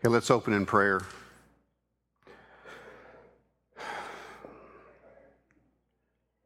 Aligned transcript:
Okay, 0.00 0.12
let's 0.12 0.30
open 0.30 0.52
in 0.52 0.64
prayer. 0.64 1.00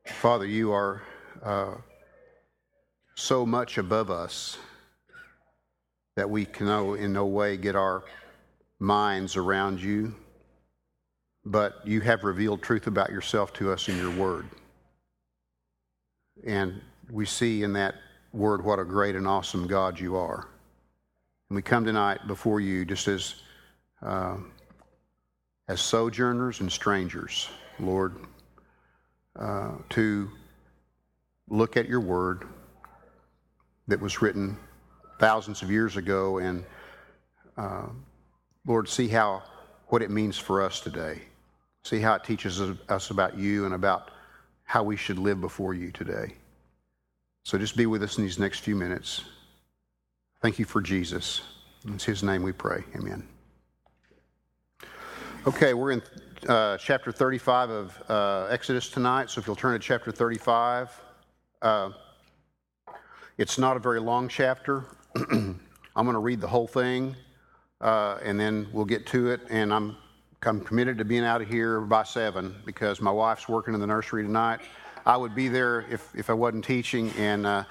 Father, 0.06 0.46
you 0.46 0.72
are 0.72 1.02
uh, 1.42 1.74
so 3.14 3.44
much 3.44 3.76
above 3.76 4.10
us 4.10 4.56
that 6.16 6.30
we 6.30 6.46
can 6.46 6.64
no, 6.64 6.94
in 6.94 7.12
no 7.12 7.26
way 7.26 7.58
get 7.58 7.76
our 7.76 8.04
minds 8.80 9.36
around 9.36 9.82
you, 9.82 10.14
but 11.44 11.86
you 11.86 12.00
have 12.00 12.24
revealed 12.24 12.62
truth 12.62 12.86
about 12.86 13.10
yourself 13.10 13.52
to 13.52 13.70
us 13.70 13.86
in 13.86 13.98
your 13.98 14.12
word. 14.12 14.46
And 16.46 16.80
we 17.10 17.26
see 17.26 17.64
in 17.64 17.74
that 17.74 17.96
word 18.32 18.64
what 18.64 18.78
a 18.78 18.84
great 18.86 19.14
and 19.14 19.28
awesome 19.28 19.66
God 19.66 20.00
you 20.00 20.16
are. 20.16 20.48
And 21.52 21.56
we 21.56 21.60
come 21.60 21.84
tonight 21.84 22.26
before 22.26 22.62
you 22.62 22.86
just 22.86 23.08
as, 23.08 23.34
uh, 24.00 24.38
as 25.68 25.82
sojourners 25.82 26.60
and 26.60 26.72
strangers, 26.72 27.46
Lord, 27.78 28.16
uh, 29.38 29.72
to 29.90 30.30
look 31.50 31.76
at 31.76 31.86
your 31.90 32.00
word 32.00 32.44
that 33.86 34.00
was 34.00 34.22
written 34.22 34.56
thousands 35.20 35.60
of 35.60 35.70
years 35.70 35.98
ago 35.98 36.38
and, 36.38 36.64
uh, 37.58 37.88
Lord, 38.66 38.88
see 38.88 39.08
how 39.08 39.42
what 39.88 40.00
it 40.00 40.10
means 40.10 40.38
for 40.38 40.62
us 40.62 40.80
today. 40.80 41.20
See 41.82 42.00
how 42.00 42.14
it 42.14 42.24
teaches 42.24 42.62
us 42.62 43.10
about 43.10 43.36
you 43.36 43.66
and 43.66 43.74
about 43.74 44.10
how 44.64 44.84
we 44.84 44.96
should 44.96 45.18
live 45.18 45.42
before 45.42 45.74
you 45.74 45.92
today. 45.92 46.34
So 47.44 47.58
just 47.58 47.76
be 47.76 47.84
with 47.84 48.02
us 48.02 48.16
in 48.16 48.24
these 48.24 48.38
next 48.38 48.60
few 48.60 48.74
minutes. 48.74 49.22
Thank 50.42 50.58
you 50.58 50.64
for 50.64 50.80
Jesus. 50.80 51.42
It's 51.86 52.02
his 52.02 52.24
name 52.24 52.42
we 52.42 52.50
pray. 52.50 52.82
Amen. 52.96 53.28
Okay, 55.46 55.72
we're 55.72 55.92
in 55.92 56.02
uh, 56.48 56.76
chapter 56.78 57.12
35 57.12 57.70
of 57.70 58.02
uh, 58.08 58.48
Exodus 58.50 58.88
tonight. 58.88 59.30
So 59.30 59.40
if 59.40 59.46
you'll 59.46 59.54
turn 59.54 59.72
to 59.72 59.78
chapter 59.78 60.10
35, 60.10 61.00
uh, 61.62 61.90
it's 63.38 63.56
not 63.56 63.76
a 63.76 63.78
very 63.78 64.00
long 64.00 64.26
chapter. 64.26 64.84
I'm 65.14 65.60
going 65.94 66.14
to 66.14 66.18
read 66.18 66.40
the 66.40 66.48
whole 66.48 66.66
thing 66.66 67.14
uh, 67.80 68.18
and 68.24 68.38
then 68.38 68.66
we'll 68.72 68.84
get 68.84 69.06
to 69.06 69.30
it. 69.30 69.42
And 69.48 69.72
I'm, 69.72 69.96
I'm 70.42 70.60
committed 70.60 70.98
to 70.98 71.04
being 71.04 71.24
out 71.24 71.40
of 71.40 71.48
here 71.48 71.80
by 71.82 72.02
7 72.02 72.52
because 72.66 73.00
my 73.00 73.12
wife's 73.12 73.48
working 73.48 73.74
in 73.74 73.80
the 73.80 73.86
nursery 73.86 74.24
tonight. 74.24 74.58
I 75.06 75.16
would 75.16 75.36
be 75.36 75.46
there 75.46 75.82
if, 75.88 76.12
if 76.16 76.30
I 76.30 76.32
wasn't 76.32 76.64
teaching, 76.64 77.12
and 77.16 77.46
uh, 77.46 77.62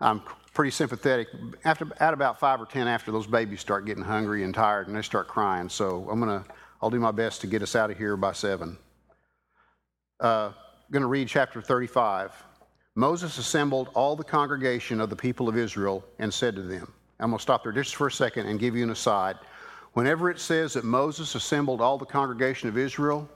I'm 0.00 0.22
pretty 0.56 0.70
sympathetic. 0.70 1.28
After 1.66 1.86
at 2.00 2.14
about 2.14 2.40
five 2.40 2.62
or 2.62 2.64
ten, 2.64 2.88
after 2.88 3.12
those 3.12 3.26
babies 3.26 3.60
start 3.60 3.84
getting 3.84 4.02
hungry 4.02 4.42
and 4.42 4.54
tired, 4.54 4.88
and 4.88 4.96
they 4.96 5.02
start 5.02 5.28
crying, 5.28 5.68
so 5.68 6.08
I'm 6.10 6.18
gonna 6.18 6.44
I'll 6.80 6.88
do 6.88 6.98
my 6.98 7.10
best 7.10 7.42
to 7.42 7.46
get 7.46 7.62
us 7.62 7.76
out 7.76 7.90
of 7.90 7.98
here 7.98 8.16
by 8.16 8.32
seven. 8.32 8.78
Uh, 10.18 10.52
to 10.90 11.06
read 11.06 11.28
chapter 11.28 11.60
35. 11.60 12.32
Moses 12.94 13.36
assembled 13.36 13.90
all 13.94 14.16
the 14.16 14.24
congregation 14.24 14.98
of 14.98 15.10
the 15.10 15.16
people 15.16 15.46
of 15.46 15.58
Israel 15.58 16.02
and 16.18 16.32
said 16.32 16.54
to 16.54 16.62
them, 16.62 16.90
I'm 17.20 17.30
to 17.32 17.38
stop 17.38 17.62
there 17.62 17.72
just 17.72 17.94
for 17.94 18.06
a 18.06 18.12
second 18.12 18.46
and 18.46 18.58
give 18.58 18.74
you 18.74 18.82
an 18.82 18.90
aside. 18.90 19.36
Whenever 19.92 20.30
it 20.30 20.40
says 20.40 20.72
that 20.72 20.84
Moses 20.84 21.34
assembled 21.34 21.82
all 21.82 21.98
the 21.98 22.06
congregation 22.06 22.70
of 22.70 22.78
Israel, 22.78 23.28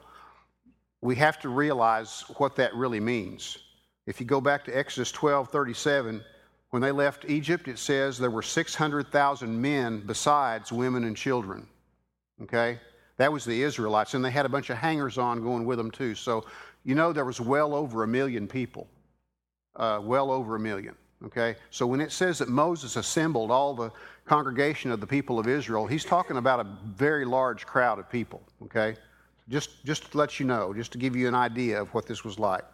we 1.02 1.16
have 1.16 1.38
to 1.40 1.50
realize 1.50 2.24
what 2.38 2.56
that 2.56 2.74
really 2.74 3.00
means. 3.00 3.58
If 4.06 4.20
you 4.20 4.26
go 4.26 4.40
back 4.40 4.64
to 4.64 4.76
Exodus 4.76 5.12
12 5.12 5.50
37, 5.50 6.24
when 6.70 6.80
they 6.80 6.92
left 6.92 7.24
Egypt, 7.28 7.68
it 7.68 7.78
says 7.78 8.16
there 8.16 8.30
were 8.30 8.42
600,000 8.42 9.60
men 9.60 10.02
besides 10.06 10.72
women 10.72 11.04
and 11.04 11.16
children. 11.16 11.66
Okay? 12.42 12.78
That 13.16 13.32
was 13.32 13.44
the 13.44 13.62
Israelites, 13.62 14.14
and 14.14 14.24
they 14.24 14.30
had 14.30 14.46
a 14.46 14.48
bunch 14.48 14.70
of 14.70 14.78
hangers 14.78 15.18
on 15.18 15.42
going 15.42 15.64
with 15.66 15.78
them 15.78 15.90
too. 15.90 16.14
So, 16.14 16.46
you 16.84 16.94
know, 16.94 17.12
there 17.12 17.24
was 17.24 17.40
well 17.40 17.74
over 17.74 18.02
a 18.04 18.08
million 18.08 18.46
people. 18.46 18.86
Uh, 19.76 20.00
well 20.02 20.30
over 20.30 20.56
a 20.56 20.60
million. 20.60 20.94
Okay? 21.24 21.56
So 21.70 21.86
when 21.86 22.00
it 22.00 22.12
says 22.12 22.38
that 22.38 22.48
Moses 22.48 22.96
assembled 22.96 23.50
all 23.50 23.74
the 23.74 23.90
congregation 24.24 24.90
of 24.90 25.00
the 25.00 25.06
people 25.06 25.38
of 25.38 25.48
Israel, 25.48 25.86
he's 25.86 26.04
talking 26.04 26.36
about 26.36 26.60
a 26.60 26.76
very 26.86 27.24
large 27.24 27.66
crowd 27.66 27.98
of 27.98 28.08
people. 28.08 28.42
Okay? 28.62 28.96
Just, 29.48 29.84
just 29.84 30.12
to 30.12 30.18
let 30.18 30.38
you 30.38 30.46
know, 30.46 30.72
just 30.72 30.92
to 30.92 30.98
give 30.98 31.16
you 31.16 31.26
an 31.26 31.34
idea 31.34 31.80
of 31.80 31.92
what 31.92 32.06
this 32.06 32.24
was 32.24 32.38
like. 32.38 32.64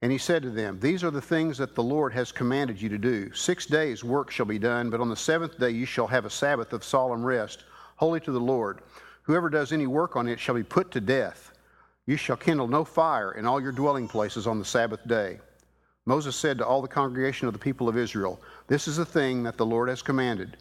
And 0.00 0.12
he 0.12 0.18
said 0.18 0.42
to 0.42 0.50
them, 0.50 0.78
These 0.78 1.02
are 1.02 1.10
the 1.10 1.20
things 1.20 1.58
that 1.58 1.74
the 1.74 1.82
Lord 1.82 2.12
has 2.12 2.30
commanded 2.30 2.80
you 2.80 2.88
to 2.88 2.98
do. 2.98 3.32
Six 3.32 3.66
days' 3.66 4.04
work 4.04 4.30
shall 4.30 4.46
be 4.46 4.58
done, 4.58 4.90
but 4.90 5.00
on 5.00 5.08
the 5.08 5.16
seventh 5.16 5.58
day 5.58 5.70
you 5.70 5.86
shall 5.86 6.06
have 6.06 6.24
a 6.24 6.30
Sabbath 6.30 6.72
of 6.72 6.84
solemn 6.84 7.24
rest, 7.24 7.64
holy 7.96 8.20
to 8.20 8.30
the 8.30 8.40
Lord. 8.40 8.80
Whoever 9.22 9.50
does 9.50 9.72
any 9.72 9.86
work 9.86 10.14
on 10.14 10.28
it 10.28 10.38
shall 10.38 10.54
be 10.54 10.62
put 10.62 10.92
to 10.92 11.00
death. 11.00 11.52
You 12.06 12.16
shall 12.16 12.36
kindle 12.36 12.68
no 12.68 12.84
fire 12.84 13.32
in 13.32 13.44
all 13.44 13.60
your 13.60 13.72
dwelling 13.72 14.08
places 14.08 14.46
on 14.46 14.58
the 14.58 14.64
Sabbath 14.64 15.06
day. 15.06 15.40
Moses 16.06 16.36
said 16.36 16.56
to 16.58 16.66
all 16.66 16.80
the 16.80 16.88
congregation 16.88 17.48
of 17.48 17.52
the 17.52 17.58
people 17.58 17.88
of 17.88 17.98
Israel, 17.98 18.40
This 18.68 18.88
is 18.88 18.96
the 18.96 19.04
thing 19.04 19.42
that 19.42 19.58
the 19.58 19.66
Lord 19.66 19.90
has 19.90 20.00
commanded. 20.00 20.56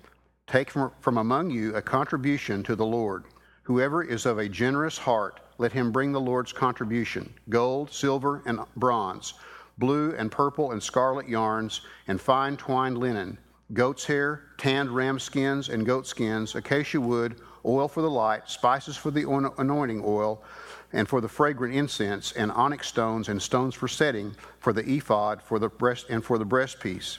Take 0.48 0.70
from, 0.72 0.92
from 1.00 1.18
among 1.18 1.52
you 1.52 1.76
a 1.76 1.82
contribution 1.82 2.64
to 2.64 2.76
the 2.76 2.86
Lord. 2.86 3.24
Whoever 3.68 4.02
is 4.02 4.26
of 4.26 4.38
a 4.38 4.48
generous 4.48 4.98
heart, 4.98 5.42
let 5.58 5.74
him 5.74 5.92
bring 5.92 6.14
the 6.14 6.22
Lord's 6.22 6.54
contribution 6.54 7.34
gold, 7.50 7.92
silver, 7.92 8.42
and 8.46 8.62
bronze, 8.78 9.34
blue 9.78 10.16
and 10.18 10.32
purple 10.32 10.72
and 10.72 10.82
scarlet 10.82 11.28
yarns, 11.28 11.82
and 12.08 12.22
fine 12.22 12.56
twined 12.56 12.98
linen, 12.98 13.38
goat's 13.74 14.06
hair, 14.06 14.44
tanned 14.58 14.92
ram 14.92 15.20
skins 15.20 15.68
and 15.68 15.86
goat 15.86 16.08
skins, 16.08 16.56
acacia 16.56 17.02
wood, 17.02 17.42
oil 17.66 17.90
for 17.90 18.02
the 18.02 18.10
light, 18.10 18.50
spices 18.50 18.96
for 18.96 19.12
the 19.12 19.30
anointing 19.58 20.02
oil, 20.06 20.42
and 20.94 21.10
for 21.10 21.20
the 21.20 21.28
fragrant 21.28 21.76
incense, 21.76 22.32
and 22.32 22.54
onyx 22.54 22.88
stones 22.88 23.28
and 23.28 23.42
stones 23.42 23.76
for 23.76 23.90
setting, 23.90 24.34
for 24.60 24.72
the 24.72 24.90
ephod, 24.90 25.42
for 25.42 25.60
the 25.60 25.68
breast, 25.68 26.06
and 26.10 26.24
for 26.24 26.38
the 26.38 26.46
breastpiece. 26.46 27.18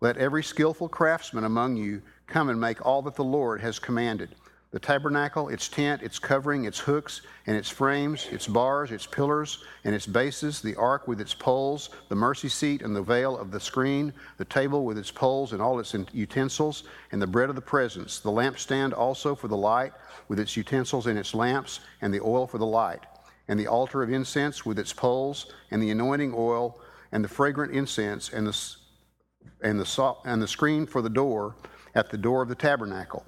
Let 0.00 0.18
every 0.18 0.44
skillful 0.44 0.88
craftsman 0.88 1.42
among 1.42 1.78
you 1.78 2.00
come 2.28 2.48
and 2.48 2.60
make 2.60 2.86
all 2.86 3.02
that 3.02 3.16
the 3.16 3.24
Lord 3.24 3.60
has 3.60 3.80
commanded 3.80 4.36
the 4.72 4.78
tabernacle, 4.78 5.48
its 5.48 5.66
tent, 5.68 6.00
its 6.00 6.20
covering, 6.20 6.64
its 6.64 6.78
hooks, 6.78 7.22
and 7.46 7.56
its 7.56 7.68
frames, 7.68 8.28
its 8.30 8.46
bars, 8.46 8.92
its 8.92 9.04
pillars, 9.04 9.64
and 9.82 9.96
its 9.96 10.06
bases, 10.06 10.62
the 10.62 10.76
ark 10.76 11.08
with 11.08 11.20
its 11.20 11.34
poles, 11.34 11.90
the 12.08 12.14
mercy 12.14 12.48
seat 12.48 12.80
and 12.82 12.94
the 12.94 13.02
veil 13.02 13.36
of 13.36 13.50
the 13.50 13.58
screen, 13.58 14.12
the 14.36 14.44
table 14.44 14.84
with 14.84 14.96
its 14.96 15.10
poles 15.10 15.52
and 15.52 15.60
all 15.60 15.80
its 15.80 15.94
utensils, 16.12 16.84
and 17.10 17.20
the 17.20 17.26
bread 17.26 17.48
of 17.48 17.56
the 17.56 17.60
presence, 17.60 18.20
the 18.20 18.30
lampstand 18.30 18.96
also 18.96 19.34
for 19.34 19.48
the 19.48 19.56
light, 19.56 19.92
with 20.28 20.38
its 20.38 20.56
utensils 20.56 21.08
and 21.08 21.18
its 21.18 21.34
lamps, 21.34 21.80
and 22.00 22.14
the 22.14 22.20
oil 22.20 22.46
for 22.46 22.58
the 22.58 22.66
light, 22.66 23.04
and 23.48 23.58
the 23.58 23.66
altar 23.66 24.04
of 24.04 24.12
incense 24.12 24.64
with 24.64 24.78
its 24.78 24.92
poles, 24.92 25.52
and 25.72 25.82
the 25.82 25.90
anointing 25.90 26.32
oil, 26.36 26.80
and 27.10 27.24
the 27.24 27.28
fragrant 27.28 27.74
incense, 27.74 28.28
and 28.28 28.46
the, 28.46 28.76
and 29.62 29.80
the, 29.80 30.14
and 30.24 30.40
the 30.40 30.46
screen 30.46 30.86
for 30.86 31.02
the 31.02 31.10
door 31.10 31.56
at 31.96 32.08
the 32.10 32.18
door 32.18 32.40
of 32.40 32.48
the 32.48 32.54
tabernacle 32.54 33.26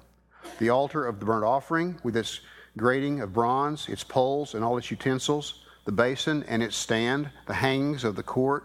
the 0.59 0.69
altar 0.69 1.05
of 1.05 1.19
the 1.19 1.25
burnt 1.25 1.43
offering 1.43 1.99
with 2.03 2.15
its 2.15 2.41
grating 2.77 3.21
of 3.21 3.33
bronze, 3.33 3.87
its 3.87 4.03
poles 4.03 4.55
and 4.55 4.63
all 4.63 4.77
its 4.77 4.89
utensils, 4.89 5.63
the 5.85 5.91
basin 5.91 6.43
and 6.47 6.63
its 6.63 6.75
stand, 6.75 7.29
the 7.45 7.53
hangings 7.53 8.03
of 8.03 8.15
the 8.15 8.23
court, 8.23 8.63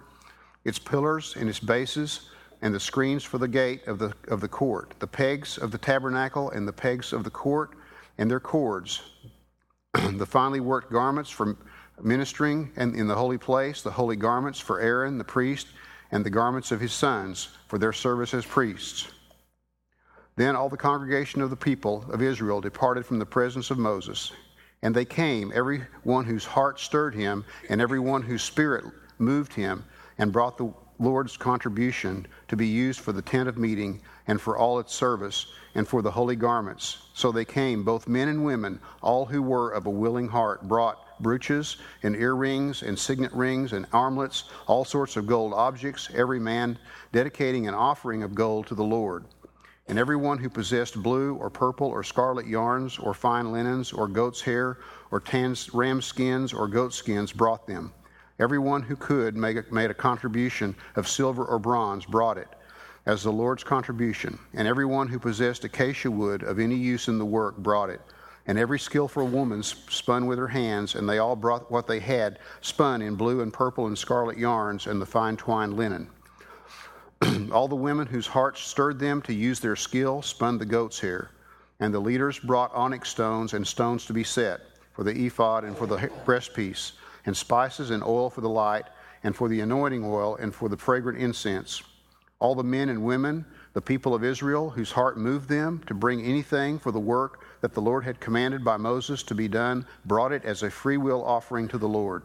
its 0.64 0.78
pillars 0.78 1.34
and 1.36 1.48
its 1.48 1.60
bases, 1.60 2.28
and 2.62 2.74
the 2.74 2.80
screens 2.80 3.22
for 3.22 3.38
the 3.38 3.48
gate 3.48 3.86
of 3.86 3.98
the, 3.98 4.12
of 4.28 4.40
the 4.40 4.48
court, 4.48 4.94
the 4.98 5.06
pegs 5.06 5.58
of 5.58 5.70
the 5.70 5.78
tabernacle 5.78 6.50
and 6.50 6.66
the 6.66 6.72
pegs 6.72 7.12
of 7.12 7.24
the 7.24 7.30
court, 7.30 7.70
and 8.18 8.30
their 8.30 8.40
cords, 8.40 9.02
the 9.94 10.26
finely 10.26 10.60
worked 10.60 10.90
garments 10.90 11.30
for 11.30 11.56
ministering 12.02 12.72
and 12.76 12.94
in 12.94 13.06
the 13.06 13.14
holy 13.14 13.38
place, 13.38 13.82
the 13.82 13.90
holy 13.90 14.16
garments 14.16 14.60
for 14.60 14.80
Aaron 14.80 15.18
the 15.18 15.24
priest, 15.24 15.68
and 16.10 16.24
the 16.24 16.30
garments 16.30 16.72
of 16.72 16.80
his 16.80 16.92
sons 16.92 17.48
for 17.68 17.78
their 17.78 17.92
service 17.92 18.34
as 18.34 18.46
priests 18.46 19.08
then 20.38 20.54
all 20.54 20.68
the 20.68 20.76
congregation 20.76 21.42
of 21.42 21.50
the 21.50 21.56
people 21.56 22.04
of 22.10 22.22
Israel 22.22 22.60
departed 22.60 23.04
from 23.04 23.18
the 23.18 23.26
presence 23.26 23.70
of 23.70 23.78
Moses. 23.78 24.32
And 24.82 24.94
they 24.94 25.04
came, 25.04 25.50
every 25.54 25.82
one 26.04 26.24
whose 26.24 26.44
heart 26.44 26.78
stirred 26.78 27.14
him, 27.14 27.44
and 27.68 27.80
every 27.80 27.98
one 27.98 28.22
whose 28.22 28.42
spirit 28.42 28.84
moved 29.18 29.52
him, 29.52 29.84
and 30.18 30.32
brought 30.32 30.56
the 30.56 30.72
Lord's 31.00 31.36
contribution 31.36 32.26
to 32.48 32.56
be 32.56 32.66
used 32.66 33.00
for 33.00 33.12
the 33.12 33.22
tent 33.22 33.48
of 33.48 33.58
meeting, 33.58 34.00
and 34.28 34.40
for 34.40 34.56
all 34.56 34.78
its 34.78 34.94
service, 34.94 35.46
and 35.74 35.86
for 35.86 36.02
the 36.02 36.10
holy 36.10 36.36
garments. 36.36 37.08
So 37.14 37.32
they 37.32 37.44
came, 37.44 37.82
both 37.82 38.06
men 38.06 38.28
and 38.28 38.44
women, 38.44 38.80
all 39.02 39.24
who 39.24 39.42
were 39.42 39.70
of 39.70 39.86
a 39.86 39.90
willing 39.90 40.28
heart, 40.28 40.66
brought 40.68 41.20
brooches, 41.20 41.78
and 42.02 42.14
earrings, 42.14 42.82
and 42.82 42.96
signet 42.96 43.32
rings, 43.32 43.72
and 43.72 43.86
armlets, 43.92 44.44
all 44.66 44.84
sorts 44.84 45.16
of 45.16 45.26
gold 45.26 45.52
objects, 45.52 46.10
every 46.14 46.38
man 46.38 46.78
dedicating 47.12 47.66
an 47.66 47.74
offering 47.74 48.22
of 48.22 48.34
gold 48.34 48.66
to 48.68 48.74
the 48.76 48.84
Lord. 48.84 49.24
And 49.88 49.98
everyone 49.98 50.36
who 50.38 50.50
possessed 50.50 51.02
blue 51.02 51.34
or 51.36 51.48
purple 51.48 51.86
or 51.86 52.04
scarlet 52.04 52.46
yarns 52.46 52.98
or 52.98 53.14
fine 53.14 53.52
linens 53.52 53.90
or 53.90 54.06
goat's 54.06 54.42
hair 54.42 54.78
or 55.10 55.18
tanned 55.18 55.66
ram 55.72 56.02
skins 56.02 56.52
or 56.52 56.68
goat 56.68 56.92
skins 56.92 57.32
brought 57.32 57.66
them. 57.66 57.92
Everyone 58.38 58.82
who 58.82 58.96
could 58.96 59.34
make 59.34 59.72
made 59.72 59.90
a 59.90 59.94
contribution 59.94 60.76
of 60.94 61.08
silver 61.08 61.44
or 61.44 61.58
bronze 61.58 62.04
brought 62.04 62.36
it. 62.36 62.48
as 63.08 63.22
the 63.22 63.32
Lord's 63.32 63.64
contribution, 63.64 64.38
and 64.52 64.68
everyone 64.68 65.08
who 65.08 65.18
possessed 65.18 65.64
acacia 65.64 66.10
wood 66.10 66.42
of 66.42 66.58
any 66.58 66.74
use 66.74 67.08
in 67.08 67.16
the 67.18 67.24
work 67.24 67.56
brought 67.56 67.88
it. 67.88 68.02
And 68.46 68.58
every 68.58 68.78
skillful 68.78 69.26
woman 69.26 69.62
spun 69.62 70.26
with 70.26 70.38
her 70.38 70.48
hands, 70.48 70.94
and 70.94 71.08
they 71.08 71.16
all 71.18 71.34
brought 71.34 71.70
what 71.70 71.86
they 71.86 72.00
had 72.00 72.38
spun 72.60 73.00
in 73.00 73.14
blue 73.14 73.40
and 73.40 73.50
purple 73.50 73.86
and 73.86 73.96
scarlet 73.96 74.36
yarns 74.36 74.86
and 74.86 75.00
the 75.00 75.06
fine 75.06 75.38
twined 75.38 75.74
linen. 75.74 76.08
all 77.52 77.68
the 77.68 77.74
women 77.74 78.06
whose 78.06 78.26
hearts 78.26 78.60
stirred 78.60 78.98
them 78.98 79.22
to 79.22 79.34
use 79.34 79.60
their 79.60 79.76
skill 79.76 80.22
spun 80.22 80.58
the 80.58 80.64
goat's 80.64 81.00
hair. 81.00 81.30
And 81.80 81.92
the 81.92 82.00
leaders 82.00 82.38
brought 82.38 82.74
onyx 82.74 83.08
stones 83.08 83.54
and 83.54 83.66
stones 83.66 84.06
to 84.06 84.12
be 84.12 84.24
set 84.24 84.60
for 84.92 85.04
the 85.04 85.26
ephod 85.26 85.64
and 85.64 85.76
for 85.76 85.86
the 85.86 85.96
breastpiece, 86.26 86.92
and 87.24 87.36
spices 87.36 87.90
and 87.90 88.02
oil 88.02 88.28
for 88.28 88.40
the 88.40 88.48
light, 88.48 88.86
and 89.22 89.34
for 89.34 89.48
the 89.48 89.60
anointing 89.60 90.04
oil, 90.04 90.36
and 90.36 90.52
for 90.52 90.68
the 90.68 90.76
fragrant 90.76 91.18
incense. 91.18 91.82
All 92.40 92.54
the 92.54 92.64
men 92.64 92.88
and 92.88 93.04
women, 93.04 93.44
the 93.74 93.80
people 93.80 94.14
of 94.14 94.24
Israel, 94.24 94.70
whose 94.70 94.90
heart 94.90 95.16
moved 95.16 95.48
them 95.48 95.80
to 95.86 95.94
bring 95.94 96.22
anything 96.22 96.80
for 96.80 96.90
the 96.90 96.98
work 96.98 97.44
that 97.60 97.74
the 97.74 97.80
Lord 97.80 98.04
had 98.04 98.18
commanded 98.18 98.64
by 98.64 98.76
Moses 98.76 99.22
to 99.24 99.34
be 99.34 99.46
done, 99.46 99.86
brought 100.04 100.32
it 100.32 100.44
as 100.44 100.64
a 100.64 100.70
freewill 100.70 101.24
offering 101.24 101.68
to 101.68 101.78
the 101.78 101.88
Lord. 101.88 102.22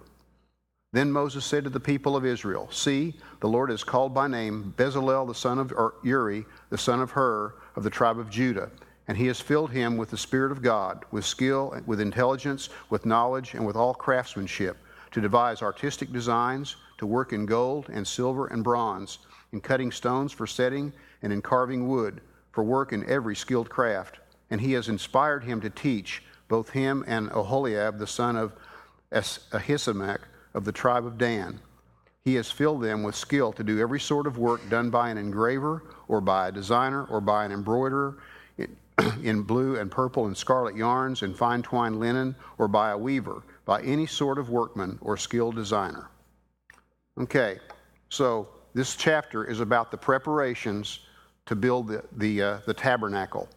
Then 0.94 1.12
Moses 1.12 1.44
said 1.44 1.64
to 1.64 1.72
the 1.72 1.80
people 1.80 2.16
of 2.16 2.24
Israel, 2.24 2.70
See, 2.72 3.16
the 3.40 3.50
Lord 3.50 3.72
has 3.72 3.84
called 3.84 4.14
by 4.14 4.28
name 4.28 4.76
Bezalel 4.78 5.26
the 5.26 5.34
son 5.34 5.58
of 5.58 5.74
Uri, 6.04 6.46
the 6.70 6.78
son 6.78 7.02
of 7.02 7.10
Hur, 7.12 7.56
of 7.76 7.84
the 7.84 7.90
tribe 7.90 8.20
of 8.20 8.30
Judah, 8.30 8.70
and 9.08 9.18
he 9.18 9.26
has 9.26 9.42
filled 9.42 9.72
him 9.72 9.98
with 9.98 10.12
the 10.12 10.18
Spirit 10.18 10.52
of 10.52 10.62
God, 10.62 11.04
with 11.10 11.26
skill, 11.26 11.76
with 11.88 12.00
intelligence, 12.00 12.70
with 12.92 13.08
knowledge, 13.08 13.56
and 13.56 13.66
with 13.66 13.76
all 13.76 13.96
craftsmanship, 13.96 14.78
to 15.10 15.20
devise 15.20 15.64
artistic 15.64 16.14
designs, 16.14 16.76
to 17.00 17.08
work 17.08 17.34
in 17.34 17.48
gold 17.48 17.90
and 17.92 18.08
silver 18.08 18.46
and 18.46 18.64
bronze, 18.64 19.18
in 19.52 19.60
cutting 19.60 19.92
stones 19.92 20.32
for 20.32 20.46
setting, 20.46 20.94
and 21.24 21.34
in 21.34 21.42
carving 21.42 21.88
wood, 21.88 22.22
for 22.52 22.64
work 22.64 22.94
in 22.94 23.04
every 23.10 23.36
skilled 23.36 23.68
craft. 23.68 24.20
And 24.52 24.62
he 24.62 24.74
has 24.74 24.90
inspired 24.90 25.44
him 25.44 25.60
to 25.62 25.72
teach, 25.72 26.22
both 26.48 26.70
him 26.70 27.04
and 27.08 27.32
Oholiab, 27.32 27.98
the 27.98 28.06
son 28.06 28.36
of 28.36 28.54
Ahisamach, 29.12 30.20
of 30.54 30.66
the 30.66 30.72
tribe 30.72 31.06
of 31.06 31.18
Dan. 31.18 31.60
He 32.24 32.36
has 32.36 32.50
filled 32.50 32.82
them 32.82 33.04
with 33.04 33.16
skill 33.16 33.52
to 33.54 33.64
do 33.64 33.80
every 33.80 34.00
sort 34.00 34.28
of 34.28 34.38
work 34.38 34.68
done 34.70 34.90
by 34.90 35.10
an 35.10 35.18
engraver, 35.18 35.84
or 36.08 36.22
by 36.22 36.48
a 36.48 36.52
designer, 36.52 37.06
or 37.06 37.20
by 37.20 37.44
an 37.44 37.52
embroiderer 37.52 38.18
in 39.22 39.42
blue 39.44 39.78
and 39.78 39.92
purple 39.92 40.28
and 40.28 40.38
scarlet 40.38 40.76
yarns 40.76 41.22
and 41.24 41.36
fine 41.36 41.62
twined 41.62 42.00
linen, 42.00 42.36
or 42.58 42.68
by 42.68 42.92
a 42.92 42.98
weaver, 42.98 43.44
by 43.66 43.82
any 43.82 44.06
sort 44.06 44.38
of 44.38 44.50
workman 44.50 44.98
or 45.02 45.18
skilled 45.18 45.56
designer. 45.56 46.10
Okay, 47.20 47.60
so 48.10 48.48
this 48.74 48.96
chapter 48.96 49.44
is 49.44 49.60
about 49.60 49.92
the 49.92 49.98
preparations 49.98 51.02
to 51.46 51.56
build 51.56 51.90
the, 51.90 52.04
the, 52.14 52.42
uh, 52.42 52.60
the 52.66 52.74
tabernacle. 52.74 53.50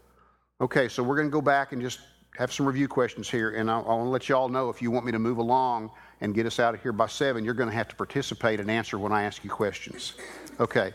Okay, 0.60 0.88
so 0.88 1.02
we're 1.02 1.16
going 1.16 1.28
to 1.28 1.32
go 1.32 1.40
back 1.40 1.72
and 1.72 1.80
just 1.80 2.00
have 2.36 2.52
some 2.52 2.66
review 2.66 2.88
questions 2.88 3.30
here, 3.30 3.50
and 3.52 3.70
I, 3.70 3.78
I 3.78 3.94
want 3.94 4.06
to 4.06 4.10
let 4.10 4.28
you 4.28 4.36
all 4.36 4.48
know 4.48 4.70
if 4.70 4.82
you 4.82 4.90
want 4.90 5.06
me 5.06 5.12
to 5.12 5.18
move 5.18 5.38
along 5.38 5.90
and 6.20 6.34
get 6.34 6.46
us 6.46 6.58
out 6.58 6.74
of 6.74 6.82
here 6.82 6.92
by 6.92 7.06
seven, 7.06 7.44
you're 7.44 7.54
going 7.54 7.68
to 7.68 7.74
have 7.74 7.88
to 7.88 7.96
participate 7.96 8.60
and 8.60 8.70
answer 8.70 8.98
when 8.98 9.12
I 9.12 9.24
ask 9.24 9.44
you 9.44 9.50
questions. 9.50 10.14
Okay, 10.58 10.92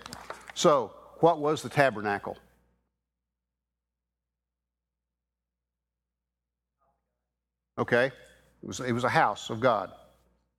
so 0.54 0.92
what 1.20 1.40
was 1.40 1.62
the 1.62 1.70
tabernacle? 1.70 2.38
Okay, 7.78 8.06
it 8.06 8.68
was, 8.68 8.80
it 8.80 8.92
was 8.92 9.04
a 9.04 9.10
house 9.10 9.50
of 9.50 9.60
God. 9.60 9.92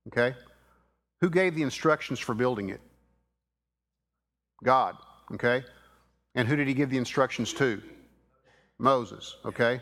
Okay, 0.07 0.35
who 1.21 1.29
gave 1.29 1.55
the 1.55 1.61
instructions 1.61 2.19
for 2.19 2.33
building 2.33 2.69
it? 2.69 2.81
God. 4.63 4.95
Okay, 5.33 5.63
and 6.35 6.47
who 6.47 6.55
did 6.55 6.67
he 6.67 6.73
give 6.73 6.89
the 6.89 6.97
instructions 6.97 7.53
to? 7.53 7.81
Moses. 8.79 9.35
Okay, 9.45 9.79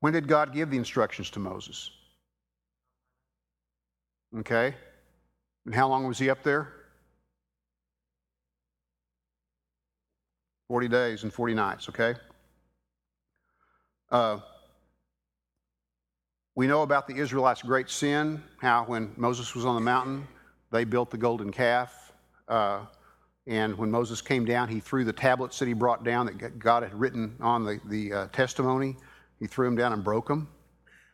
when 0.00 0.12
did 0.12 0.26
God 0.26 0.52
give 0.52 0.70
the 0.70 0.78
instructions 0.78 1.30
to 1.30 1.38
Moses? 1.38 1.90
Okay? 4.38 4.74
And 5.66 5.74
how 5.74 5.88
long 5.88 6.06
was 6.06 6.18
he 6.18 6.30
up 6.30 6.42
there? 6.42 6.72
40 10.68 10.88
days 10.88 11.22
and 11.22 11.32
40 11.32 11.54
nights, 11.54 11.88
okay? 11.90 12.14
Uh, 14.10 14.38
we 16.54 16.66
know 16.66 16.82
about 16.82 17.06
the 17.06 17.14
Israelites' 17.16 17.62
great 17.62 17.90
sin, 17.90 18.42
how 18.58 18.84
when 18.84 19.12
Moses 19.16 19.54
was 19.54 19.66
on 19.66 19.74
the 19.74 19.80
mountain, 19.80 20.26
they 20.70 20.84
built 20.84 21.10
the 21.10 21.18
golden 21.18 21.52
calf. 21.52 22.12
Uh, 22.48 22.86
and 23.46 23.76
when 23.76 23.90
Moses 23.90 24.22
came 24.22 24.44
down, 24.44 24.68
he 24.68 24.80
threw 24.80 25.04
the 25.04 25.12
tablets 25.12 25.58
that 25.58 25.68
he 25.68 25.74
brought 25.74 26.04
down 26.04 26.26
that 26.26 26.58
God 26.58 26.82
had 26.82 26.94
written 26.94 27.36
on 27.40 27.64
the, 27.64 27.80
the 27.86 28.12
uh, 28.12 28.26
testimony, 28.28 28.96
he 29.38 29.46
threw 29.46 29.66
them 29.66 29.76
down 29.76 29.92
and 29.92 30.02
broke 30.02 30.28
them. 30.28 30.48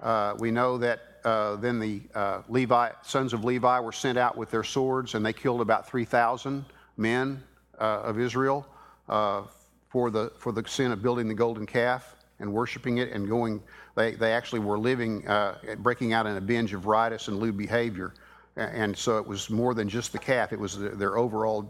Uh, 0.01 0.35
we 0.39 0.51
know 0.51 0.79
that 0.79 1.01
uh, 1.25 1.57
then 1.57 1.79
the 1.79 2.01
uh, 2.15 2.43
Levi, 2.49 2.91
sons 3.03 3.33
of 3.33 3.45
Levi 3.45 3.81
were 3.81 3.93
sent 3.93 4.19
out 4.19 4.37
with 4.37 4.51
their 4.51 4.65
swords, 4.65 5.15
and 5.15 5.25
they 5.25 5.33
killed 5.33 5.61
about 5.61 5.89
3,000 5.89 6.65
men 6.97 7.43
uh, 7.79 8.01
of 8.03 8.19
Israel 8.19 8.67
uh, 9.09 9.43
for, 9.89 10.11
the, 10.11 10.33
for 10.37 10.53
the 10.53 10.67
sin 10.67 10.93
of 10.93 11.03
building 11.03 11.29
the 11.29 11.35
golden 11.35 11.67
calf 11.67 12.17
and 12.41 12.53
worshiping 12.53 12.99
it 12.99 13.13
and 13.13 13.29
going. 13.29 13.63
They, 13.95 14.13
they 14.13 14.33
actually 14.33 14.61
were 14.61 14.79
living, 14.79 15.27
uh, 15.27 15.59
breaking 15.79 16.13
out 16.13 16.27
in 16.27 16.37
a 16.37 16.41
binge 16.41 16.73
of 16.73 16.87
riotous 16.87 17.29
and 17.29 17.39
lewd 17.39 17.57
behavior. 17.57 18.15
And 18.57 18.97
so 18.97 19.19
it 19.19 19.27
was 19.27 19.51
more 19.51 19.75
than 19.75 19.89
just 19.89 20.13
the 20.13 20.19
calf, 20.19 20.53
it 20.53 20.59
was 20.59 20.79
their 20.79 21.17
overall 21.17 21.63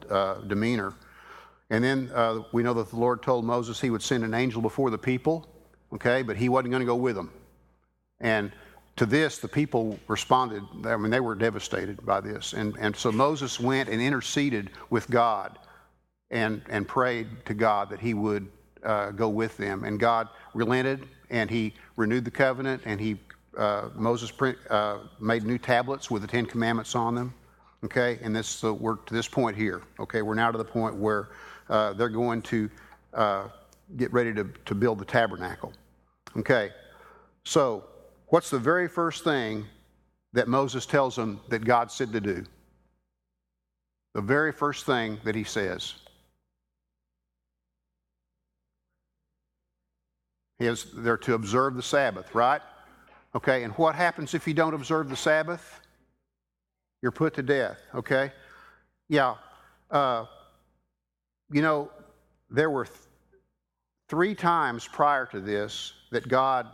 demeanor. 0.47 0.95
And 1.71 1.85
then 1.85 2.11
we 2.53 2.63
know 2.63 2.73
that 2.75 2.89
the 2.89 2.97
Lord 2.97 3.23
told 3.23 3.45
Moses 3.45 3.79
he 3.79 3.91
would 3.91 4.03
send 4.03 4.25
an 4.25 4.33
angel 4.33 4.63
before 4.63 4.91
the 4.91 4.97
people, 4.97 5.47
okay, 5.93 6.23
but 6.23 6.37
he 6.37 6.49
wasn't 6.49 6.71
going 6.71 6.81
to 6.81 6.87
go 6.87 6.97
with 6.97 7.15
them. 7.15 7.31
And 8.21 8.53
to 8.99 9.07
this, 9.07 9.39
the 9.39 9.49
people 9.49 9.99
responded. 10.09 10.63
I 10.85 10.97
mean, 10.97 11.11
they 11.11 11.21
were 11.21 11.35
devastated 11.35 12.05
by 12.05 12.21
this. 12.21 12.53
And, 12.53 12.77
and 12.79 12.95
so 12.95 13.11
Moses 13.11 13.59
went 13.59 13.89
and 13.89 14.03
interceded 14.03 14.71
with 14.91 15.09
God 15.09 15.59
and, 16.31 16.63
and 16.69 16.87
prayed 16.87 17.29
to 17.47 17.55
God 17.55 17.91
that 17.91 18.01
he 18.01 18.15
would 18.15 18.49
uh, 18.83 19.13
go 19.13 19.29
with 19.29 19.57
them. 19.57 19.85
And 19.85 19.99
God 19.99 20.29
relented 20.53 21.07
and 21.31 21.49
he 21.49 21.75
renewed 21.97 22.25
the 22.25 22.31
covenant 22.31 22.83
and 22.85 23.01
he, 23.01 23.19
uh, 23.57 23.89
Moses 23.95 24.31
print, 24.31 24.59
uh, 24.69 24.99
made 25.21 25.45
new 25.45 25.59
tablets 25.59 26.11
with 26.11 26.23
the 26.23 26.29
Ten 26.29 26.45
Commandments 26.45 26.95
on 26.95 27.15
them. 27.15 27.35
Okay, 27.85 28.19
and 28.23 28.35
this, 28.35 28.49
so 28.49 28.73
we're 28.73 28.97
to 28.97 29.15
this 29.15 29.29
point 29.29 29.57
here. 29.57 29.83
Okay, 30.01 30.23
we're 30.23 30.35
now 30.35 30.51
to 30.51 30.59
the 30.59 30.65
point 30.65 30.97
where 30.97 31.29
uh, 31.69 31.93
they're 31.93 32.09
going 32.09 32.43
to 32.43 32.69
uh, 33.15 33.45
get 33.97 34.13
ready 34.13 34.35
to, 34.35 34.51
to 34.65 34.75
build 34.75 34.99
the 34.99 35.05
tabernacle. 35.05 35.73
Okay, 36.37 36.71
so 37.45 37.85
What's 38.29 38.51
the 38.51 38.59
very 38.59 38.89
first 38.89 39.25
thing 39.25 39.67
that 40.35 40.49
Moses 40.49 40.85
tells 40.85 41.17
them 41.17 41.41
that 41.49 41.65
God 41.65 41.91
said 41.91 42.13
to 42.13 42.21
do? 42.21 42.45
The 44.15 44.21
very 44.21 44.53
first 44.53 44.85
thing 44.85 45.19
that 45.25 45.35
he 45.35 45.45
says. 45.45 45.95
Is, 50.61 50.87
they're 50.93 51.17
to 51.19 51.35
observe 51.35 51.77
the 51.77 51.83
Sabbath, 51.83 52.35
right? 52.35 52.61
Okay, 53.35 53.63
and 53.63 53.73
what 53.75 53.95
happens 53.95 54.35
if 54.35 54.47
you 54.49 54.55
don't 54.55 54.75
observe 54.75 55.09
the 55.09 55.17
Sabbath? 55.17 55.81
You're 57.01 57.13
put 57.13 57.35
to 57.35 57.43
death, 57.43 57.79
okay? 57.95 58.33
Yeah. 59.09 59.37
Uh, 59.91 60.25
you 61.51 61.63
know, 61.63 61.91
there 62.51 62.71
were 62.71 62.87
th- 62.87 62.97
three 64.09 64.35
times 64.35 64.89
prior 64.89 65.27
to 65.27 65.41
this 65.41 65.93
that 66.11 66.27
God 66.27 66.67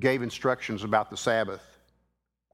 gave 0.00 0.22
instructions 0.22 0.84
about 0.84 1.10
the 1.10 1.16
Sabbath. 1.16 1.62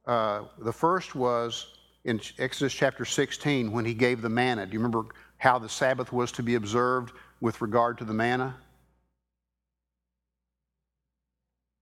Uh, 0.07 0.45
the 0.59 0.73
first 0.73 1.15
was 1.15 1.67
in 2.05 2.21
Exodus 2.39 2.73
chapter 2.73 3.05
16 3.05 3.73
when 3.73 3.85
he 3.85 3.95
gave 3.95 4.23
the 4.23 4.29
manna. 4.29 4.67
Do 4.67 4.73
you 4.73 4.79
remember 4.79 5.07
how 5.39 5.59
the 5.59 5.69
Sabbath 5.69 6.13
was 6.13 6.31
to 6.33 6.43
be 6.43 6.55
observed 6.55 7.13
with 7.41 7.61
regard 7.61 7.99
to 7.99 8.05
the 8.05 8.15
manna? 8.15 8.57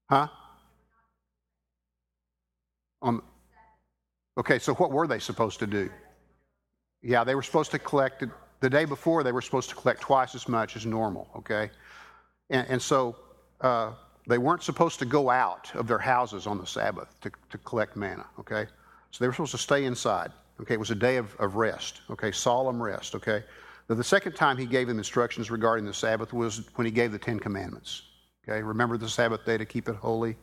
Huh? 0.09 0.27
Um, 3.01 3.23
okay, 4.37 4.59
so 4.59 4.73
what 4.75 4.91
were 4.91 5.07
they 5.07 5.19
supposed 5.19 5.59
to 5.59 5.67
do? 5.67 5.89
Yeah, 7.01 7.23
they 7.23 7.35
were 7.35 7.43
supposed 7.43 7.71
to 7.71 7.79
collect, 7.79 8.23
the 8.61 8.69
day 8.69 8.85
before, 8.85 9.23
they 9.23 9.33
were 9.33 9.41
supposed 9.41 9.69
to 9.69 9.75
collect 9.75 10.01
twice 10.01 10.35
as 10.35 10.47
much 10.47 10.77
as 10.77 10.85
normal, 10.85 11.27
okay? 11.35 11.69
And, 12.49 12.65
and 12.69 12.81
so 12.81 13.17
uh, 13.59 13.91
they 14.27 14.37
weren't 14.37 14.63
supposed 14.63 14.99
to 14.99 15.05
go 15.05 15.29
out 15.29 15.73
of 15.75 15.87
their 15.87 15.99
houses 15.99 16.47
on 16.47 16.57
the 16.57 16.65
Sabbath 16.65 17.19
to, 17.21 17.31
to 17.49 17.57
collect 17.59 17.95
manna, 17.95 18.25
okay? 18.39 18.67
So 19.11 19.23
they 19.23 19.27
were 19.27 19.33
supposed 19.33 19.51
to 19.51 19.57
stay 19.57 19.85
inside. 19.85 20.31
Okay, 20.61 20.75
it 20.75 20.79
was 20.79 20.91
a 20.91 20.95
day 20.95 21.17
of, 21.17 21.35
of 21.39 21.55
rest, 21.55 22.01
okay, 22.09 22.31
solemn 22.31 22.81
rest, 22.81 23.15
okay? 23.15 23.43
Now, 23.89 23.95
the 23.95 24.03
second 24.03 24.33
time 24.33 24.57
he 24.57 24.65
gave 24.65 24.87
them 24.87 24.97
instructions 24.97 25.51
regarding 25.51 25.85
the 25.85 25.93
Sabbath 25.93 26.31
was 26.31 26.69
when 26.75 26.85
he 26.85 26.91
gave 26.91 27.11
the 27.11 27.19
Ten 27.19 27.39
Commandments. 27.39 28.03
Okay, 28.47 28.61
remember 28.61 28.97
the 28.97 29.09
Sabbath 29.09 29.45
day 29.45 29.57
to 29.57 29.65
keep 29.65 29.89
it 29.89 29.95
holy. 29.95 30.37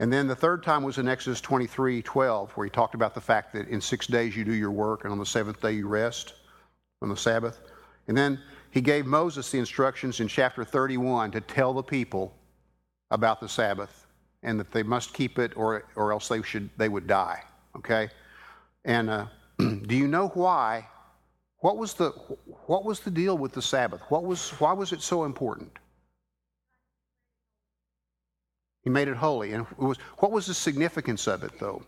And 0.00 0.12
then 0.12 0.26
the 0.26 0.34
third 0.34 0.62
time 0.62 0.82
was 0.82 0.98
in 0.98 1.08
Exodus 1.08 1.40
23 1.40 2.02
12, 2.02 2.52
where 2.52 2.64
he 2.64 2.70
talked 2.70 2.94
about 2.94 3.14
the 3.14 3.20
fact 3.20 3.52
that 3.54 3.68
in 3.68 3.80
six 3.80 4.06
days 4.06 4.36
you 4.36 4.44
do 4.44 4.52
your 4.52 4.72
work, 4.72 5.04
and 5.04 5.12
on 5.12 5.18
the 5.18 5.26
seventh 5.26 5.60
day 5.60 5.72
you 5.72 5.88
rest 5.88 6.34
on 7.02 7.08
the 7.08 7.16
Sabbath. 7.16 7.60
And 8.08 8.16
then 8.16 8.40
he 8.70 8.80
gave 8.80 9.06
Moses 9.06 9.50
the 9.50 9.58
instructions 9.58 10.20
in 10.20 10.28
chapter 10.28 10.64
31 10.64 11.30
to 11.32 11.40
tell 11.40 11.72
the 11.72 11.82
people 11.82 12.34
about 13.14 13.40
the 13.40 13.48
Sabbath 13.48 14.06
and 14.42 14.58
that 14.58 14.72
they 14.72 14.82
must 14.82 15.14
keep 15.14 15.38
it 15.38 15.56
or, 15.56 15.84
or 15.94 16.12
else 16.12 16.28
they, 16.28 16.42
should, 16.42 16.68
they 16.76 16.88
would 16.88 17.06
die. 17.06 17.42
Okay? 17.76 18.08
And 18.84 19.08
uh, 19.08 19.26
do 19.58 19.94
you 19.94 20.08
know 20.08 20.28
why? 20.28 20.86
What 21.58 21.78
was, 21.78 21.94
the, 21.94 22.10
what 22.66 22.84
was 22.84 23.00
the 23.00 23.10
deal 23.10 23.38
with 23.38 23.52
the 23.52 23.62
Sabbath? 23.62 24.02
What 24.08 24.24
was, 24.24 24.50
why 24.60 24.72
was 24.74 24.92
it 24.92 25.00
so 25.00 25.24
important? 25.24 25.70
He 28.82 28.90
made 28.90 29.08
it 29.08 29.16
holy. 29.16 29.52
And 29.52 29.66
it 29.66 29.78
was, 29.78 29.96
what 30.18 30.30
was 30.30 30.46
the 30.46 30.52
significance 30.52 31.26
of 31.26 31.42
it, 31.42 31.52
though? 31.58 31.82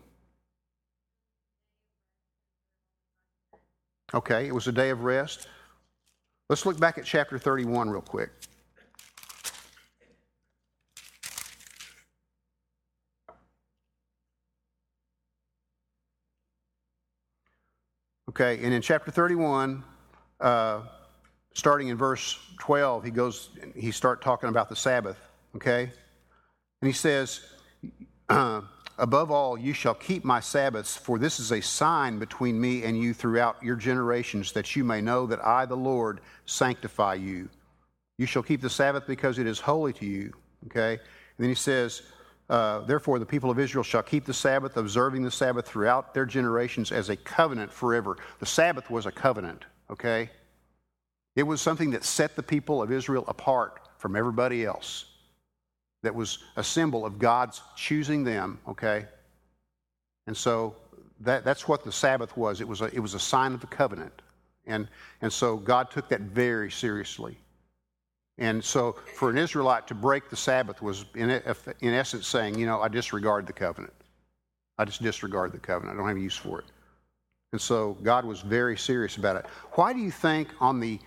Okay, 4.13 4.47
it 4.47 4.55
was 4.55 4.67
a 4.67 4.71
day 4.71 4.89
of 4.89 5.03
rest. 5.03 5.47
Let's 6.49 6.65
look 6.65 6.79
back 6.79 6.97
at 6.97 7.03
chapter 7.03 7.37
31 7.37 7.89
real 7.89 8.01
quick. 8.01 8.29
Okay, 18.29 18.59
and 18.61 18.73
in 18.73 18.81
chapter 18.81 19.09
31, 19.09 19.83
uh, 20.41 20.81
starting 21.53 21.87
in 21.87 21.97
verse 21.97 22.37
12, 22.59 23.03
he 23.05 23.11
goes, 23.11 23.49
he 23.75 23.91
start 23.91 24.21
talking 24.21 24.49
about 24.49 24.67
the 24.69 24.75
Sabbath, 24.75 25.17
okay? 25.55 25.91
And 26.81 26.87
he 26.87 26.93
says, 26.93 27.41
Above 28.99 29.29
all, 29.29 29.57
you 29.59 29.73
shall 29.73 29.93
keep 29.93 30.23
my 30.23 30.39
Sabbaths, 30.39 30.97
for 30.97 31.19
this 31.19 31.39
is 31.39 31.51
a 31.51 31.61
sign 31.61 32.17
between 32.17 32.59
me 32.59 32.83
and 32.83 32.99
you 32.99 33.13
throughout 33.13 33.61
your 33.61 33.75
generations, 33.75 34.51
that 34.53 34.75
you 34.75 34.83
may 34.83 35.01
know 35.01 35.27
that 35.27 35.45
I, 35.45 35.65
the 35.65 35.77
Lord, 35.77 36.21
sanctify 36.45 37.13
you. 37.13 37.47
You 38.17 38.25
shall 38.25 38.41
keep 38.41 38.59
the 38.59 38.69
Sabbath 38.69 39.05
because 39.05 39.37
it 39.37 39.45
is 39.45 39.59
holy 39.59 39.93
to 39.93 40.05
you. 40.05 40.33
Okay? 40.65 40.93
And 40.93 40.99
then 41.37 41.49
he 41.49 41.55
says, 41.55 42.01
uh, 42.49 42.79
Therefore, 42.79 43.19
the 43.19 43.25
people 43.25 43.51
of 43.51 43.59
Israel 43.59 43.83
shall 43.83 44.03
keep 44.03 44.25
the 44.25 44.33
Sabbath, 44.33 44.77
observing 44.77 45.23
the 45.23 45.31
Sabbath 45.31 45.67
throughout 45.67 46.13
their 46.13 46.25
generations 46.25 46.91
as 46.91 47.09
a 47.09 47.15
covenant 47.15 47.71
forever. 47.71 48.17
The 48.39 48.45
Sabbath 48.45 48.89
was 48.89 49.05
a 49.05 49.11
covenant. 49.11 49.65
Okay? 49.89 50.29
It 51.35 51.43
was 51.43 51.61
something 51.61 51.91
that 51.91 52.03
set 52.03 52.35
the 52.35 52.43
people 52.43 52.81
of 52.81 52.91
Israel 52.91 53.23
apart 53.27 53.79
from 53.97 54.15
everybody 54.15 54.65
else 54.65 55.05
that 56.03 56.13
was 56.13 56.39
a 56.55 56.63
symbol 56.63 57.05
of 57.05 57.19
God's 57.19 57.61
choosing 57.75 58.23
them, 58.23 58.59
okay? 58.67 59.05
And 60.25 60.35
so 60.35 60.75
that, 61.21 61.43
that's 61.43 61.67
what 61.67 61.83
the 61.83 61.91
Sabbath 61.91 62.35
was. 62.37 62.61
It 62.61 62.67
was, 62.67 62.81
a, 62.81 62.85
it 62.85 62.99
was 62.99 63.13
a 63.13 63.19
sign 63.19 63.53
of 63.53 63.61
the 63.61 63.67
covenant. 63.67 64.21
And, 64.65 64.87
and 65.21 65.31
so 65.31 65.57
God 65.57 65.89
took 65.91 66.09
that 66.09 66.21
very 66.21 66.69
seriously. 66.69 67.37
And 68.37 68.63
so 68.63 68.95
for 69.15 69.29
an 69.29 69.37
Israelite 69.37 69.87
to 69.87 69.95
break 69.95 70.29
the 70.29 70.35
Sabbath 70.35 70.81
was, 70.81 71.05
in, 71.15 71.29
in 71.29 71.93
essence, 71.93 72.27
saying, 72.27 72.57
you 72.59 72.65
know, 72.65 72.81
I 72.81 72.87
disregard 72.87 73.47
the 73.47 73.53
covenant. 73.53 73.93
I 74.77 74.85
just 74.85 75.01
disregard 75.01 75.51
the 75.51 75.57
covenant. 75.57 75.95
I 75.95 75.99
don't 75.99 76.07
have 76.07 76.17
use 76.17 76.37
for 76.37 76.59
it. 76.59 76.65
And 77.51 77.59
so 77.59 77.97
God 78.03 78.25
was 78.25 78.41
very 78.41 78.77
serious 78.77 79.17
about 79.17 79.37
it. 79.37 79.45
Why 79.71 79.93
do 79.93 79.99
you 79.99 80.11
think 80.11 80.49
on 80.59 80.79
the 80.79 80.99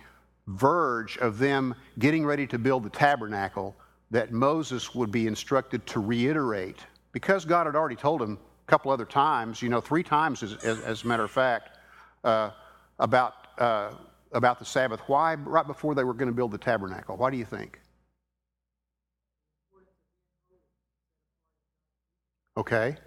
verge 0.47 1.17
of 1.19 1.37
them 1.37 1.75
getting 1.99 2.25
ready 2.25 2.47
to 2.47 2.57
build 2.57 2.83
the 2.83 2.89
tabernacle, 2.89 3.75
that 4.09 4.31
Moses 4.31 4.93
would 4.93 5.11
be 5.11 5.27
instructed 5.27 5.85
to 5.87 5.99
reiterate, 5.99 6.79
because 7.13 7.45
God 7.45 7.65
had 7.65 7.75
already 7.75 7.95
told 7.95 8.21
him 8.21 8.37
a 8.67 8.69
couple 8.69 8.91
other 8.91 9.05
times, 9.05 9.61
you 9.61 9.69
know, 9.69 9.79
three 9.79 10.03
times 10.03 10.43
as, 10.43 10.55
as, 10.65 10.81
as 10.81 11.03
a 11.03 11.07
matter 11.07 11.23
of 11.23 11.31
fact, 11.31 11.77
uh, 12.23 12.49
about, 12.99 13.47
uh, 13.57 13.91
about 14.33 14.59
the 14.59 14.65
Sabbath. 14.65 15.01
Why, 15.07 15.35
right 15.35 15.65
before 15.65 15.95
they 15.95 16.03
were 16.03 16.13
going 16.13 16.29
to 16.29 16.35
build 16.35 16.51
the 16.51 16.57
tabernacle? 16.57 17.17
Why 17.17 17.29
do 17.29 17.37
you 17.37 17.45
think? 17.45 17.79
Okay. 22.57 22.97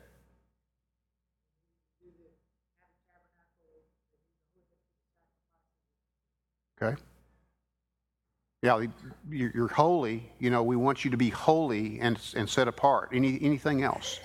Okay. 6.82 7.00
Yeah, 8.62 8.86
you're 9.30 9.68
holy. 9.68 10.32
You 10.38 10.48
know, 10.48 10.62
we 10.62 10.74
want 10.74 11.04
you 11.04 11.10
to 11.10 11.18
be 11.18 11.28
holy 11.28 12.00
and, 12.00 12.18
and 12.34 12.48
set 12.48 12.66
apart. 12.66 13.10
Any, 13.12 13.38
anything 13.42 13.82
else? 13.82 14.20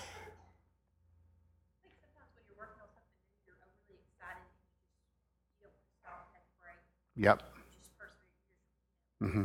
Yep. 7.16 7.42
Mm-hmm. 9.22 9.44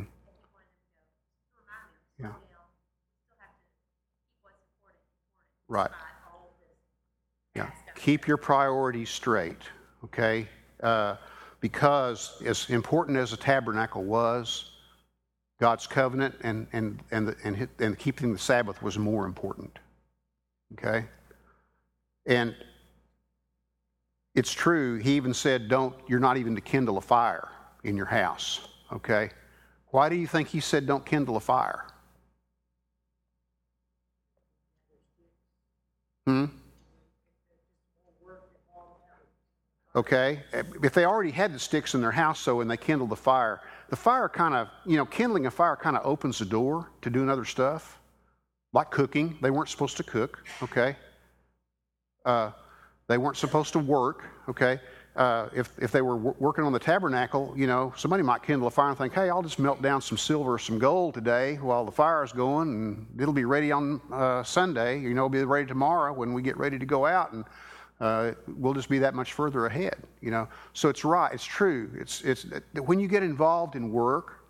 Yeah. 2.18 2.32
Right. 5.68 5.90
Yeah. 7.54 7.70
Keep 7.94 8.26
your 8.26 8.36
priorities 8.36 9.10
straight, 9.10 9.62
okay? 10.04 10.48
Uh, 10.82 11.16
because 11.60 12.40
as 12.44 12.68
important 12.70 13.18
as 13.18 13.30
the 13.32 13.36
tabernacle 13.36 14.04
was, 14.04 14.72
God's 15.58 15.86
covenant 15.86 16.34
and, 16.42 16.66
and, 16.72 17.02
and, 17.10 17.28
the, 17.28 17.36
and, 17.44 17.68
and 17.78 17.98
keeping 17.98 18.32
the 18.32 18.38
Sabbath 18.38 18.82
was 18.82 18.98
more 18.98 19.24
important. 19.24 19.78
Okay? 20.74 21.06
And 22.26 22.54
it's 24.34 24.52
true, 24.52 24.96
he 24.98 25.16
even 25.16 25.32
said, 25.32 25.68
Don't, 25.68 25.94
you're 26.06 26.20
not 26.20 26.36
even 26.36 26.54
to 26.54 26.60
kindle 26.60 26.98
a 26.98 27.00
fire 27.00 27.48
in 27.86 27.96
your 27.96 28.06
house. 28.06 28.68
Okay? 28.92 29.30
Why 29.90 30.08
do 30.08 30.16
you 30.16 30.26
think 30.26 30.48
he 30.48 30.60
said, 30.60 30.86
Don't 30.86 31.06
kindle 31.06 31.36
a 31.36 31.40
fire? 31.40 31.86
Hmm? 36.26 36.46
Okay? 39.94 40.42
If 40.82 40.92
they 40.92 41.06
already 41.06 41.30
had 41.30 41.54
the 41.54 41.58
sticks 41.58 41.94
in 41.94 42.02
their 42.02 42.10
house, 42.10 42.40
so 42.40 42.56
when 42.56 42.68
they 42.68 42.76
kindled 42.76 43.10
the 43.10 43.16
fire, 43.16 43.62
the 43.88 43.96
fire 43.96 44.28
kind 44.28 44.54
of, 44.54 44.68
you 44.84 44.96
know, 44.96 45.06
kindling 45.06 45.46
a 45.46 45.50
fire 45.50 45.76
kind 45.76 45.96
of 45.96 46.04
opens 46.04 46.38
the 46.38 46.44
door 46.44 46.90
to 47.00 47.08
doing 47.08 47.30
other 47.30 47.44
stuff, 47.44 47.98
like 48.72 48.90
cooking. 48.90 49.38
They 49.40 49.50
weren't 49.50 49.70
supposed 49.70 49.96
to 49.98 50.02
cook, 50.02 50.44
okay? 50.62 50.96
Uh, 52.24 52.50
they 53.08 53.16
weren't 53.16 53.36
supposed 53.36 53.72
to 53.72 53.78
work, 53.78 54.24
okay? 54.48 54.80
Uh, 55.16 55.48
if, 55.54 55.70
if 55.78 55.90
they 55.90 56.02
were 56.02 56.16
w- 56.16 56.34
working 56.38 56.62
on 56.62 56.72
the 56.74 56.78
tabernacle, 56.78 57.52
you 57.56 57.66
know, 57.66 57.90
somebody 57.96 58.22
might 58.22 58.42
kindle 58.42 58.68
a 58.68 58.70
fire 58.70 58.90
and 58.90 58.98
think, 58.98 59.14
hey, 59.14 59.30
I'll 59.30 59.42
just 59.42 59.58
melt 59.58 59.80
down 59.80 60.02
some 60.02 60.18
silver 60.18 60.52
or 60.52 60.58
some 60.58 60.78
gold 60.78 61.14
today 61.14 61.56
while 61.56 61.86
the 61.86 61.92
fire 61.92 62.22
is 62.22 62.32
going, 62.32 62.68
and 62.68 63.06
it'll 63.18 63.32
be 63.32 63.46
ready 63.46 63.72
on 63.72 64.00
uh, 64.12 64.42
Sunday. 64.42 65.00
You 65.00 65.14
know, 65.14 65.22
it'll 65.22 65.28
be 65.30 65.44
ready 65.44 65.66
tomorrow 65.66 66.12
when 66.12 66.34
we 66.34 66.42
get 66.42 66.58
ready 66.58 66.78
to 66.78 66.84
go 66.84 67.06
out. 67.06 67.32
And 67.32 67.44
uh, 67.98 68.32
we'll 68.46 68.74
just 68.74 68.90
be 68.90 68.98
that 68.98 69.14
much 69.14 69.32
further 69.32 69.64
ahead, 69.64 69.96
you 70.20 70.30
know. 70.30 70.48
So 70.74 70.90
it's 70.90 71.02
right, 71.02 71.32
it's 71.32 71.44
true. 71.44 71.90
It's, 71.98 72.20
it's, 72.20 72.44
when 72.74 73.00
you 73.00 73.08
get 73.08 73.22
involved 73.22 73.74
in 73.74 73.90
work, 73.90 74.44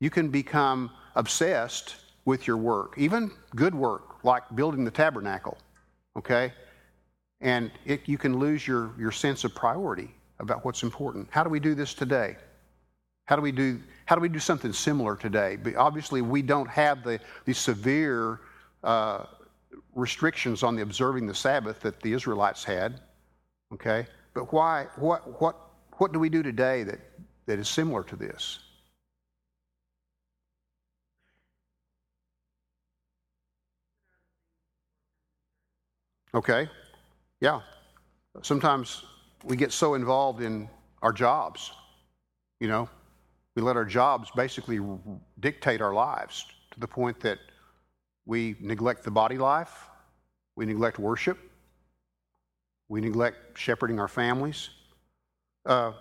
you 0.00 0.08
can 0.08 0.30
become 0.30 0.90
obsessed 1.14 1.96
with 2.24 2.46
your 2.46 2.56
work, 2.56 2.94
even 2.96 3.30
good 3.54 3.74
work, 3.74 4.24
like 4.24 4.44
building 4.54 4.84
the 4.84 4.90
tabernacle, 4.90 5.58
okay? 6.16 6.52
And 7.44 7.70
it, 7.84 8.00
you 8.06 8.16
can 8.16 8.38
lose 8.38 8.66
your, 8.66 8.92
your 8.98 9.12
sense 9.12 9.44
of 9.44 9.54
priority 9.54 10.08
about 10.40 10.64
what's 10.64 10.82
important. 10.82 11.28
How 11.30 11.44
do 11.44 11.50
we 11.50 11.60
do 11.60 11.74
this 11.74 11.92
today? 11.92 12.36
How 13.26 13.36
do 13.36 13.42
we 13.42 13.52
do, 13.52 13.80
how 14.06 14.16
do, 14.16 14.22
we 14.22 14.30
do 14.30 14.38
something 14.38 14.72
similar 14.72 15.14
today? 15.14 15.56
But 15.56 15.76
obviously, 15.76 16.22
we 16.22 16.40
don't 16.40 16.68
have 16.68 17.04
the, 17.04 17.20
the 17.44 17.52
severe 17.52 18.40
uh, 18.82 19.26
restrictions 19.94 20.62
on 20.62 20.74
the 20.74 20.80
observing 20.80 21.26
the 21.26 21.34
Sabbath 21.34 21.80
that 21.80 22.00
the 22.00 22.14
Israelites 22.14 22.64
had. 22.64 23.00
Okay? 23.74 24.06
But 24.32 24.50
why, 24.50 24.86
what, 24.96 25.40
what, 25.40 25.56
what 25.98 26.14
do 26.14 26.18
we 26.18 26.30
do 26.30 26.42
today 26.42 26.82
that, 26.84 26.98
that 27.44 27.58
is 27.58 27.68
similar 27.68 28.04
to 28.04 28.16
this? 28.16 28.58
Okay? 36.34 36.68
Yeah. 37.44 37.60
Sometimes 38.40 39.04
we 39.44 39.54
get 39.54 39.70
so 39.70 39.92
involved 39.92 40.40
in 40.40 40.66
our 41.02 41.12
jobs, 41.12 41.72
you 42.58 42.68
know, 42.68 42.88
we 43.54 43.60
let 43.60 43.76
our 43.76 43.84
jobs 43.84 44.30
basically 44.34 44.80
dictate 45.40 45.82
our 45.82 45.92
lives 45.92 46.46
to 46.70 46.80
the 46.80 46.88
point 46.88 47.20
that 47.20 47.38
we 48.24 48.56
neglect 48.60 49.04
the 49.04 49.10
body 49.10 49.36
life, 49.36 49.90
we 50.56 50.64
neglect 50.64 50.98
worship, 50.98 51.36
we 52.88 53.02
neglect 53.02 53.58
shepherding 53.58 54.00
our 54.00 54.08
families. 54.08 54.70
Uh, 55.66 55.92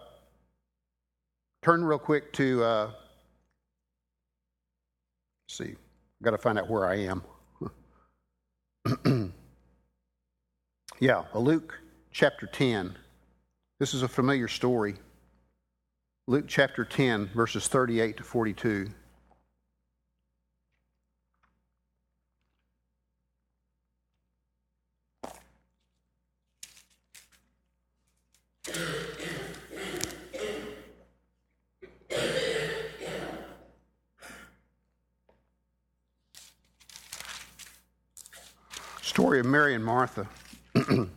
turn 1.62 1.84
real 1.84 2.00
quick 2.00 2.32
to, 2.32 2.64
uh, 2.64 2.92
see, 5.50 5.72
I've 5.72 6.24
got 6.24 6.32
to 6.32 6.38
find 6.38 6.58
out 6.58 6.70
where 6.70 6.86
I 6.86 7.12
am. 9.06 9.34
yeah, 11.04 11.24
Luke 11.34 11.82
chapter 12.14 12.48
10. 12.48 12.96
This 13.78 13.94
is 13.94 14.04
a 14.04 14.08
familiar 14.08 14.48
story. 14.48 14.96
Luke 16.28 16.46
chapter 16.48 16.86
10, 16.86 17.28
verses 17.36 17.68
38 17.68 18.16
to 18.16 18.24
42. 18.24 18.90
Story 39.02 39.42
of 39.42 39.46
Mary 39.46 39.76
and 39.76 39.84
Martha. 39.84 40.30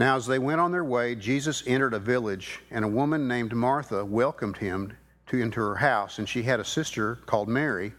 Now, 0.00 0.16
as 0.16 0.26
they 0.26 0.38
went 0.38 0.62
on 0.62 0.72
their 0.72 0.82
way, 0.82 1.14
Jesus 1.14 1.62
entered 1.66 1.92
a 1.92 1.98
village, 1.98 2.60
and 2.70 2.86
a 2.86 2.88
woman 2.88 3.28
named 3.28 3.52
Martha 3.52 4.02
welcomed 4.02 4.56
him 4.56 4.94
to 5.26 5.38
into 5.38 5.60
her 5.60 5.74
house, 5.74 6.18
and 6.18 6.26
she 6.26 6.42
had 6.42 6.58
a 6.58 6.64
sister 6.64 7.16
called 7.26 7.50
Mary, 7.50 7.92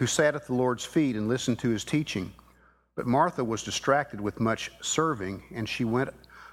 who 0.00 0.06
sat 0.08 0.34
at 0.34 0.48
the 0.48 0.52
Lord's 0.52 0.84
feet 0.84 1.14
and 1.14 1.28
listened 1.28 1.60
to 1.60 1.68
his 1.68 1.84
teaching. 1.84 2.32
But 2.96 3.06
Martha 3.06 3.44
was 3.44 3.62
distracted 3.62 4.20
with 4.20 4.40
much 4.40 4.72
serving, 4.82 5.44
and 5.54 5.68
she 5.68 5.84
went 5.84 6.10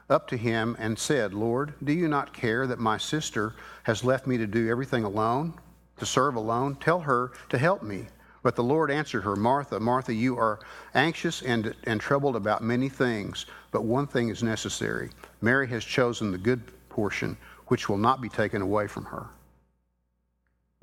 up 0.07 0.27
to 0.27 0.37
him 0.37 0.75
and 0.77 0.99
said, 0.99 1.33
Lord, 1.33 1.73
do 1.83 1.93
you 1.93 2.07
not 2.07 2.31
care 2.31 2.67
that 2.67 2.77
my 2.77 2.99
sister 2.99 3.55
has 3.81 4.03
left 4.03 4.27
me 4.27 4.37
to 4.37 4.45
do 4.45 4.69
everything 4.69 5.03
alone, 5.03 5.55
to 5.97 6.05
serve 6.05 6.35
alone? 6.35 6.75
Tell 6.75 6.99
her 6.99 7.31
to 7.49 7.57
help 7.57 7.81
me. 7.81 8.05
But 8.43 8.55
the 8.55 8.63
Lord 8.63 8.89
answered 8.89 9.21
her, 9.21 9.35
Martha, 9.35 9.79
Martha, 9.79 10.13
you 10.13 10.37
are 10.37 10.59
anxious 10.95 11.41
and, 11.41 11.75
and 11.83 12.01
troubled 12.01 12.35
about 12.35 12.63
many 12.63 12.89
things, 12.89 13.45
but 13.71 13.83
one 13.83 14.07
thing 14.07 14.29
is 14.29 14.41
necessary. 14.41 15.11
Mary 15.41 15.67
has 15.67 15.85
chosen 15.85 16.31
the 16.31 16.37
good 16.37 16.61
portion, 16.89 17.37
which 17.67 17.87
will 17.87 17.97
not 17.97 18.19
be 18.19 18.29
taken 18.29 18.61
away 18.61 18.87
from 18.87 19.05
her. 19.05 19.27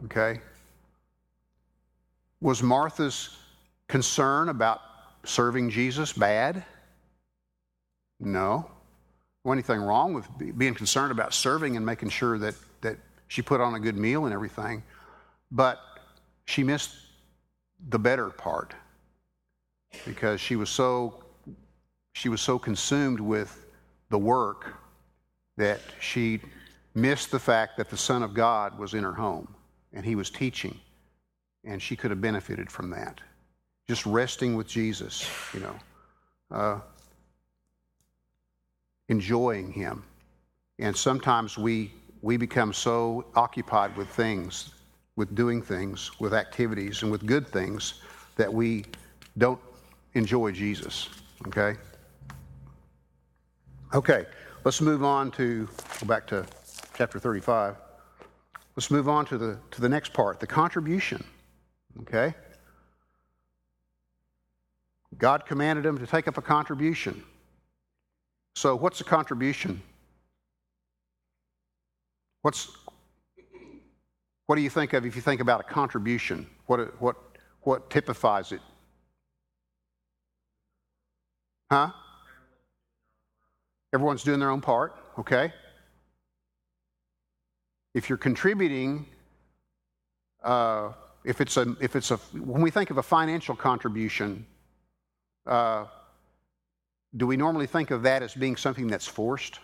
Okay? 0.05 0.41
Was 2.41 2.63
Martha's 2.63 3.37
concern 3.89 4.49
about 4.49 4.81
serving 5.25 5.71
Jesus 5.71 6.13
bad? 6.13 6.65
No. 8.21 8.71
anything 9.47 9.81
wrong 9.81 10.13
with 10.15 10.27
being 10.57 10.75
concerned 10.75 11.11
about 11.11 11.33
serving 11.35 11.77
and 11.77 11.85
making 11.85 12.11
sure 12.11 12.39
that, 12.39 12.55
that 12.83 12.99
she 13.29 13.43
put 13.43 13.61
on 13.61 13.75
a 13.75 13.81
good 13.81 13.97
meal 13.97 14.27
and 14.27 14.35
everything. 14.35 14.83
But 15.51 15.81
she 16.45 16.63
missed 16.63 16.95
the 17.89 17.99
better 17.99 18.31
part 18.31 18.75
because 20.05 20.41
she 20.41 20.57
was 20.57 20.69
so 20.69 21.23
she 22.13 22.29
was 22.29 22.41
so 22.41 22.59
consumed 22.59 23.21
with 23.21 23.67
the 24.11 24.19
work 24.19 24.75
that 25.57 25.81
she 26.01 26.41
missed 26.95 27.31
the 27.31 27.39
fact 27.39 27.77
that 27.77 27.89
the 27.89 27.97
son 27.97 28.23
of 28.23 28.35
god 28.35 28.79
was 28.79 28.95
in 28.95 29.05
her 29.05 29.13
home 29.13 29.55
and 29.93 30.05
he 30.05 30.15
was 30.15 30.31
teaching 30.31 30.79
and 31.65 31.81
she 31.81 31.97
could 31.97 32.11
have 32.11 32.21
benefited 32.21 32.71
from 32.71 32.91
that. 32.91 33.21
Just 33.87 34.05
resting 34.07 34.57
with 34.57 34.67
jesus 34.67 35.29
you 35.55 35.61
know 35.61 35.75
uh, 36.51 36.81
enjoying 39.09 39.73
him. 39.73 40.05
And 40.79 40.97
sometimes 40.97 41.59
we 41.59 41.93
we 42.23 42.37
become 42.37 42.73
so 42.73 43.27
occupied 43.35 43.97
with 43.97 44.09
things 44.09 44.75
with 45.19 45.35
doing 45.35 45.61
things, 45.61 46.13
with 46.21 46.33
activities, 46.33 47.03
and 47.03 47.11
with 47.11 47.27
good 47.27 47.45
things 47.49 47.95
that 48.37 48.55
we 48.55 48.85
don't 49.37 49.61
enjoy 50.15 50.53
Jesus. 50.53 51.09
Okay? 51.49 51.75
Okay, 53.93 54.27
let's 54.63 54.81
move 54.81 55.03
on 55.03 55.33
to 55.33 55.69
go 55.99 56.07
back 56.07 56.25
to 56.29 56.47
chapter 56.95 57.19
35. 57.19 57.75
Let's 58.77 58.93
move 58.93 59.09
on 59.09 59.27
to 59.27 59.37
the 59.37 59.59
to 59.73 59.81
the 59.81 59.89
next 59.89 60.13
part, 60.13 60.39
the 60.39 60.47
contribution. 60.47 61.25
Okay? 62.03 62.33
God 65.17 65.47
commanded 65.47 65.85
him 65.85 65.99
to 65.99 66.07
take 66.07 66.29
up 66.29 66.39
a 66.39 66.43
contribution. 66.43 67.25
So, 68.55 68.77
what's 68.77 69.01
a 69.01 69.05
contribution? 69.05 69.83
What's 72.43 72.71
what 74.49 74.57
do 74.57 74.63
you 74.63 74.71
think 74.71 74.95
of 74.95 75.05
if 75.05 75.15
you 75.15 75.21
think 75.21 75.43
about 75.43 75.61
a 75.61 75.63
contribution? 75.63 76.47
What, 76.67 76.99
what, 77.03 77.17
what 77.61 77.91
typifies 77.91 78.51
it? 78.51 78.63
Huh? 81.71 81.91
Everyone's 83.93 84.23
doing 84.23 84.41
their 84.41 84.49
own 84.49 84.63
part, 84.63 84.97
okay? 85.19 85.53
If 87.93 88.09
you're 88.09 88.17
contributing, 88.17 89.05
uh, 90.43 90.93
if 91.25 91.43
it's 91.43 91.59
a, 91.59 91.77
if 91.79 91.95
it's 91.95 92.11
a, 92.11 92.17
when 92.33 92.63
we 92.63 92.71
think 92.71 92.89
of 92.89 92.97
a 92.97 93.03
financial 93.03 93.55
contribution, 93.55 94.47
uh, 95.47 95.85
do 97.19 97.27
we 97.27 97.37
normally 97.37 97.67
think 97.67 97.91
of 97.91 98.03
that 98.05 98.23
as 98.23 98.33
being 98.33 98.57
something 98.57 98.87
that's 98.87 99.07
forced? 99.07 99.61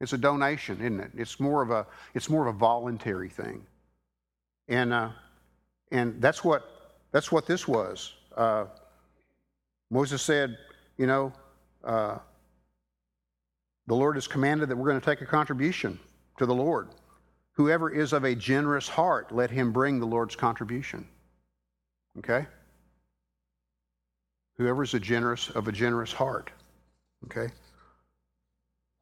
It's 0.00 0.12
a 0.12 0.18
donation, 0.18 0.80
isn't 0.80 1.00
it? 1.00 1.10
It's 1.16 1.38
more 1.38 1.62
of 1.62 1.70
a 1.70 1.86
it's 2.14 2.30
more 2.30 2.46
of 2.46 2.54
a 2.54 2.58
voluntary 2.58 3.28
thing, 3.28 3.66
and 4.68 4.92
uh, 4.92 5.10
and 5.92 6.20
that's 6.22 6.42
what 6.42 6.94
that's 7.12 7.30
what 7.30 7.46
this 7.46 7.68
was. 7.68 8.14
Uh, 8.36 8.66
Moses 9.90 10.22
said, 10.22 10.56
you 10.96 11.06
know, 11.06 11.32
uh, 11.84 12.18
the 13.86 13.94
Lord 13.94 14.16
has 14.16 14.28
commanded 14.28 14.68
that 14.68 14.76
we're 14.76 14.88
going 14.88 15.00
to 15.00 15.04
take 15.04 15.20
a 15.20 15.26
contribution 15.26 15.98
to 16.38 16.46
the 16.46 16.54
Lord. 16.54 16.88
Whoever 17.52 17.90
is 17.90 18.12
of 18.12 18.24
a 18.24 18.34
generous 18.34 18.88
heart, 18.88 19.32
let 19.32 19.50
him 19.50 19.72
bring 19.72 19.98
the 19.98 20.06
Lord's 20.06 20.36
contribution. 20.36 21.06
Okay? 22.18 22.46
Whoever 24.56 24.82
is 24.82 24.94
a 24.94 25.00
generous 25.00 25.50
of 25.50 25.68
a 25.68 25.72
generous 25.72 26.12
heart. 26.12 26.50
Okay? 27.24 27.52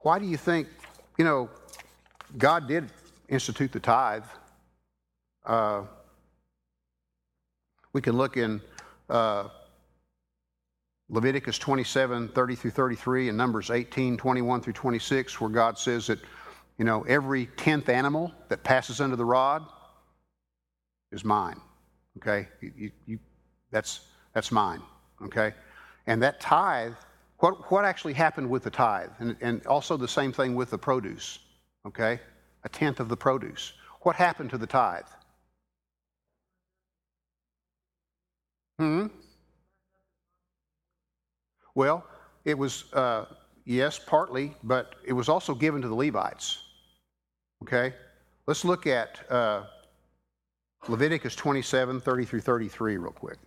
Why 0.01 0.19
do 0.19 0.25
you 0.25 0.37
think 0.37 0.69
you 1.19 1.25
know, 1.25 1.51
God 2.39 2.69
did 2.69 2.91
institute 3.29 3.73
the 3.73 3.81
tithe. 3.81 4.25
Uh, 5.45 5.83
we 7.93 8.01
can 8.01 8.17
look 8.17 8.37
in 8.37 8.61
uh, 9.11 9.49
Leviticus 11.09 11.59
27, 11.59 12.29
30 12.29 12.55
through 12.55 12.71
33, 12.71 13.29
and 13.29 13.37
Numbers 13.37 13.71
18, 13.71 14.17
21 14.17 14.61
through 14.61 14.73
26, 14.75 15.41
where 15.41 15.51
God 15.51 15.77
says 15.79 16.07
that, 16.07 16.21
you 16.79 16.85
know, 16.85 17.03
every 17.03 17.47
tenth 17.57 17.89
animal 17.89 18.33
that 18.49 18.63
passes 18.63 19.01
under 19.01 19.17
the 19.17 19.25
rod 19.25 19.65
is 21.11 21.25
mine. 21.25 21.61
Okay? 22.19 22.47
You, 22.61 22.93
you, 23.07 23.19
that's, 23.71 24.01
that's 24.35 24.53
mine. 24.53 24.83
Okay? 25.25 25.55
And 26.07 26.23
that 26.23 26.41
tithe 26.41 26.95
what, 27.39 27.71
what 27.71 27.85
actually 27.85 28.15
happened 28.15 28.51
with 28.51 28.65
the 28.65 28.71
tithe? 28.71 29.11
And, 29.21 29.37
and 29.41 29.67
also 29.67 29.97
the 29.97 30.09
same 30.09 30.33
thing 30.33 30.55
with 30.55 30.71
the 30.71 30.79
produce, 30.79 31.39
okay? 31.87 32.21
A 32.65 32.69
tenth 32.69 33.01
of 33.01 33.09
the 33.09 33.17
produce. 33.17 33.75
What 34.03 34.17
happened 34.17 34.51
to 34.51 34.59
the 34.59 34.67
tithe? 34.67 35.05
Hmm? 38.79 39.07
Well, 41.75 42.05
it 42.45 42.59
was, 42.59 42.93
uh, 42.93 43.27
yes, 43.65 44.01
partly, 44.05 44.55
but 44.65 44.97
it 45.05 45.13
was 45.13 45.29
also 45.29 45.55
given 45.55 45.81
to 45.83 45.89
the 45.89 45.95
Levites. 45.95 46.63
Okay? 47.63 47.95
Let's 48.47 48.65
look 48.65 48.87
at 48.87 49.31
uh, 49.31 49.65
Leviticus 50.89 51.37
27 51.37 52.01
30 52.01 52.25
through 52.25 52.41
33 52.41 52.97
real 52.97 53.13
quick. 53.13 53.39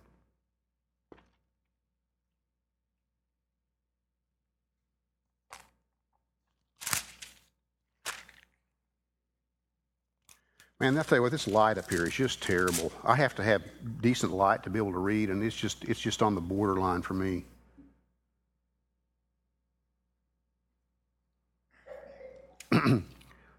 Man, 10.82 10.98
I 10.98 11.02
tell 11.04 11.18
you 11.18 11.22
what, 11.22 11.30
this 11.30 11.46
light 11.46 11.78
up 11.78 11.88
here 11.88 12.04
is 12.06 12.12
just 12.12 12.42
terrible. 12.42 12.90
I 13.04 13.14
have 13.14 13.36
to 13.36 13.44
have 13.44 13.62
decent 14.00 14.32
light 14.32 14.64
to 14.64 14.70
be 14.70 14.80
able 14.80 14.90
to 14.90 14.98
read, 14.98 15.30
and 15.30 15.40
it's 15.40 15.54
just 15.54 15.84
it's 15.84 16.00
just 16.00 16.22
on 16.22 16.34
the 16.34 16.40
borderline 16.40 17.02
for 17.02 17.14
me. 17.14 17.44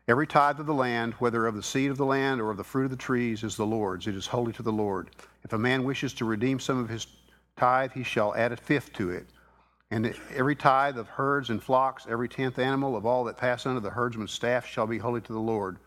Every 0.10 0.28
tithe 0.28 0.60
of 0.60 0.66
the 0.66 0.74
land, 0.74 1.14
whether 1.20 1.48
of 1.48 1.56
the 1.56 1.64
seed 1.64 1.92
of 1.92 1.96
the 1.96 2.04
land 2.06 2.42
or 2.42 2.52
of 2.52 2.58
the 2.58 2.64
fruit 2.66 2.84
of 2.84 2.92
the 2.92 2.98
trees, 2.98 3.42
is 3.46 3.56
the 3.56 3.66
Lord's. 3.66 4.06
It 4.06 4.16
is 4.16 4.28
holy 4.28 4.52
to 4.52 4.62
the 4.62 4.74
Lord. 4.74 5.10
If 5.46 5.54
a 5.54 5.58
man 5.58 5.86
wishes 5.86 6.14
to 6.16 6.26
redeem 6.26 6.60
some 6.60 6.78
of 6.78 6.90
his 6.90 7.08
tithe, 7.56 7.94
he 7.94 8.04
shall 8.04 8.36
add 8.36 8.52
a 8.52 8.58
fifth 8.58 8.92
to 8.96 9.12
it. 9.12 9.28
And 9.92 10.14
every 10.36 10.58
tithe 10.58 10.98
of 10.98 11.08
herds 11.08 11.52
and 11.52 11.64
flocks, 11.64 12.06
every 12.10 12.28
tenth 12.28 12.60
animal 12.60 12.98
of 12.98 13.06
all 13.06 13.24
that 13.24 13.38
pass 13.38 13.66
under 13.66 13.80
the 13.80 13.92
herdsman's 13.92 14.34
staff 14.34 14.68
shall 14.68 14.88
be 14.88 14.98
holy 14.98 15.22
to 15.22 15.32
the 15.32 15.40
Lord. 15.40 15.78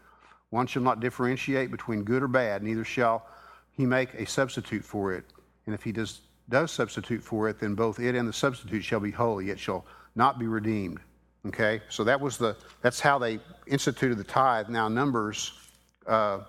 One 0.50 0.66
shall 0.66 0.82
not 0.82 1.00
differentiate 1.00 1.70
between 1.70 2.04
good 2.04 2.22
or 2.22 2.28
bad, 2.28 2.62
neither 2.62 2.84
shall 2.84 3.26
he 3.72 3.84
make 3.84 4.14
a 4.14 4.26
substitute 4.26 4.84
for 4.84 5.12
it. 5.12 5.24
And 5.66 5.74
if 5.74 5.82
he 5.82 5.92
does 5.92 6.20
does 6.48 6.70
substitute 6.70 7.22
for 7.22 7.48
it, 7.48 7.58
then 7.58 7.74
both 7.74 7.98
it 7.98 8.14
and 8.14 8.28
the 8.28 8.32
substitute 8.32 8.84
shall 8.84 9.00
be 9.00 9.10
holy. 9.10 9.50
It 9.50 9.58
shall 9.58 9.84
not 10.14 10.38
be 10.38 10.46
redeemed. 10.46 11.00
Okay, 11.46 11.80
so 11.88 12.04
that 12.04 12.20
was 12.20 12.38
the 12.38 12.56
that's 12.82 13.00
how 13.00 13.18
they 13.18 13.40
instituted 13.66 14.16
the 14.16 14.24
tithe. 14.24 14.68
Now 14.68 14.88
Numbers 14.88 15.52
uh, 16.06 16.40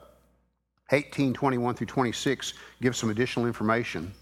18, 0.91 1.33
21 1.33 1.75
through 1.75 1.87
26 1.87 2.53
give 2.81 2.95
some 2.95 3.09
additional 3.09 3.45
information. 3.45 4.13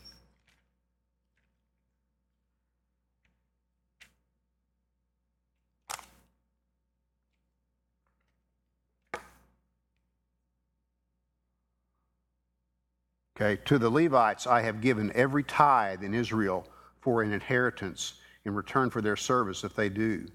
Okay, 13.38 13.62
to 13.65 13.78
the 13.78 13.89
Levites 13.89 14.48
I 14.48 14.62
have 14.62 14.80
given 14.80 15.12
every 15.13 15.43
tithe 15.43 16.04
in 16.04 16.13
Israel 16.13 16.65
for 17.02 17.21
an 17.21 17.34
inheritance 17.34 18.13
in 18.45 18.56
return 18.56 18.89
for 18.89 19.02
their 19.02 19.17
service 19.17 19.65
if 19.65 19.76
they 19.76 19.89
do 19.89 20.26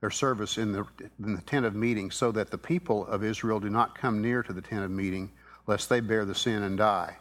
their 0.00 0.10
service 0.10 0.58
in 0.58 0.72
the, 0.72 0.86
in 1.22 1.34
the 1.34 1.42
tent 1.42 1.66
of 1.66 1.74
meeting, 1.74 2.10
so 2.10 2.32
that 2.32 2.50
the 2.50 2.58
people 2.58 3.06
of 3.06 3.22
Israel 3.22 3.60
do 3.60 3.68
not 3.68 3.94
come 3.94 4.22
near 4.22 4.42
to 4.42 4.52
the 4.52 4.60
tent 4.60 4.82
of 4.82 4.90
meeting, 4.90 5.30
lest 5.66 5.88
they 5.88 6.00
bear 6.00 6.24
the 6.24 6.34
sin 6.34 6.62
and 6.62 6.78
die. 6.78 7.16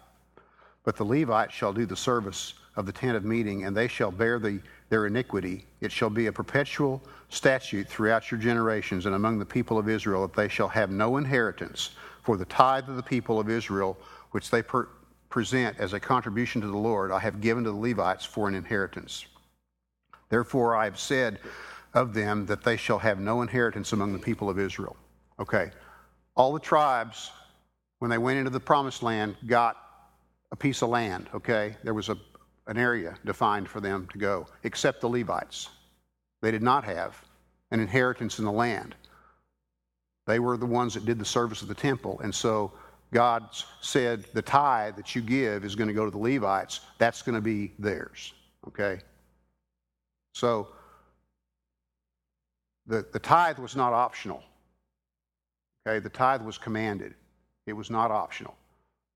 But 0.85 0.95
the 0.95 1.03
Levites 1.03 1.53
shall 1.53 1.73
do 1.73 1.85
the 1.85 1.97
service 1.97 2.53
of 2.77 2.85
the 2.85 2.93
tent 2.93 3.17
of 3.17 3.25
meeting, 3.25 3.65
and 3.65 3.75
they 3.75 3.89
shall 3.89 4.11
bear 4.11 4.39
the, 4.39 4.61
their 4.87 5.07
iniquity. 5.07 5.65
It 5.81 5.91
shall 5.91 6.09
be 6.09 6.27
a 6.27 6.31
perpetual 6.31 7.01
statute 7.27 7.87
throughout 7.89 8.31
your 8.31 8.39
generations 8.39 9.05
and 9.05 9.15
among 9.15 9.39
the 9.39 9.45
people 9.45 9.77
of 9.77 9.89
Israel 9.89 10.21
that 10.21 10.35
they 10.35 10.47
shall 10.47 10.69
have 10.69 10.89
no 10.89 11.17
inheritance 11.17 11.91
for 12.23 12.37
the 12.37 12.45
tithe 12.45 12.87
of 12.87 12.95
the 12.95 13.03
people 13.03 13.41
of 13.41 13.49
Israel, 13.49 13.97
which 14.31 14.49
they 14.49 14.61
per- 14.61 14.87
present 15.29 15.77
as 15.79 15.93
a 15.93 15.99
contribution 15.99 16.61
to 16.61 16.67
the 16.67 16.77
Lord, 16.77 17.11
I 17.11 17.19
have 17.19 17.41
given 17.41 17.63
to 17.63 17.71
the 17.71 17.77
Levites 17.77 18.25
for 18.25 18.47
an 18.47 18.55
inheritance. 18.55 19.25
Therefore, 20.29 20.75
I 20.75 20.85
have 20.85 20.99
said 20.99 21.39
of 21.93 22.13
them 22.13 22.45
that 22.47 22.63
they 22.63 22.77
shall 22.77 22.99
have 22.99 23.19
no 23.19 23.41
inheritance 23.41 23.93
among 23.93 24.13
the 24.13 24.19
people 24.19 24.49
of 24.49 24.59
Israel. 24.59 24.95
Okay. 25.39 25.71
All 26.35 26.53
the 26.53 26.59
tribes, 26.59 27.31
when 27.99 28.09
they 28.09 28.17
went 28.17 28.37
into 28.37 28.49
the 28.49 28.59
promised 28.59 29.03
land, 29.03 29.35
got 29.47 29.77
a 30.51 30.55
piece 30.55 30.81
of 30.81 30.89
land, 30.89 31.29
okay? 31.33 31.75
There 31.83 31.93
was 31.93 32.09
a, 32.09 32.17
an 32.67 32.77
area 32.77 33.15
defined 33.25 33.67
for 33.67 33.81
them 33.81 34.07
to 34.11 34.17
go, 34.17 34.47
except 34.63 35.01
the 35.01 35.09
Levites. 35.09 35.69
They 36.41 36.51
did 36.51 36.63
not 36.63 36.83
have 36.83 37.21
an 37.71 37.79
inheritance 37.79 38.39
in 38.39 38.45
the 38.45 38.51
land. 38.51 38.95
They 40.25 40.39
were 40.39 40.57
the 40.57 40.65
ones 40.65 40.93
that 40.93 41.05
did 41.05 41.19
the 41.19 41.25
service 41.25 41.61
of 41.61 41.67
the 41.67 41.75
temple. 41.75 42.19
And 42.23 42.33
so 42.33 42.71
God 43.11 43.47
said, 43.81 44.25
the 44.33 44.41
tithe 44.41 44.95
that 44.95 45.15
you 45.15 45.21
give 45.21 45.65
is 45.65 45.75
going 45.75 45.87
to 45.87 45.93
go 45.93 46.05
to 46.05 46.11
the 46.11 46.17
Levites. 46.17 46.81
That's 46.99 47.21
going 47.21 47.35
to 47.35 47.41
be 47.41 47.73
theirs. 47.79 48.33
Okay? 48.67 48.99
So 50.33 50.67
the, 52.85 53.05
the 53.11 53.19
tithe 53.19 53.57
was 53.57 53.75
not 53.75 53.93
optional. 53.93 54.43
Okay? 55.87 55.99
The 55.99 56.09
tithe 56.09 56.43
was 56.43 56.57
commanded, 56.57 57.15
it 57.65 57.73
was 57.73 57.89
not 57.89 58.11
optional. 58.11 58.55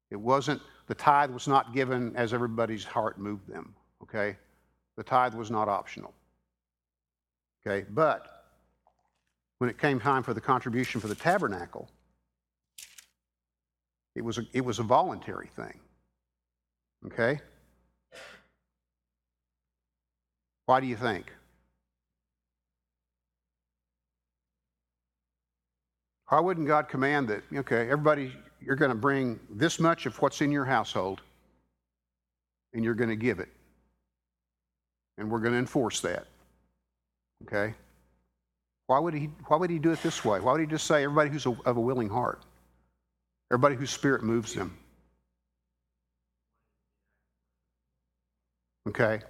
It 0.10 0.20
wasn't, 0.20 0.62
the 0.88 0.96
tithe 0.96 1.32
was 1.32 1.48
not 1.48 1.74
given 1.74 2.16
as 2.16 2.34
everybody's 2.34 2.84
heart 2.84 3.20
moved 3.20 3.48
them. 3.48 3.76
Okay? 4.02 4.38
The 4.96 5.04
tithe 5.04 5.34
was 5.34 5.52
not 5.52 5.70
optional. 5.70 6.14
Okay? 7.66 7.86
But 7.92 8.46
when 9.60 9.70
it 9.70 9.78
came 9.78 10.00
time 10.00 10.24
for 10.24 10.34
the 10.34 10.42
contribution 10.42 11.00
for 11.00 11.08
the 11.08 11.16
tabernacle, 11.16 11.90
it 14.16 14.24
was 14.24 14.38
a, 14.38 14.46
it 14.54 14.64
was 14.64 14.80
a 14.80 14.84
voluntary 14.84 15.50
thing. 15.56 15.80
Okay? 17.06 17.40
Why 20.66 20.80
do 20.80 20.88
you 20.88 20.96
think? 20.96 21.32
Why 26.30 26.40
wouldn't 26.40 26.68
God 26.68 26.88
command 26.88 27.28
that, 27.28 27.44
okay, 27.54 27.90
everybody, 27.90 28.34
you're 28.62 28.76
going 28.76 28.90
to 28.90 28.96
bring 28.98 29.40
this 29.50 29.80
much 29.80 30.06
of 30.06 30.20
what's 30.22 30.42
in 30.42 30.52
your 30.52 30.66
household 30.66 31.22
and 32.74 32.84
you're 32.84 32.96
going 32.96 33.10
to 33.10 33.16
give 33.16 33.40
it? 33.40 33.50
And 35.18 35.30
we're 35.30 35.40
going 35.40 35.52
to 35.52 35.60
enforce 35.60 36.00
that. 36.02 36.26
Okay? 37.44 37.76
Why 38.88 39.00
would 39.00 39.14
he, 39.14 39.30
why 39.48 39.58
would 39.58 39.70
he 39.70 39.80
do 39.80 39.92
it 39.92 40.02
this 40.02 40.26
way? 40.26 40.40
Why 40.40 40.54
would 40.54 40.62
he 40.62 40.68
just 40.68 40.88
say 40.88 41.04
everybody 41.04 41.30
who's 41.30 41.46
a, 41.46 41.56
of 41.66 41.78
a 41.78 41.82
willing 41.82 42.10
heart? 42.10 42.42
Everybody 43.54 43.76
whose 43.76 43.92
spirit 43.92 44.24
moves 44.24 44.56
them. 44.56 44.76
Okay? 48.90 49.22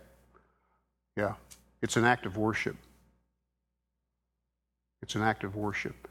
Yeah. 1.18 1.34
It's 1.82 1.98
an 1.98 2.06
act 2.06 2.26
of 2.26 2.38
worship. 2.38 2.78
It's 5.02 5.16
an 5.16 5.24
act 5.24 5.44
of 5.44 5.58
worship. 5.58 6.08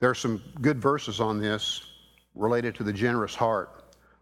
There 0.00 0.10
are 0.10 0.14
some 0.14 0.42
good 0.60 0.82
verses 0.82 1.18
on 1.18 1.40
this 1.40 1.86
related 2.34 2.74
to 2.74 2.82
the 2.82 2.92
generous 2.92 3.34
heart. 3.34 3.70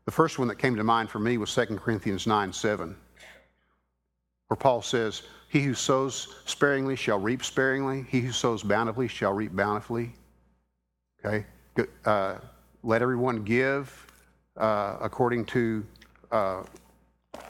The 0.05 0.13
first 0.13 0.39
one 0.39 0.47
that 0.47 0.61
came 0.61 0.77
to 0.77 0.85
mind 0.85 1.11
for 1.11 1.19
me 1.19 1.39
was 1.39 1.53
2 1.53 1.77
Corinthians 1.77 2.29
9 2.29 2.53
7, 2.53 2.97
where 4.47 4.57
Paul 4.57 4.81
says, 4.81 5.23
He 5.49 5.63
who 5.63 5.75
sows 5.75 6.37
sparingly 6.47 6.95
shall 6.95 7.19
reap 7.19 7.43
sparingly, 7.45 8.07
he 8.09 8.21
who 8.21 8.31
sows 8.31 8.63
bountifully 8.63 9.09
shall 9.09 9.33
reap 9.33 9.57
bountifully. 9.57 10.15
Okay? 11.25 11.47
Uh, 12.05 12.37
let 12.83 13.03
everyone 13.03 13.43
give 13.43 14.07
uh, 14.57 14.97
according 15.01 15.45
to 15.47 15.85
uh, 16.31 16.63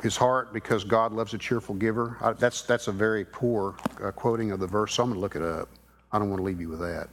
his 0.03 0.17
heart 0.17 0.53
because 0.53 0.85
God 0.85 1.13
loves 1.13 1.35
a 1.35 1.39
cheerful 1.39 1.75
giver. 1.75 2.17
I, 2.21 2.33
that's, 2.33 2.63
that's 2.63 2.89
a 2.89 2.93
very 2.93 3.25
poor 3.25 3.77
uh, 4.03 4.11
quoting 4.11 4.53
of 4.53 4.61
the 4.61 4.67
verse, 4.67 4.95
so 4.95 5.03
I'm 5.03 5.11
going 5.11 5.17
to 5.17 5.21
look 5.21 5.37
it 5.37 5.43
up. 5.43 5.69
I 6.13 6.19
don't 6.19 6.29
want 6.31 6.41
to 6.41 6.45
leave 6.45 6.61
you 6.61 6.69
with 6.69 6.81
that. 6.81 7.09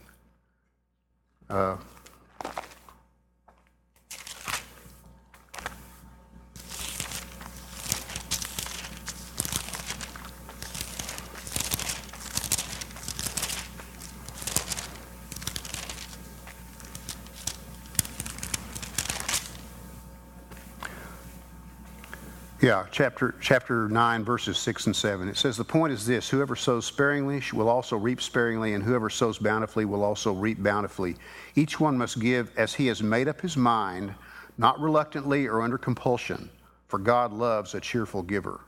Yeah, 22.67 22.85
chapter 22.91 23.33
chapter 23.39 23.87
9 23.87 24.25
verses 24.25 24.57
6 24.57 24.87
and 24.87 24.95
7. 24.95 25.29
It 25.29 25.37
says 25.37 25.55
the 25.55 25.63
point 25.63 25.93
is 25.93 26.05
this, 26.05 26.27
whoever 26.27 26.53
sows 26.53 26.85
sparingly 26.85 27.41
will 27.53 27.69
also 27.69 27.95
reap 27.95 28.21
sparingly 28.21 28.73
and 28.73 28.83
whoever 28.83 29.09
sows 29.09 29.37
bountifully 29.37 29.85
will 29.85 30.03
also 30.03 30.33
reap 30.33 30.61
bountifully. 30.61 31.15
Each 31.55 31.79
one 31.79 31.97
must 31.97 32.19
give 32.19 32.51
as 32.57 32.73
he 32.73 32.87
has 32.87 33.01
made 33.01 33.29
up 33.29 33.39
his 33.39 33.55
mind, 33.55 34.13
not 34.57 34.81
reluctantly 34.81 35.47
or 35.47 35.61
under 35.61 35.77
compulsion, 35.77 36.49
for 36.89 36.99
God 36.99 37.31
loves 37.31 37.73
a 37.73 37.79
cheerful 37.79 38.21
giver. 38.21 38.59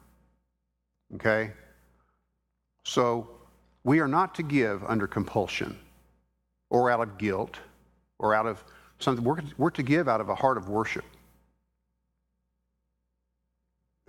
Okay? 1.15 1.51
So, 2.85 3.29
we 3.83 3.99
are 3.99 4.07
not 4.07 4.33
to 4.35 4.43
give 4.43 4.81
under 4.85 5.07
compulsion 5.07 5.77
or 6.69 6.89
out 6.89 7.01
of 7.01 7.17
guilt 7.17 7.59
or 8.17 8.33
out 8.33 8.45
of 8.45 8.63
something. 8.99 9.25
We're, 9.25 9.41
we're 9.57 9.71
to 9.71 9.83
give 9.83 10.07
out 10.07 10.21
of 10.21 10.29
a 10.29 10.35
heart 10.35 10.55
of 10.55 10.69
worship. 10.69 11.03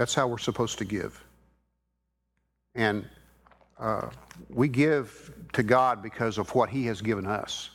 That's 0.01 0.15
how 0.15 0.27
we're 0.27 0.39
supposed 0.39 0.79
to 0.79 0.87
give. 0.87 1.23
And 2.75 3.07
uh, 3.79 4.09
we 4.49 4.67
give 4.67 5.31
to 5.53 5.63
God 5.63 6.03
because 6.03 6.39
of 6.39 6.55
what 6.55 6.71
He 6.71 6.87
has 6.87 7.03
given 7.03 7.27
us, 7.27 7.69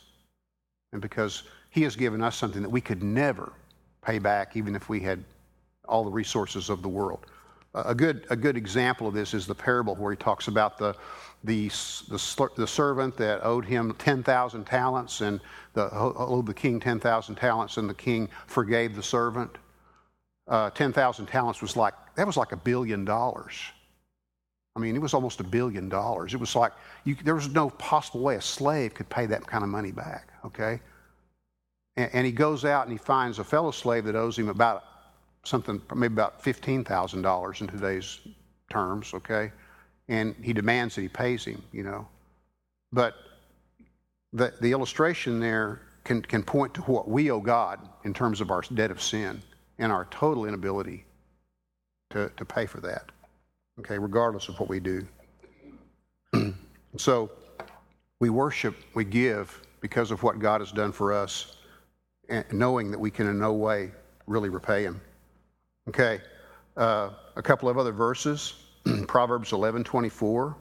and 0.92 1.00
because 1.00 1.44
He 1.70 1.82
has 1.82 1.94
given 1.94 2.24
us 2.24 2.34
something 2.34 2.62
that 2.62 2.68
we 2.68 2.80
could 2.80 3.00
never 3.00 3.52
pay 4.02 4.18
back, 4.18 4.56
even 4.56 4.74
if 4.74 4.88
we 4.88 4.98
had 4.98 5.22
all 5.86 6.02
the 6.02 6.10
resources 6.10 6.68
of 6.68 6.82
the 6.82 6.88
world. 6.88 7.26
a 7.74 7.94
good, 7.94 8.26
a 8.28 8.34
good 8.34 8.56
example 8.56 9.06
of 9.06 9.14
this 9.14 9.32
is 9.32 9.46
the 9.46 9.54
parable 9.54 9.94
where 9.94 10.10
he 10.10 10.16
talks 10.16 10.48
about 10.48 10.78
the, 10.78 10.96
the, 11.44 11.68
the, 12.08 12.50
the 12.56 12.66
servant 12.66 13.16
that 13.18 13.38
owed 13.44 13.64
him 13.64 13.94
10,000 14.00 14.64
talents 14.64 15.20
and 15.20 15.40
the, 15.74 15.88
owed 15.92 16.46
the 16.46 16.54
king 16.54 16.80
10,000 16.80 17.36
talents, 17.36 17.76
and 17.76 17.88
the 17.88 17.94
king 17.94 18.28
forgave 18.48 18.96
the 18.96 19.02
servant 19.02 19.58
uh, 20.48 20.70
10,000 20.70 21.26
talents 21.26 21.60
was 21.60 21.76
like, 21.76 21.94
that 22.16 22.26
was 22.26 22.36
like 22.36 22.52
a 22.52 22.56
billion 22.56 23.04
dollars. 23.04 23.54
I 24.74 24.78
mean, 24.78 24.94
it 24.94 25.00
was 25.00 25.14
almost 25.14 25.40
a 25.40 25.44
billion 25.44 25.88
dollars. 25.88 26.34
It 26.34 26.40
was 26.40 26.54
like, 26.54 26.72
you, 27.04 27.14
there 27.14 27.34
was 27.34 27.48
no 27.48 27.70
possible 27.70 28.20
way 28.20 28.36
a 28.36 28.40
slave 28.42 28.92
could 28.92 29.08
pay 29.08 29.24
that 29.26 29.46
kind 29.46 29.64
of 29.64 29.70
money 29.70 29.92
back, 29.92 30.32
okay? 30.44 30.80
And, 31.96 32.10
and 32.12 32.26
he 32.26 32.32
goes 32.32 32.64
out 32.64 32.82
and 32.82 32.92
he 32.92 32.98
finds 32.98 33.38
a 33.38 33.44
fellow 33.44 33.70
slave 33.70 34.04
that 34.04 34.14
owes 34.14 34.38
him 34.38 34.48
about 34.50 34.84
something, 35.44 35.80
maybe 35.94 36.12
about 36.12 36.42
$15,000 36.42 37.60
in 37.60 37.66
today's 37.66 38.20
terms, 38.70 39.14
okay? 39.14 39.50
And 40.08 40.34
he 40.42 40.52
demands 40.52 40.94
that 40.96 41.02
he 41.02 41.08
pays 41.08 41.44
him, 41.44 41.62
you 41.72 41.82
know. 41.82 42.06
But 42.92 43.14
the, 44.32 44.52
the 44.60 44.72
illustration 44.72 45.40
there 45.40 45.80
can, 46.04 46.20
can 46.20 46.42
point 46.42 46.74
to 46.74 46.82
what 46.82 47.08
we 47.08 47.30
owe 47.30 47.40
God 47.40 47.80
in 48.04 48.12
terms 48.12 48.40
of 48.40 48.50
our 48.50 48.62
debt 48.74 48.90
of 48.90 49.00
sin 49.02 49.40
and 49.78 49.90
our 49.90 50.04
total 50.06 50.44
inability 50.44 51.06
to, 52.10 52.30
to 52.36 52.44
pay 52.44 52.66
for 52.66 52.80
that, 52.80 53.10
okay, 53.80 53.98
regardless 53.98 54.48
of 54.48 54.58
what 54.58 54.68
we 54.68 54.80
do. 54.80 55.06
so 56.96 57.30
we 58.20 58.30
worship, 58.30 58.76
we 58.94 59.04
give 59.04 59.62
because 59.80 60.10
of 60.10 60.22
what 60.22 60.38
God 60.38 60.60
has 60.60 60.72
done 60.72 60.92
for 60.92 61.12
us, 61.12 61.56
and 62.28 62.44
knowing 62.52 62.90
that 62.90 62.98
we 62.98 63.10
can 63.10 63.28
in 63.28 63.38
no 63.38 63.52
way 63.52 63.90
really 64.26 64.48
repay 64.48 64.82
Him. 64.82 65.00
Okay, 65.88 66.20
uh, 66.76 67.10
a 67.36 67.42
couple 67.42 67.68
of 67.68 67.78
other 67.78 67.92
verses 67.92 68.54
Proverbs 69.08 69.52
11 69.52 69.84
24. 69.84 70.56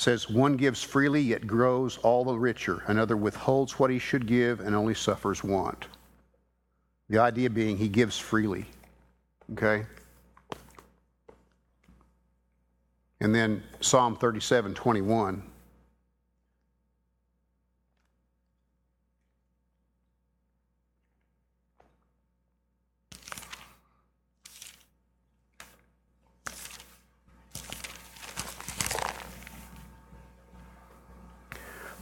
Says, 0.00 0.30
One 0.30 0.56
gives 0.56 0.82
freely, 0.82 1.20
yet 1.20 1.46
grows 1.46 1.98
all 1.98 2.24
the 2.24 2.34
richer. 2.34 2.82
Another 2.86 3.18
withholds 3.18 3.78
what 3.78 3.90
he 3.90 3.98
should 3.98 4.26
give 4.26 4.60
and 4.60 4.74
only 4.74 4.94
suffers 4.94 5.44
want. 5.44 5.88
The 7.10 7.18
idea 7.18 7.50
being 7.50 7.76
he 7.76 7.88
gives 7.88 8.18
freely. 8.18 8.64
Okay? 9.52 9.84
And 13.20 13.34
then 13.34 13.62
Psalm 13.80 14.16
37 14.16 14.72
21. 14.72 15.42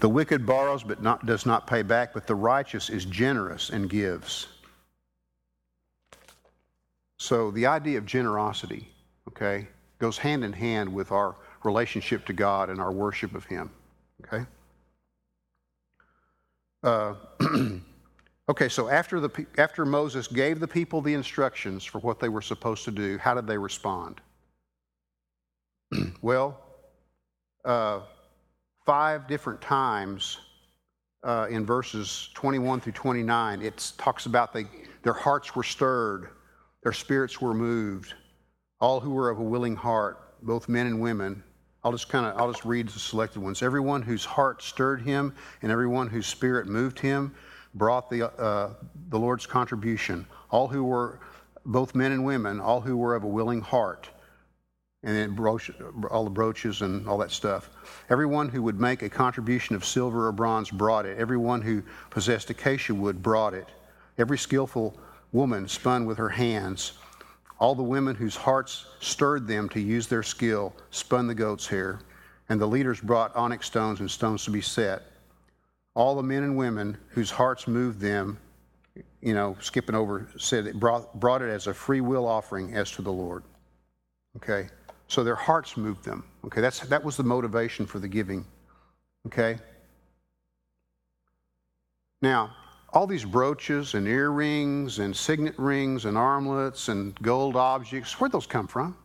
The 0.01 0.09
wicked 0.09 0.47
borrows 0.47 0.83
but 0.83 1.03
not, 1.03 1.27
does 1.27 1.45
not 1.45 1.67
pay 1.67 1.83
back, 1.83 2.15
but 2.15 2.27
the 2.27 2.35
righteous 2.35 2.89
is 2.89 3.05
generous 3.05 3.71
and 3.71 3.91
gives. 3.91 4.47
So 7.19 7.51
the 7.51 7.67
idea 7.67 7.99
of 7.99 8.07
generosity, 8.07 8.89
okay, 9.29 9.67
goes 9.99 10.19
hand 10.19 10.45
in 10.45 10.53
hand 10.53 10.93
with 10.93 11.11
our 11.11 11.35
relationship 11.65 12.25
to 12.27 12.33
God 12.33 12.71
and 12.71 12.81
our 12.81 12.93
worship 12.93 13.35
of 13.35 13.45
Him, 13.45 13.71
okay? 14.25 14.47
Uh, 16.85 17.15
okay, 18.49 18.69
so 18.69 18.89
after, 18.89 19.19
the, 19.19 19.47
after 19.59 19.85
Moses 19.85 20.29
gave 20.29 20.61
the 20.61 20.69
people 20.69 21.03
the 21.03 21.15
instructions 21.15 21.85
for 21.85 21.99
what 21.99 22.21
they 22.21 22.29
were 22.29 22.43
supposed 22.43 22.85
to 22.85 22.93
do, 22.93 23.19
how 23.19 23.35
did 23.35 23.49
they 23.49 23.59
respond? 23.59 24.21
well, 26.23 26.61
uh, 27.65 28.01
five 28.89 29.27
different 29.27 29.61
times 29.61 30.39
uh, 31.23 31.47
in 31.51 31.67
verses 31.67 32.31
21 32.33 32.81
through 32.81 32.93
29, 32.93 33.61
it 33.61 33.93
talks 33.99 34.25
about 34.25 34.55
they, 34.55 34.65
their 35.03 35.13
hearts 35.13 35.55
were 35.55 35.63
stirred, 35.63 36.31
their 36.83 36.95
spirits 36.95 37.39
were 37.39 37.53
moved, 37.53 38.15
all 38.81 38.99
who 38.99 39.11
were 39.11 39.29
of 39.29 39.41
a 39.41 39.43
willing 39.43 39.77
heart, 39.77 40.33
both 40.41 40.71
men 40.71 40.87
and 40.87 41.03
women. 41.03 41.43
I'll 41.85 41.93
just 41.93 42.09
kind 42.09 42.25
of 42.25 42.41
I'll 42.41 42.51
just 42.51 42.65
read 42.65 42.89
the 42.89 42.99
selected 42.99 43.43
ones. 43.43 43.63
Everyone 43.63 44.01
whose 44.01 44.25
heart 44.25 44.63
stirred 44.63 45.03
him 45.03 45.35
and 45.61 45.71
everyone 45.71 46.09
whose 46.09 46.27
spirit 46.27 46.67
moved 46.67 46.99
him 46.99 47.35
brought 47.75 48.09
the 48.09 48.33
uh, 48.41 48.73
the 49.11 49.19
Lord's 49.19 49.45
contribution. 49.45 50.27
All 50.51 50.67
who 50.67 50.83
were 50.83 51.21
both 51.67 51.95
men 51.95 52.13
and 52.13 52.25
women, 52.25 52.59
all 52.59 52.81
who 52.81 52.97
were 52.97 53.15
of 53.15 53.23
a 53.23 53.29
willing 53.29 53.61
heart 53.61 54.09
and 55.05 55.17
then 55.17 55.35
brooch, 55.35 55.71
all 56.11 56.25
the 56.25 56.31
brooches 56.31 56.83
and 56.83 57.09
all 57.09 57.19
that 57.19 57.31
stuff. 57.31 57.71
Everyone 58.11 58.49
who 58.49 58.63
would 58.63 58.81
make 58.81 59.03
a 59.03 59.09
contribution 59.09 59.77
of 59.77 59.85
silver 59.85 60.27
or 60.27 60.33
bronze 60.33 60.71
brought 60.71 61.07
it. 61.07 61.19
Everyone 61.19 61.63
who 61.63 61.83
possessed 62.11 62.51
acacia 62.51 62.95
wood 62.95 63.23
brought 63.23 63.55
it. 63.55 63.69
Every 64.19 64.39
skillful 64.39 64.99
woman 65.33 65.69
spun 65.69 66.05
with 66.05 66.19
her 66.19 66.29
hands. 66.29 66.95
All 67.61 67.75
the 67.75 67.83
women 67.83 68.17
whose 68.17 68.35
hearts 68.35 68.87
stirred 69.01 69.47
them 69.47 69.69
to 69.71 69.81
use 69.81 70.09
their 70.09 70.25
skill 70.25 70.75
spun 70.91 71.29
the 71.29 71.35
goat's 71.35 71.67
hair. 71.67 72.01
And 72.49 72.61
the 72.61 72.67
leaders 72.67 73.01
brought 73.01 73.35
onyx 73.37 73.67
stones 73.67 74.01
and 74.01 74.11
stones 74.11 74.45
to 74.45 74.51
be 74.51 74.61
set. 74.61 75.03
All 75.95 76.17
the 76.17 76.23
men 76.23 76.43
and 76.43 76.57
women 76.57 76.97
whose 77.11 77.31
hearts 77.31 77.69
moved 77.69 78.01
them, 78.01 78.39
you 79.21 79.35
know, 79.35 79.57
skipping 79.61 79.95
over, 79.95 80.29
said 80.39 80.67
it 80.67 80.81
brought, 80.81 81.19
brought 81.21 81.43
it 81.43 81.51
as 81.51 81.67
a 81.67 81.75
free 81.75 82.01
will 82.01 82.27
offering 82.27 82.75
as 82.75 82.91
to 82.93 83.03
the 83.03 83.13
Lord. 83.13 83.45
Okay? 84.37 84.69
So 85.09 85.25
their 85.25 85.35
hearts 85.35 85.77
moved 85.77 86.05
them. 86.05 86.25
Okay, 86.45 86.61
that's, 86.61 86.81
that 86.81 87.03
was 87.03 87.17
the 87.17 87.25
motivation 87.25 87.87
for 87.87 87.99
the 87.99 88.09
giving. 88.09 88.45
Okay? 89.27 89.59
Now, 92.21 92.55
all 92.93 93.07
these 93.07 93.25
brooches 93.25 93.95
and 93.95 94.07
earrings 94.07 94.99
and 94.99 95.15
signet 95.15 95.59
rings 95.59 96.05
and 96.05 96.17
armlets 96.17 96.89
and 96.89 97.15
gold 97.21 97.57
objects, 97.57 98.19
where'd 98.21 98.33
those 98.33 98.47
come 98.47 98.67
from? 98.67 98.97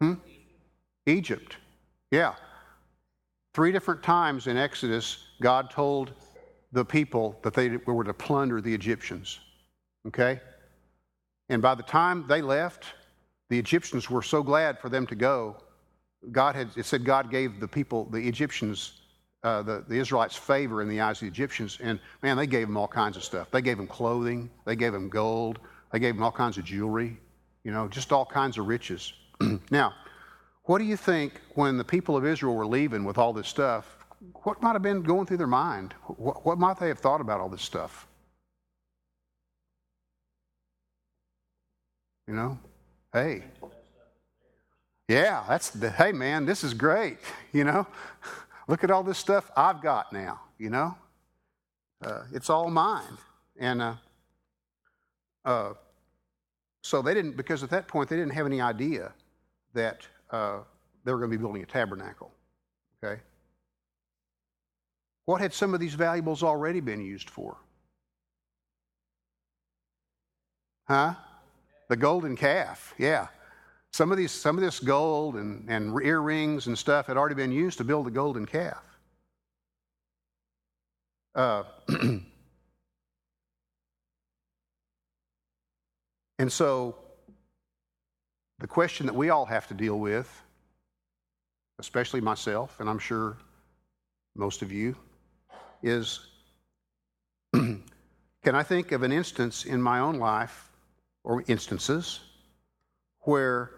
Hmm? 0.00 0.14
Egypt. 1.06 1.56
Yeah. 2.10 2.34
Three 3.54 3.72
different 3.72 4.02
times 4.02 4.46
in 4.46 4.56
Exodus, 4.56 5.18
God 5.40 5.70
told 5.70 6.12
the 6.72 6.84
people 6.84 7.38
that 7.42 7.54
they 7.54 7.76
were 7.76 8.04
to 8.04 8.14
plunder 8.14 8.60
the 8.60 8.72
Egyptians. 8.72 9.40
Okay? 10.06 10.40
And 11.48 11.60
by 11.60 11.74
the 11.74 11.82
time 11.82 12.24
they 12.28 12.40
left, 12.40 12.86
the 13.52 13.58
Egyptians 13.58 14.08
were 14.08 14.22
so 14.22 14.42
glad 14.42 14.78
for 14.78 14.88
them 14.88 15.06
to 15.06 15.14
go. 15.14 15.58
God 16.30 16.54
had, 16.54 16.70
it 16.74 16.86
said 16.86 17.04
God 17.04 17.30
gave 17.30 17.60
the 17.60 17.68
people, 17.68 18.06
the 18.06 18.26
Egyptians, 18.26 19.02
uh, 19.42 19.60
the, 19.60 19.84
the 19.86 19.96
Israelites 19.96 20.34
favor 20.34 20.80
in 20.80 20.88
the 20.88 21.02
eyes 21.02 21.16
of 21.16 21.20
the 21.20 21.26
Egyptians. 21.26 21.76
And 21.82 22.00
man, 22.22 22.38
they 22.38 22.46
gave 22.46 22.66
them 22.66 22.78
all 22.78 22.88
kinds 22.88 23.18
of 23.18 23.22
stuff. 23.22 23.50
They 23.50 23.60
gave 23.60 23.76
them 23.76 23.86
clothing, 23.86 24.48
they 24.64 24.74
gave 24.74 24.94
them 24.94 25.10
gold, 25.10 25.58
they 25.92 25.98
gave 25.98 26.14
them 26.14 26.22
all 26.22 26.32
kinds 26.32 26.56
of 26.56 26.64
jewelry, 26.64 27.20
you 27.62 27.72
know, 27.72 27.88
just 27.88 28.10
all 28.10 28.24
kinds 28.24 28.56
of 28.56 28.68
riches. 28.68 29.12
now, 29.70 29.92
what 30.62 30.78
do 30.78 30.84
you 30.84 30.96
think 30.96 31.38
when 31.54 31.76
the 31.76 31.84
people 31.84 32.16
of 32.16 32.24
Israel 32.24 32.54
were 32.54 32.64
leaving 32.64 33.04
with 33.04 33.18
all 33.18 33.34
this 33.34 33.48
stuff? 33.48 33.98
What 34.44 34.62
might 34.62 34.72
have 34.72 34.82
been 34.82 35.02
going 35.02 35.26
through 35.26 35.36
their 35.36 35.46
mind? 35.46 35.94
What, 36.06 36.46
what 36.46 36.56
might 36.56 36.78
they 36.78 36.88
have 36.88 37.00
thought 37.00 37.20
about 37.20 37.38
all 37.38 37.50
this 37.50 37.60
stuff? 37.60 38.06
You 42.26 42.32
know? 42.32 42.58
Hey. 43.12 43.44
Yeah, 45.08 45.44
that's 45.46 45.70
the, 45.70 45.90
hey 45.90 46.12
man, 46.12 46.46
this 46.46 46.64
is 46.64 46.74
great. 46.74 47.18
You 47.54 47.64
know, 47.64 47.86
look 48.66 48.82
at 48.82 48.90
all 48.90 49.02
this 49.02 49.18
stuff 49.18 49.50
I've 49.54 49.82
got 49.82 50.10
now, 50.10 50.40
you 50.56 50.70
know? 50.70 50.96
Uh, 52.02 52.22
it's 52.32 52.48
all 52.48 52.70
mine. 52.70 53.18
And 53.60 53.82
uh, 53.82 53.94
uh, 55.44 55.74
so 56.82 57.02
they 57.02 57.12
didn't, 57.12 57.36
because 57.36 57.62
at 57.62 57.68
that 57.68 57.88
point 57.88 58.08
they 58.08 58.16
didn't 58.16 58.32
have 58.32 58.46
any 58.46 58.62
idea 58.62 59.12
that 59.74 60.08
uh, 60.30 60.60
they 61.04 61.12
were 61.12 61.18
going 61.18 61.30
to 61.30 61.36
be 61.36 61.42
building 61.42 61.62
a 61.62 61.66
tabernacle. 61.66 62.32
Okay? 63.04 63.20
What 65.26 65.42
had 65.42 65.52
some 65.52 65.74
of 65.74 65.80
these 65.80 65.92
valuables 65.92 66.42
already 66.42 66.80
been 66.80 67.02
used 67.02 67.28
for? 67.28 67.58
Huh? 70.84 71.16
The 71.88 71.96
golden 71.96 72.36
calf, 72.36 72.94
yeah. 72.98 73.28
Some 73.92 74.10
of, 74.10 74.16
these, 74.16 74.32
some 74.32 74.56
of 74.56 74.64
this 74.64 74.80
gold 74.80 75.36
and, 75.36 75.68
and 75.68 75.94
earrings 76.02 76.66
and 76.66 76.78
stuff 76.78 77.06
had 77.08 77.18
already 77.18 77.34
been 77.34 77.52
used 77.52 77.76
to 77.78 77.84
build 77.84 78.06
the 78.06 78.10
golden 78.10 78.46
calf. 78.46 78.82
Uh, 81.34 81.64
and 86.38 86.50
so, 86.50 86.96
the 88.60 88.66
question 88.66 89.06
that 89.06 89.14
we 89.14 89.30
all 89.30 89.44
have 89.44 89.66
to 89.68 89.74
deal 89.74 89.98
with, 89.98 90.42
especially 91.78 92.20
myself, 92.20 92.80
and 92.80 92.88
I'm 92.88 92.98
sure 92.98 93.36
most 94.36 94.62
of 94.62 94.72
you, 94.72 94.96
is 95.82 96.28
can 97.52 97.82
I 98.46 98.62
think 98.62 98.92
of 98.92 99.02
an 99.02 99.12
instance 99.12 99.64
in 99.64 99.82
my 99.82 99.98
own 99.98 100.18
life 100.18 100.71
or 101.24 101.44
instances 101.46 102.20
where 103.20 103.70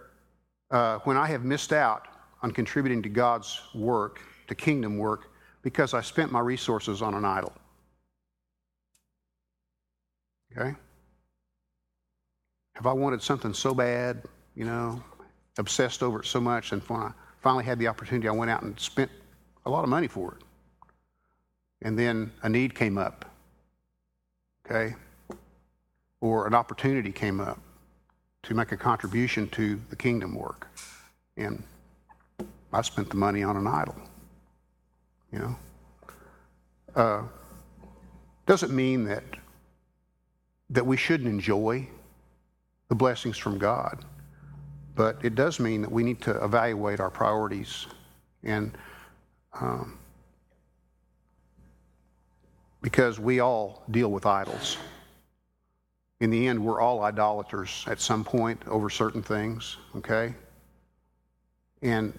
uh, 0.71 0.99
when 1.01 1.17
I 1.17 1.27
have 1.27 1.45
missed 1.45 1.73
out 1.73 2.09
on 2.43 2.51
contributing 2.51 3.03
to 3.03 3.09
God's 3.09 3.61
work, 3.75 4.21
to 4.49 4.55
kingdom 4.55 4.99
work, 4.99 5.31
because 5.63 5.95
I 5.95 6.01
spent 6.01 6.31
my 6.31 6.41
resources 6.41 7.03
on 7.03 7.15
an 7.15 7.25
idol. 7.25 7.53
Okay? 10.57 10.75
Have 12.75 12.87
I 12.87 12.93
wanted 12.93 13.23
something 13.23 13.55
so 13.55 13.75
bad, 13.75 14.25
you 14.55 14.65
know, 14.65 15.03
obsessed 15.59 16.03
over 16.03 16.21
it 16.21 16.27
so 16.27 16.41
much, 16.41 16.73
and 16.73 16.83
when 16.83 17.01
I 17.01 17.13
finally 17.43 17.65
had 17.65 17.79
the 17.79 17.89
opportunity, 17.89 18.29
I 18.29 18.33
went 18.33 18.51
out 18.51 18.63
and 18.63 18.79
spent 18.79 19.11
a 19.67 19.71
lot 19.71 19.85
of 19.85 19.91
money 19.91 20.09
for 20.09 20.35
it. 20.35 20.43
And 21.83 21.99
then 21.99 22.33
a 22.43 22.49
need 22.49 22.75
came 22.75 22.99
up. 22.99 23.31
Okay? 24.67 24.95
Or 26.25 26.47
an 26.47 26.55
opportunity 26.55 27.13
came 27.13 27.39
up 27.39 27.59
to 28.43 28.55
make 28.55 28.73
a 28.73 28.77
contribution 28.79 29.47
to 29.51 29.79
the 29.91 29.97
kingdom 29.97 30.35
work. 30.35 30.67
And 31.37 31.63
I 32.73 32.81
spent 32.81 33.11
the 33.11 33.17
money 33.17 33.43
on 33.43 33.59
an 33.59 33.67
idol. 33.67 33.95
You 35.31 35.39
know? 35.41 35.57
Uh, 36.97 37.23
doesn't 38.47 38.75
mean 38.75 39.05
that, 39.05 39.23
that 40.71 40.87
we 40.87 40.97
shouldn't 40.97 41.29
enjoy 41.29 41.87
the 42.89 42.95
blessings 42.95 43.37
from 43.37 43.59
God, 43.59 44.03
but 44.95 45.23
it 45.23 45.35
does 45.35 45.61
mean 45.61 45.83
that 45.83 45.93
we 45.93 46.03
need 46.03 46.23
to 46.23 46.43
evaluate 46.43 47.01
our 47.01 47.11
priorities 47.11 47.87
and 48.45 48.73
um, 49.61 49.99
because 52.81 53.21
we 53.21 53.41
all 53.41 53.83
deal 53.91 54.11
with 54.11 54.25
idols. 54.25 54.79
In 56.21 56.31
the 56.31 56.47
end, 56.47 56.65
we're 56.65 56.81
all 56.81 57.03
idolaters 57.03 57.85
at 57.87 58.01
some 58.01 58.25
point 58.25 58.63
over 58.67 58.89
certain 58.89 59.23
things, 59.23 59.77
okay? 59.97 60.35
And 61.83 62.17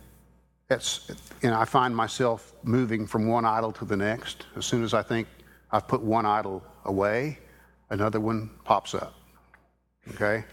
that's, 0.68 1.12
and 1.44 1.54
I 1.54 1.66
find 1.66 1.96
myself 1.96 2.54
moving 2.64 3.08
from 3.08 3.28
one 3.28 3.46
idol 3.46 3.72
to 3.74 3.86
the 3.86 3.96
next. 3.96 4.46
As 4.56 4.66
soon 4.66 4.84
as 4.84 4.94
I 4.94 5.02
think 5.02 5.28
I've 5.72 5.88
put 5.88 6.02
one 6.02 6.26
idol 6.26 6.64
away, 6.86 7.40
another 7.90 8.20
one 8.20 8.50
pops 8.64 8.94
up, 8.94 9.16
okay? 10.14 10.44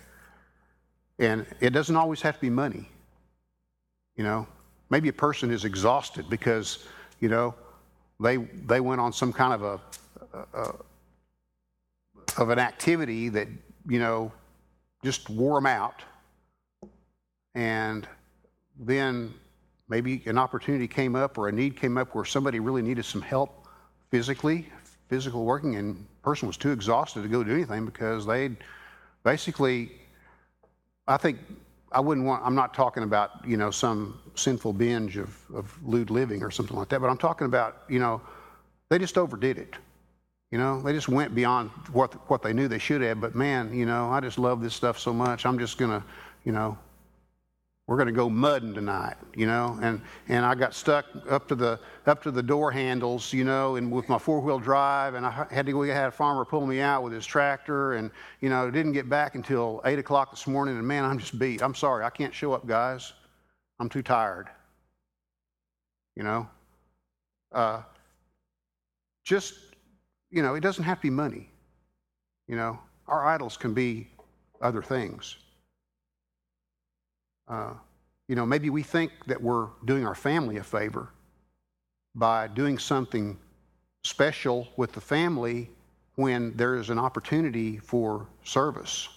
And 1.18 1.46
it 1.60 1.70
doesn't 1.70 1.96
always 1.96 2.22
have 2.22 2.36
to 2.36 2.40
be 2.40 2.50
money, 2.50 2.88
you 4.16 4.24
know? 4.24 4.46
Maybe 4.90 5.08
a 5.08 5.12
person 5.12 5.50
is 5.50 5.64
exhausted 5.64 6.28
because, 6.28 6.86
you 7.20 7.28
know, 7.28 7.54
they, 8.20 8.36
they 8.36 8.80
went 8.80 9.00
on 9.00 9.12
some 9.12 9.32
kind 9.32 9.54
of 9.54 9.62
a, 9.62 9.80
a, 10.54 10.74
of 12.38 12.50
an 12.50 12.58
activity 12.58 13.28
that, 13.30 13.48
you 13.88 13.98
know, 13.98 14.32
just 15.04 15.28
wore 15.30 15.56
them 15.56 15.66
out. 15.66 16.02
And 17.54 18.06
then 18.78 19.34
maybe 19.88 20.22
an 20.26 20.38
opportunity 20.38 20.88
came 20.88 21.14
up 21.14 21.36
or 21.36 21.48
a 21.48 21.52
need 21.52 21.76
came 21.76 21.98
up 21.98 22.14
where 22.14 22.24
somebody 22.24 22.60
really 22.60 22.82
needed 22.82 23.04
some 23.04 23.20
help 23.20 23.66
physically, 24.10 24.68
physical 25.08 25.44
working, 25.44 25.76
and 25.76 26.06
person 26.22 26.46
was 26.46 26.56
too 26.56 26.70
exhausted 26.70 27.22
to 27.22 27.28
go 27.28 27.42
do 27.42 27.52
anything 27.52 27.84
because 27.84 28.24
they'd 28.24 28.56
basically, 29.24 29.92
I 31.06 31.16
think 31.16 31.38
I 31.90 32.00
wouldn't 32.00 32.26
want, 32.26 32.42
I'm 32.44 32.54
not 32.54 32.72
talking 32.72 33.02
about, 33.02 33.46
you 33.46 33.56
know, 33.56 33.70
some 33.70 34.18
sinful 34.34 34.72
binge 34.72 35.16
of, 35.16 35.36
of 35.54 35.78
lewd 35.86 36.10
living 36.10 36.42
or 36.42 36.50
something 36.50 36.76
like 36.76 36.88
that, 36.88 37.00
but 37.00 37.10
I'm 37.10 37.18
talking 37.18 37.46
about, 37.46 37.82
you 37.88 37.98
know, 37.98 38.20
they 38.88 38.98
just 38.98 39.18
overdid 39.18 39.58
it. 39.58 39.74
You 40.52 40.58
know, 40.58 40.82
they 40.82 40.92
just 40.92 41.08
went 41.08 41.34
beyond 41.34 41.70
what, 41.92 42.12
what 42.28 42.42
they 42.42 42.52
knew 42.52 42.68
they 42.68 42.78
should 42.78 43.00
have. 43.00 43.22
But 43.22 43.34
man, 43.34 43.74
you 43.74 43.86
know, 43.86 44.10
I 44.10 44.20
just 44.20 44.38
love 44.38 44.60
this 44.60 44.74
stuff 44.74 44.98
so 44.98 45.10
much. 45.10 45.46
I'm 45.46 45.58
just 45.58 45.78
going 45.78 45.90
to, 45.90 46.04
you 46.44 46.52
know, 46.52 46.76
we're 47.86 47.96
going 47.96 48.06
to 48.06 48.12
go 48.12 48.28
mudding 48.28 48.74
tonight, 48.74 49.16
you 49.34 49.46
know, 49.46 49.78
and 49.82 50.00
and 50.28 50.46
I 50.46 50.54
got 50.54 50.72
stuck 50.72 51.06
up 51.28 51.48
to 51.48 51.54
the 51.54 51.80
up 52.06 52.22
to 52.22 52.30
the 52.30 52.42
door 52.42 52.70
handles, 52.70 53.32
you 53.32 53.44
know, 53.44 53.76
and 53.76 53.90
with 53.90 54.08
my 54.08 54.18
four 54.18 54.40
wheel 54.40 54.58
drive, 54.58 55.14
and 55.14 55.26
I 55.26 55.46
had 55.50 55.66
to 55.66 55.72
go. 55.72 55.82
had 55.82 56.08
a 56.08 56.10
farmer 56.12 56.44
pull 56.44 56.64
me 56.64 56.80
out 56.80 57.02
with 57.02 57.12
his 57.12 57.26
tractor, 57.26 57.94
and 57.94 58.10
you 58.40 58.50
know, 58.50 58.70
didn't 58.70 58.92
get 58.92 59.08
back 59.08 59.34
until 59.34 59.80
eight 59.84 59.98
o'clock 59.98 60.30
this 60.30 60.46
morning. 60.46 60.76
And 60.78 60.86
man, 60.86 61.04
I'm 61.04 61.18
just 61.18 61.38
beat. 61.38 61.60
I'm 61.60 61.74
sorry, 61.74 62.04
I 62.04 62.10
can't 62.10 62.32
show 62.32 62.52
up, 62.52 62.66
guys. 62.66 63.14
I'm 63.80 63.88
too 63.88 64.02
tired. 64.02 64.48
You 66.14 66.22
know, 66.22 66.48
uh, 67.50 67.82
just 69.24 69.54
you 70.32 70.42
know, 70.42 70.54
it 70.54 70.60
doesn't 70.60 70.82
have 70.82 70.98
to 70.98 71.02
be 71.02 71.10
money. 71.10 71.48
You 72.48 72.56
know, 72.56 72.80
our 73.06 73.24
idols 73.26 73.56
can 73.56 73.74
be 73.74 74.08
other 74.60 74.82
things. 74.82 75.36
Uh, 77.46 77.74
you 78.28 78.34
know, 78.34 78.46
maybe 78.46 78.70
we 78.70 78.82
think 78.82 79.12
that 79.26 79.40
we're 79.40 79.68
doing 79.84 80.06
our 80.06 80.14
family 80.14 80.56
a 80.56 80.64
favor 80.64 81.10
by 82.14 82.48
doing 82.48 82.78
something 82.78 83.38
special 84.04 84.68
with 84.76 84.92
the 84.92 85.00
family 85.00 85.70
when 86.16 86.56
there 86.56 86.76
is 86.76 86.90
an 86.90 86.98
opportunity 86.98 87.78
for 87.78 88.26
service. 88.42 89.08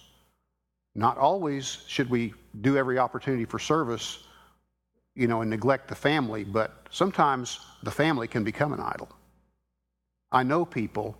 Not 0.94 1.18
always 1.18 1.78
should 1.86 2.10
we 2.10 2.34
do 2.60 2.76
every 2.76 2.98
opportunity 2.98 3.44
for 3.44 3.58
service, 3.58 4.24
you 5.14 5.28
know, 5.28 5.40
and 5.40 5.50
neglect 5.50 5.88
the 5.88 5.94
family, 5.94 6.44
but 6.44 6.86
sometimes 6.90 7.60
the 7.82 7.90
family 7.90 8.28
can 8.28 8.44
become 8.44 8.72
an 8.72 8.80
idol. 8.80 9.08
I 10.32 10.42
know 10.42 10.64
people, 10.64 11.16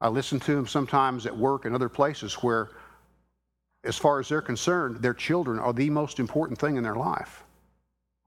I 0.00 0.08
listen 0.08 0.40
to 0.40 0.54
them 0.54 0.66
sometimes 0.66 1.26
at 1.26 1.36
work 1.36 1.64
and 1.64 1.74
other 1.74 1.88
places 1.88 2.34
where 2.34 2.70
as 3.84 3.96
far 3.96 4.18
as 4.18 4.28
they're 4.28 4.42
concerned, 4.42 4.96
their 4.96 5.14
children 5.14 5.58
are 5.58 5.72
the 5.72 5.88
most 5.90 6.18
important 6.18 6.58
thing 6.58 6.76
in 6.76 6.82
their 6.82 6.96
life. 6.96 7.44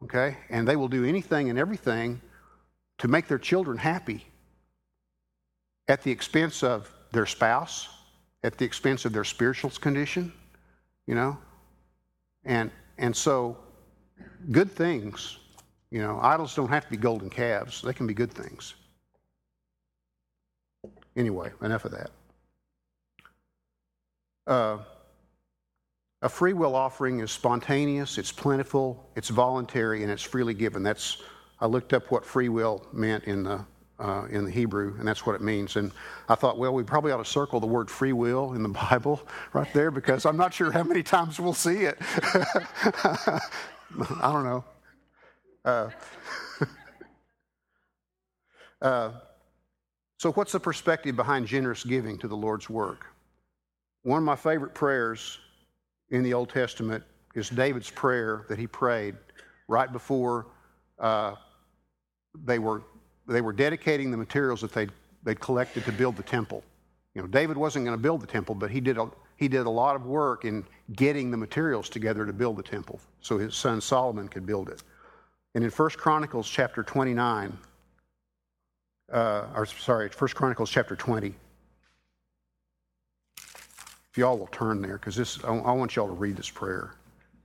Okay? 0.04 0.38
And 0.50 0.68
they 0.68 0.76
will 0.76 0.88
do 0.88 1.06
anything 1.06 1.50
and 1.50 1.60
everything 1.60 2.22
to 3.00 3.08
make 3.08 3.28
their 3.28 3.38
children 3.38 3.78
happy 3.78 4.26
at 5.88 6.04
the 6.04 6.12
expense 6.12 6.64
of 6.64 6.92
their 7.12 7.26
spouse, 7.26 7.90
at 8.44 8.58
the 8.58 8.66
expense 8.66 9.06
of 9.06 9.14
their 9.14 9.24
spiritual 9.24 9.70
condition, 9.72 10.32
you 11.06 11.16
know? 11.16 11.38
And 12.46 12.72
and 12.98 13.16
so 13.16 13.58
good 14.52 14.72
things, 14.72 15.38
you 15.90 16.00
know, 16.00 16.20
idols 16.22 16.56
don't 16.56 16.70
have 16.70 16.86
to 16.86 16.92
be 16.92 16.98
golden 16.98 17.30
calves. 17.30 17.82
They 17.82 17.94
can 17.94 18.08
be 18.08 18.14
good 18.14 18.32
things. 18.32 18.76
Anyway, 21.16 21.52
enough 21.62 21.86
of 21.86 21.92
that. 21.92 22.12
Uh, 24.48 24.78
a 26.22 26.30
free 26.30 26.54
will 26.54 26.76
offering 26.76 27.20
is 27.20 27.32
spontaneous, 27.32 28.18
it's 28.18 28.32
plentiful, 28.32 29.10
it's 29.16 29.30
voluntary, 29.30 30.04
and 30.04 30.12
it's 30.12 30.22
freely 30.22 30.54
given. 30.54 30.84
That's 30.84 31.22
I 31.60 31.68
looked 31.68 31.94
up 31.94 32.12
what 32.12 32.26
free 32.26 32.50
will 32.50 32.86
meant 32.92 33.26
in 33.26 33.44
the 33.44 33.66
uh, 34.00 34.26
in 34.32 34.46
the 34.46 34.52
Hebrew, 34.52 34.96
and 34.98 35.08
that's 35.08 35.26
what 35.26 35.36
it 35.36 35.42
means. 35.42 35.76
And 35.76 35.92
I 36.28 36.36
thought, 36.36 36.58
well, 36.58 36.74
we 36.74 36.84
probably 36.84 37.12
ought 37.12 37.24
to 37.24 37.26
circle 37.26 37.60
the 37.60 37.68
word 37.68 37.90
free 37.90 38.14
will 38.14 38.54
in 38.54 38.64
the 38.64 38.70
Bible 38.92 39.22
right 39.54 39.72
there 39.74 39.92
because 39.92 40.26
I'm 40.26 40.38
not 40.38 40.54
sure 40.54 40.72
how 40.72 40.84
many 40.84 41.04
times 41.04 41.40
we'll 41.40 41.54
see 41.54 41.84
it. 41.84 41.98
I 42.24 43.42
don't 44.22 44.44
know. 44.44 44.64
Uh, 45.64 45.90
uh, 48.82 49.12
so, 50.22 50.32
what's 50.34 50.52
the 50.52 50.60
perspective 50.60 51.16
behind 51.16 51.48
generous 51.48 51.84
giving 51.84 52.16
to 52.20 52.28
the 52.28 52.38
Lord's 52.38 52.70
work? 52.70 53.08
One 54.04 54.20
of 54.20 54.24
my 54.24 54.36
favorite 54.36 54.76
prayers 54.76 55.40
in 56.12 56.22
the 56.22 56.32
Old 56.32 56.52
Testament 56.52 57.04
is 57.34 57.50
David's 57.50 57.90
prayer 57.90 58.46
that 58.48 58.60
he 58.60 58.68
prayed 58.68 59.16
right 59.68 59.92
before 59.92 60.46
uh, 61.00 61.34
they, 62.46 62.60
were, 62.60 62.84
they 63.28 63.42
were 63.42 63.52
dedicating 63.52 64.12
the 64.12 64.18
materials 64.18 64.62
that 64.62 64.72
they'd, 64.74 64.92
they'd 65.24 65.40
collected 65.40 65.86
to 65.86 65.92
build 65.92 66.18
the 66.18 66.22
temple. 66.22 66.64
You 67.16 67.24
know, 67.24 67.28
David 67.28 67.58
wasn't 67.58 67.86
going 67.86 67.98
to 67.98 68.04
build 68.04 68.22
the 68.22 68.28
temple, 68.28 68.54
but 68.54 68.70
he 68.70 68.80
did, 68.80 69.00
a, 69.00 69.10
he 69.38 69.48
did 69.48 69.66
a 69.66 69.72
lot 69.72 69.96
of 69.96 70.06
work 70.06 70.46
in 70.46 70.64
getting 70.94 71.32
the 71.32 71.38
materials 71.38 71.90
together 71.90 72.28
to 72.28 72.34
build 72.34 72.58
the 72.58 72.64
temple 72.64 73.00
so 73.22 73.40
his 73.40 73.56
son 73.56 73.82
Solomon 73.82 74.28
could 74.28 74.46
build 74.46 74.70
it. 74.70 74.84
And 75.56 75.64
in 75.64 75.72
1 75.72 75.90
Chronicles 75.98 76.48
chapter 76.48 76.84
29, 76.84 77.58
uh, 79.12 79.46
or 79.56 79.66
sorry, 79.66 80.10
1 80.10 80.30
Chronicles 80.30 80.70
chapter 80.70 80.96
20, 80.96 81.34
if 83.38 84.18
y'all 84.18 84.38
will 84.38 84.48
turn 84.48 84.82
there, 84.82 84.98
because 84.98 85.16
this, 85.16 85.44
I, 85.44 85.50
I, 85.50 85.72
want 85.72 85.96
y'all 85.96 86.08
to 86.08 86.14
read 86.14 86.36
this 86.36 86.50
prayer. 86.50 86.94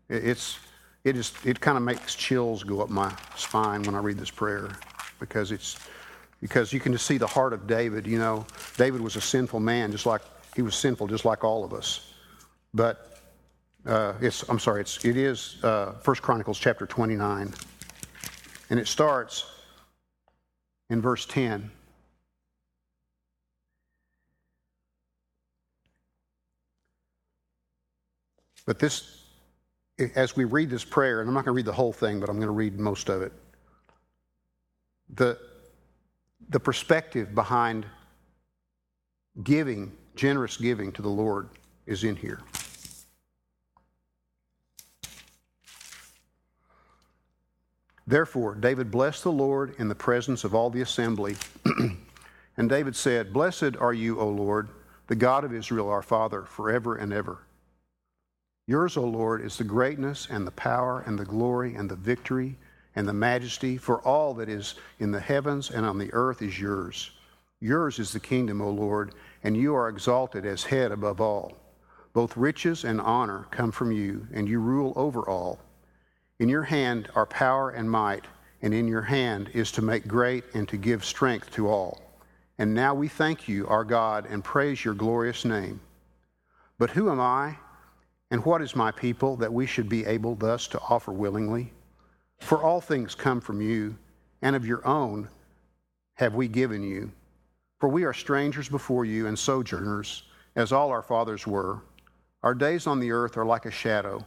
It, 0.09 0.25
it's, 0.25 0.59
it 1.05 1.17
it 1.45 1.61
kind 1.61 1.77
of 1.77 1.83
makes 1.83 2.15
chills 2.15 2.65
go 2.65 2.81
up 2.81 2.91
my 2.91 3.15
spine 3.37 3.83
when 3.83 3.95
I 3.95 3.99
read 3.99 4.19
this 4.19 4.31
prayer, 4.31 4.71
because 5.21 5.53
it's, 5.53 5.77
because 6.41 6.73
you 6.73 6.81
can 6.81 6.93
just 6.93 7.07
see 7.07 7.19
the 7.19 7.27
heart 7.27 7.53
of 7.53 7.67
David. 7.67 8.07
You 8.07 8.19
know, 8.19 8.47
David 8.77 9.01
was 9.01 9.17
a 9.17 9.21
sinful 9.21 9.61
man, 9.61 9.93
just 9.93 10.07
like 10.07 10.23
he 10.55 10.63
was 10.63 10.75
sinful, 10.75 11.07
just 11.07 11.25
like 11.25 11.45
all 11.45 11.65
of 11.65 11.73
us. 11.73 12.13
But 12.75 13.21
uh, 13.87 14.15
it's, 14.21 14.49
I'm 14.49 14.59
sorry, 14.59 14.81
it's, 14.81 15.05
it 15.05 15.17
is 15.17 15.63
uh, 15.63 15.93
1 16.05 16.17
Chronicles 16.17 16.59
chapter 16.59 16.87
29, 16.87 17.53
and 18.71 18.81
it 18.81 18.89
starts 18.89 19.56
in 20.91 21.01
verse 21.01 21.27
10. 21.27 21.71
But 28.67 28.81
this, 28.81 29.23
as 30.17 30.37
we 30.37 30.45
read 30.45 30.71
this 30.71 30.85
prayer, 30.85 31.21
and 31.21 31.29
I'm 31.29 31.35
not 31.35 31.45
going 31.45 31.55
to 31.55 31.57
read 31.57 31.67
the 31.67 31.73
whole 31.73 31.93
thing, 31.93 32.19
but 32.19 32.29
I'm 32.29 32.37
going 32.37 32.49
to 32.49 32.53
read 32.53 32.79
most 32.79 33.09
of 33.09 33.23
it. 33.23 33.33
The, 35.15 35.39
the 36.49 36.59
perspective 36.59 37.35
behind 37.35 37.87
giving, 39.45 39.93
generous 40.17 40.57
giving 40.57 40.91
to 40.93 41.03
the 41.03 41.09
Lord, 41.09 41.49
is 41.87 42.03
in 42.03 42.17
here. 42.17 42.41
Therefore, 48.07 48.55
David 48.55 48.91
blessed 48.91 49.25
the 49.25 49.33
Lord 49.33 49.75
in 49.79 49.89
the 49.89 49.95
presence 49.95 50.45
of 50.45 50.55
all 50.55 50.71
the 50.71 50.81
assembly. 50.81 51.37
and 52.57 52.69
David 52.69 52.95
said, 52.95 53.33
Blessed 53.33 53.77
are 53.81 53.93
you, 53.93 54.21
O 54.21 54.29
Lord, 54.29 54.69
the 55.09 55.17
God 55.17 55.43
of 55.45 55.53
Israel, 55.53 55.89
our 55.89 56.03
Father, 56.03 56.43
forever 56.43 56.95
and 56.95 57.13
ever. 57.13 57.39
Yours, 58.69 58.97
O 58.97 59.05
Lord, 59.05 59.45
is 59.45 59.57
the 59.57 59.65
greatness 59.65 60.29
and 60.31 60.47
the 60.47 60.53
power 60.53 61.03
and 61.07 61.19
the 61.19 61.25
glory 61.25 61.75
and 61.75 61.89
the 61.89 61.97
victory 61.97 62.57
and 62.95 63.09
the 63.09 63.13
majesty, 63.13 63.77
for 63.77 64.01
all 64.03 64.35
that 64.35 64.49
is 64.49 64.75
in 64.99 65.11
the 65.11 65.21
heavens 65.21 65.71
and 65.71 65.85
on 65.85 65.99
the 65.99 66.13
earth 66.13 66.43
is 66.43 66.61
yours. 66.61 67.11
Yours 67.61 67.99
is 67.99 68.13
the 68.13 68.21
kingdom, 68.21 68.61
O 68.61 68.71
Lord, 68.71 69.15
and 69.43 69.57
you 69.57 69.75
are 69.75 69.89
exalted 69.89 70.47
as 70.47 70.65
head 70.65 70.93
above 70.93 71.21
all. 71.21 71.57
Both 72.13 72.37
riches 72.37 72.85
and 72.85 73.01
honor 73.01 73.47
come 73.51 73.73
from 73.73 73.93
you, 73.93 74.27
and 74.33 74.49
you 74.49 74.61
rule 74.61 74.93
over 74.97 75.29
all. 75.29 75.61
In 76.39 76.49
your 76.51 76.65
hand 76.65 77.09
are 77.15 77.27
power 77.27 77.71
and 77.71 77.91
might, 77.91 78.27
and 78.61 78.75
in 78.75 78.87
your 78.87 79.03
hand 79.03 79.51
is 79.55 79.73
to 79.73 79.83
make 79.83 80.07
great 80.07 80.45
and 80.55 80.69
to 80.69 80.77
give 80.77 81.05
strength 81.05 81.51
to 81.53 81.69
all. 81.69 82.01
And 82.59 82.75
now 82.75 82.95
we 82.95 83.09
thank 83.09 83.49
you, 83.49 83.67
our 83.69 83.85
God, 83.85 84.27
and 84.29 84.45
praise 84.45 84.85
your 84.85 84.95
glorious 84.95 85.45
name. 85.45 85.81
But 86.79 86.91
who 86.91 87.11
am 87.11 87.21
I, 87.21 87.57
and 88.31 88.45
what 88.45 88.61
is 88.61 88.77
my 88.77 88.91
people, 88.91 89.37
that 89.37 89.53
we 89.53 89.67
should 89.67 89.89
be 89.89 90.05
able 90.05 90.35
thus 90.35 90.69
to 90.69 90.81
offer 90.81 91.13
willingly? 91.13 91.73
For 92.41 92.63
all 92.63 92.83
things 92.83 93.15
come 93.15 93.41
from 93.41 93.63
you, 93.63 93.97
and 94.43 94.55
of 94.55 94.67
your 94.67 94.87
own 94.87 95.29
have 96.15 96.35
we 96.35 96.49
given 96.49 96.83
you. 96.83 97.13
For 97.81 97.89
we 97.89 98.05
are 98.05 98.13
strangers 98.13 98.69
before 98.69 99.05
you 99.05 99.27
and 99.27 99.39
sojourners, 99.39 100.25
as 100.55 100.73
all 100.73 100.91
our 100.91 101.03
fathers 101.03 101.47
were. 101.47 101.81
Our 102.43 102.55
days 102.55 102.87
on 102.87 103.01
the 103.01 103.13
earth 103.13 103.37
are 103.39 103.47
like 103.47 103.65
a 103.65 103.71
shadow, 103.71 104.25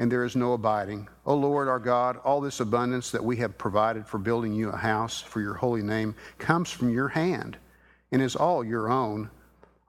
and 0.00 0.10
there 0.10 0.24
is 0.24 0.34
no 0.34 0.54
abiding. 0.54 1.06
O 1.26 1.34
Lord 1.34 1.68
our 1.68 1.78
God, 1.78 2.16
all 2.24 2.40
this 2.40 2.60
abundance 2.60 3.10
that 3.10 3.22
we 3.22 3.36
have 3.36 3.58
provided 3.58 4.06
for 4.06 4.16
building 4.16 4.54
you 4.54 4.70
a 4.70 4.76
house 4.76 5.20
for 5.20 5.42
your 5.42 5.52
holy 5.52 5.82
name 5.82 6.14
comes 6.38 6.70
from 6.70 6.88
your 6.88 7.08
hand 7.08 7.58
and 8.10 8.22
is 8.22 8.34
all 8.34 8.64
your 8.64 8.90
own. 8.90 9.28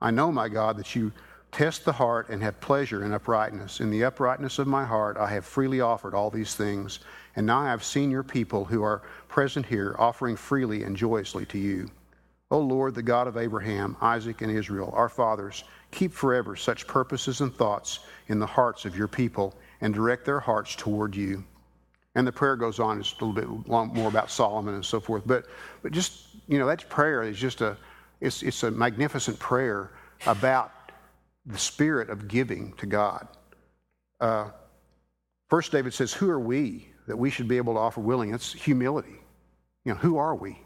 I 0.02 0.10
know, 0.10 0.30
my 0.30 0.50
God, 0.50 0.76
that 0.76 0.94
you 0.94 1.12
test 1.50 1.86
the 1.86 1.92
heart 1.92 2.28
and 2.28 2.42
have 2.42 2.60
pleasure 2.60 3.06
in 3.06 3.14
uprightness. 3.14 3.80
In 3.80 3.90
the 3.90 4.04
uprightness 4.04 4.58
of 4.58 4.66
my 4.66 4.84
heart, 4.84 5.16
I 5.16 5.30
have 5.30 5.46
freely 5.46 5.80
offered 5.80 6.14
all 6.14 6.28
these 6.28 6.54
things. 6.54 6.98
And 7.34 7.46
now 7.46 7.60
I 7.60 7.70
have 7.70 7.82
seen 7.82 8.10
your 8.10 8.22
people 8.22 8.66
who 8.66 8.82
are 8.82 9.00
present 9.28 9.64
here 9.64 9.96
offering 9.98 10.36
freely 10.36 10.82
and 10.82 10.94
joyously 10.94 11.46
to 11.46 11.58
you. 11.58 11.88
O 12.50 12.58
Lord, 12.58 12.94
the 12.94 13.02
God 13.02 13.28
of 13.28 13.38
Abraham, 13.38 13.96
Isaac, 14.02 14.42
and 14.42 14.50
Israel, 14.50 14.92
our 14.94 15.08
fathers, 15.08 15.64
keep 15.90 16.12
forever 16.12 16.54
such 16.54 16.86
purposes 16.86 17.40
and 17.40 17.54
thoughts 17.54 18.00
in 18.28 18.38
the 18.38 18.46
hearts 18.46 18.84
of 18.84 18.94
your 18.94 19.08
people 19.08 19.54
and 19.82 19.92
direct 19.92 20.24
their 20.24 20.40
hearts 20.40 20.74
toward 20.74 21.14
you. 21.14 21.44
And 22.14 22.26
the 22.26 22.32
prayer 22.32 22.56
goes 22.56 22.78
on, 22.78 23.00
it's 23.00 23.12
a 23.20 23.24
little 23.24 23.32
bit 23.34 23.68
more 23.68 24.08
about 24.08 24.30
Solomon 24.30 24.74
and 24.74 24.84
so 24.84 25.00
forth. 25.00 25.24
But, 25.26 25.46
but 25.82 25.92
just, 25.92 26.26
you 26.46 26.58
know, 26.58 26.66
that 26.66 26.88
prayer 26.88 27.22
is 27.22 27.38
just 27.38 27.60
a, 27.60 27.76
it's, 28.20 28.42
it's 28.42 28.62
a 28.62 28.70
magnificent 28.70 29.38
prayer 29.38 29.90
about 30.26 30.72
the 31.44 31.58
spirit 31.58 32.10
of 32.10 32.28
giving 32.28 32.72
to 32.74 32.86
God. 32.86 33.26
Uh, 34.20 34.50
first, 35.48 35.72
David 35.72 35.92
says, 35.92 36.12
Who 36.12 36.30
are 36.30 36.40
we 36.40 36.88
that 37.08 37.16
we 37.16 37.30
should 37.30 37.48
be 37.48 37.56
able 37.56 37.74
to 37.74 37.80
offer 37.80 38.00
willing? 38.00 38.32
It's 38.32 38.52
humility. 38.52 39.16
You 39.84 39.92
know, 39.92 39.98
who 39.98 40.16
are 40.18 40.34
we? 40.34 40.58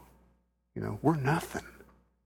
You 0.75 0.83
know, 0.83 0.99
we're 1.01 1.15
nothing. 1.15 1.65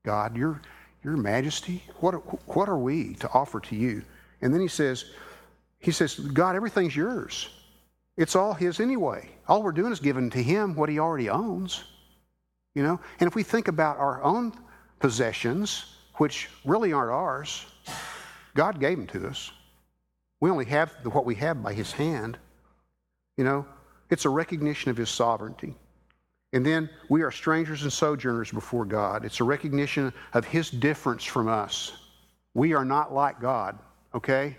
God, 0.04 0.36
your, 0.36 0.62
your 1.04 1.16
majesty, 1.16 1.84
what, 2.02 2.16
what 2.54 2.68
are 2.68 2.78
we 2.78 3.14
to 3.16 3.32
offer 3.32 3.62
to 3.62 3.76
you? 3.76 4.04
And 4.42 4.54
then 4.54 4.60
he 4.60 4.68
says, 4.68 5.06
he 5.82 5.92
says, 5.92 6.16
God, 6.16 6.56
everything's 6.56 6.96
yours. 6.96 7.50
It's 8.16 8.36
all 8.36 8.54
his 8.54 8.80
anyway. 8.80 9.30
All 9.48 9.64
we're 9.64 9.72
doing 9.72 9.92
is 9.92 10.00
giving 10.00 10.30
to 10.30 10.42
him 10.42 10.76
what 10.76 10.90
he 10.90 11.00
already 11.00 11.30
owns. 11.30 11.84
You 12.76 12.84
know? 12.84 13.00
And 13.20 13.28
if 13.28 13.36
we 13.36 13.44
think 13.44 13.68
about 13.68 13.98
our 13.98 14.22
own 14.24 14.54
possessions, 15.00 15.98
which 16.16 16.50
really 16.64 16.94
aren't 16.94 17.12
ours, 17.12 17.66
God 18.54 18.80
gave 18.80 18.98
them 18.98 19.08
to 19.08 19.28
us. 19.28 19.52
We 20.40 20.50
only 20.50 20.66
have 20.66 20.92
what 21.04 21.26
we 21.26 21.36
have 21.36 21.64
by 21.64 21.74
his 21.74 21.92
hand. 21.92 22.38
You 23.38 23.44
know, 23.44 23.66
it's 24.10 24.26
a 24.26 24.30
recognition 24.30 24.92
of 24.92 24.98
his 24.98 25.10
sovereignty. 25.10 25.76
And 26.54 26.66
then 26.66 26.90
we 27.10 27.22
are 27.22 27.32
strangers 27.32 27.84
and 27.84 27.94
sojourners 27.94 28.52
before 28.52 28.86
God. 28.86 29.26
It's 29.26 29.40
a 29.40 29.46
recognition 29.46 30.14
of 30.34 30.46
his 30.46 30.70
difference 30.70 31.24
from 31.24 31.48
us. 31.48 31.94
We 32.54 32.74
are 32.74 32.84
not 32.84 33.14
like 33.14 33.40
God, 33.40 33.80
okay? 34.14 34.58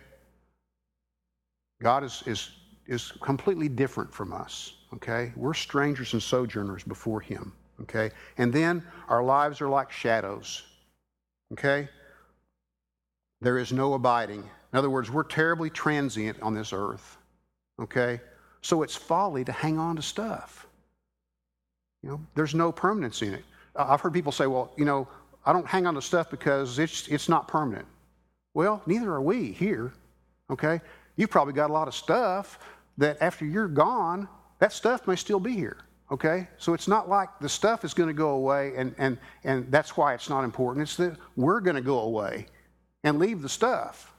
God 1.83 2.05
is, 2.05 2.23
is, 2.27 2.51
is 2.87 3.13
completely 3.21 3.69
different 3.69 4.13
from 4.13 4.33
us, 4.33 4.75
okay? 4.95 5.33
We're 5.37 5.55
strangers 5.55 6.13
and 6.13 6.23
sojourners 6.23 6.85
before 6.85 7.21
him, 7.21 7.53
okay? 7.83 8.11
And 8.39 8.53
then 8.53 8.83
our 9.09 9.23
lives 9.23 9.61
are 9.61 9.69
like 9.69 9.91
shadows, 9.91 10.63
okay? 11.53 11.89
There 13.41 13.59
is 13.59 13.73
no 13.73 13.95
abiding. 13.95 14.49
In 14.73 14.79
other 14.79 14.91
words, 14.91 15.11
we're 15.11 15.25
terribly 15.25 15.71
transient 15.71 16.41
on 16.41 16.55
this 16.55 16.73
earth, 16.73 17.19
okay? 17.81 18.21
So 18.61 18.83
it's 18.83 18.95
folly 18.95 19.45
to 19.45 19.53
hang 19.53 19.79
on 19.79 19.97
to 19.97 20.03
stuff. 20.03 20.69
You 22.03 22.11
know, 22.11 22.21
there's 22.37 22.55
no 22.55 22.71
permanence 22.71 23.23
in 23.23 23.35
it. 23.35 23.45
I've 23.75 24.01
heard 24.01 24.13
people 24.13 24.33
say, 24.33 24.47
well, 24.47 24.73
you 24.77 24.85
know, 24.85 25.09
I 25.45 25.53
don't 25.53 25.67
hang 25.67 25.87
on 25.87 25.95
to 25.95 26.03
stuff 26.03 26.31
because 26.31 26.79
it's, 26.79 27.09
it's 27.09 27.29
not 27.29 27.49
permanent. 27.49 27.87
Well, 28.55 28.83
neither 28.87 29.11
are 29.13 29.23
we 29.23 29.51
here, 29.51 29.93
okay? 30.49 30.81
You've 31.17 31.31
probably 31.31 31.55
got 31.55 31.71
a 31.71 31.73
lot 31.73 31.89
of 31.89 31.95
stuff 31.95 32.59
that 32.99 33.19
after 33.21 33.45
you're 33.45 33.69
gone, 33.69 34.29
that 34.59 34.73
stuff 34.73 35.07
may 35.07 35.17
still 35.17 35.41
be 35.41 35.55
here, 35.55 35.79
okay? 36.11 36.49
So 36.59 36.75
it's 36.75 36.89
not 36.89 37.09
like 37.09 37.29
the 37.41 37.49
stuff 37.49 37.85
is 37.85 37.95
going 37.95 38.09
to 38.09 38.15
go 38.15 38.31
away 38.31 38.75
and, 38.77 38.95
and, 38.99 39.19
and 39.45 39.71
that's 39.71 39.97
why 39.97 40.15
it's 40.15 40.29
not 40.29 40.45
important. 40.45 40.83
It's 40.83 40.97
that 40.97 41.17
we're 41.37 41.61
going 41.61 41.77
to 41.77 41.83
go 41.83 42.01
away 42.01 42.47
and 43.05 43.19
leave 43.19 43.43
the 43.43 43.49
stuff. 43.49 44.15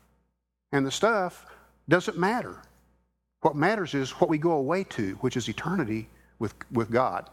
And 0.71 0.85
the 0.85 0.91
stuff 0.91 1.45
doesn't 1.87 2.17
matter. 2.17 2.61
What 3.41 3.55
matters 3.55 3.93
is 3.93 4.11
what 4.11 4.29
we 4.29 4.37
go 4.37 4.53
away 4.53 4.83
to, 4.85 5.15
which 5.21 5.37
is 5.37 5.47
eternity 5.49 6.09
with, 6.39 6.53
with 6.71 6.91
God 6.91 7.29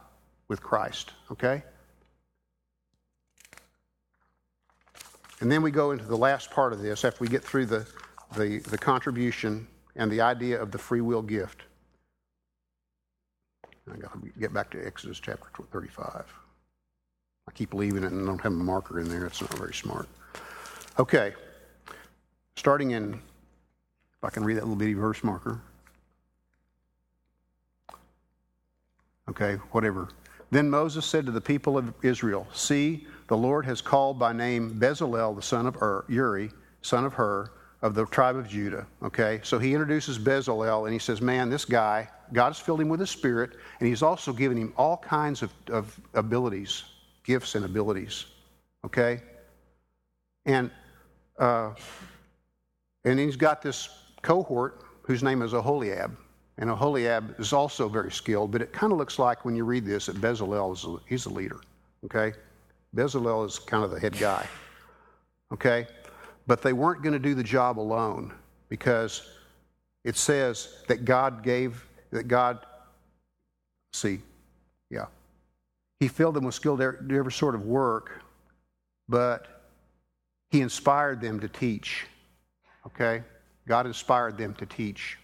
with 0.50 0.60
Christ, 0.60 1.12
okay? 1.30 1.62
And 5.40 5.50
then 5.50 5.62
we 5.62 5.70
go 5.70 5.92
into 5.92 6.04
the 6.04 6.16
last 6.16 6.50
part 6.50 6.72
of 6.72 6.82
this 6.82 7.04
after 7.04 7.22
we 7.22 7.28
get 7.28 7.42
through 7.42 7.66
the, 7.66 7.86
the, 8.36 8.58
the 8.58 8.78
contribution 8.78 9.66
and 9.96 10.10
the 10.10 10.20
idea 10.20 10.60
of 10.60 10.70
the 10.70 10.78
free 10.78 11.00
will 11.00 11.22
gift. 11.22 11.62
I 13.92 13.96
got 13.96 14.12
to 14.12 14.30
get 14.38 14.52
back 14.52 14.70
to 14.70 14.86
Exodus 14.86 15.18
chapter 15.18 15.46
35. 15.72 16.24
I 17.48 17.52
keep 17.52 17.74
leaving 17.74 18.04
it 18.04 18.12
and 18.12 18.24
don't 18.26 18.40
have 18.40 18.52
a 18.52 18.56
marker 18.56 19.00
in 19.00 19.08
there. 19.08 19.26
It's 19.26 19.40
not 19.40 19.52
very 19.54 19.74
smart. 19.74 20.08
Okay. 20.98 21.34
Starting 22.56 22.92
in, 22.92 23.14
if 23.14 24.22
I 24.22 24.30
can 24.30 24.44
read 24.44 24.54
that 24.58 24.62
little 24.62 24.76
bitty 24.76 24.94
verse 24.94 25.24
marker. 25.24 25.60
Okay, 29.28 29.54
whatever. 29.72 30.08
Then 30.50 30.68
Moses 30.68 31.06
said 31.06 31.26
to 31.26 31.32
the 31.32 31.40
people 31.40 31.78
of 31.78 31.94
Israel, 32.02 32.46
See, 32.52 33.06
the 33.28 33.36
Lord 33.36 33.64
has 33.66 33.80
called 33.80 34.18
by 34.18 34.32
name 34.32 34.78
Bezalel, 34.78 35.34
the 35.36 35.42
son 35.42 35.66
of 35.66 35.76
Ur, 35.80 36.04
Uri, 36.08 36.50
son 36.82 37.04
of 37.04 37.14
Hur, 37.14 37.50
of 37.82 37.94
the 37.94 38.06
tribe 38.06 38.36
of 38.36 38.48
Judah. 38.48 38.86
Okay, 39.02 39.40
so 39.42 39.58
he 39.58 39.72
introduces 39.72 40.18
Bezalel 40.18 40.84
and 40.84 40.92
he 40.92 40.98
says, 40.98 41.20
Man, 41.20 41.48
this 41.48 41.64
guy, 41.64 42.08
God 42.32 42.48
has 42.50 42.58
filled 42.58 42.80
him 42.80 42.88
with 42.88 43.00
his 43.00 43.10
spirit, 43.10 43.56
and 43.80 43.88
he's 43.88 44.02
also 44.02 44.32
given 44.32 44.56
him 44.56 44.72
all 44.76 44.98
kinds 44.98 45.42
of, 45.42 45.52
of 45.68 45.98
abilities, 46.14 46.84
gifts 47.24 47.54
and 47.54 47.64
abilities. 47.64 48.26
Okay? 48.84 49.20
And 50.46 50.70
uh, 51.38 51.72
and 53.04 53.18
he's 53.18 53.36
got 53.36 53.62
this 53.62 53.88
cohort 54.22 54.82
whose 55.02 55.22
name 55.22 55.42
is 55.42 55.54
Aholiab. 55.54 56.16
And 56.58 56.68
Aholiab 56.68 57.40
is 57.40 57.54
also 57.54 57.88
very 57.88 58.12
skilled, 58.12 58.50
but 58.50 58.60
it 58.60 58.72
kind 58.72 58.92
of 58.92 58.98
looks 58.98 59.18
like 59.18 59.44
when 59.46 59.56
you 59.56 59.64
read 59.64 59.86
this 59.86 60.06
that 60.06 60.16
Bezalel 60.16 60.74
is 60.74 60.84
a, 60.84 60.96
he's 61.08 61.24
the 61.24 61.30
leader. 61.30 61.60
Okay? 62.04 62.36
Bezalel 62.94 63.46
is 63.46 63.58
kind 63.58 63.82
of 63.82 63.90
the 63.90 63.98
head 63.98 64.18
guy. 64.18 64.46
Okay? 65.52 65.86
But 66.50 66.62
they 66.62 66.72
weren't 66.72 67.00
going 67.00 67.12
to 67.12 67.20
do 67.20 67.36
the 67.36 67.44
job 67.44 67.78
alone 67.78 68.32
because 68.68 69.22
it 70.02 70.16
says 70.16 70.82
that 70.88 71.04
God 71.04 71.44
gave, 71.44 71.86
that 72.10 72.26
God, 72.26 72.66
see, 73.92 74.18
yeah. 74.90 75.06
He 76.00 76.08
filled 76.08 76.34
them 76.34 76.42
with 76.42 76.56
skill 76.56 76.76
to 76.76 76.96
every 77.12 77.30
sort 77.30 77.54
of 77.54 77.66
work, 77.66 78.20
but 79.08 79.62
he 80.50 80.60
inspired 80.60 81.20
them 81.20 81.38
to 81.38 81.46
teach. 81.46 82.04
Okay? 82.84 83.22
God 83.68 83.86
inspired 83.86 84.36
them 84.36 84.52
to 84.54 84.66
teach. 84.66 85.18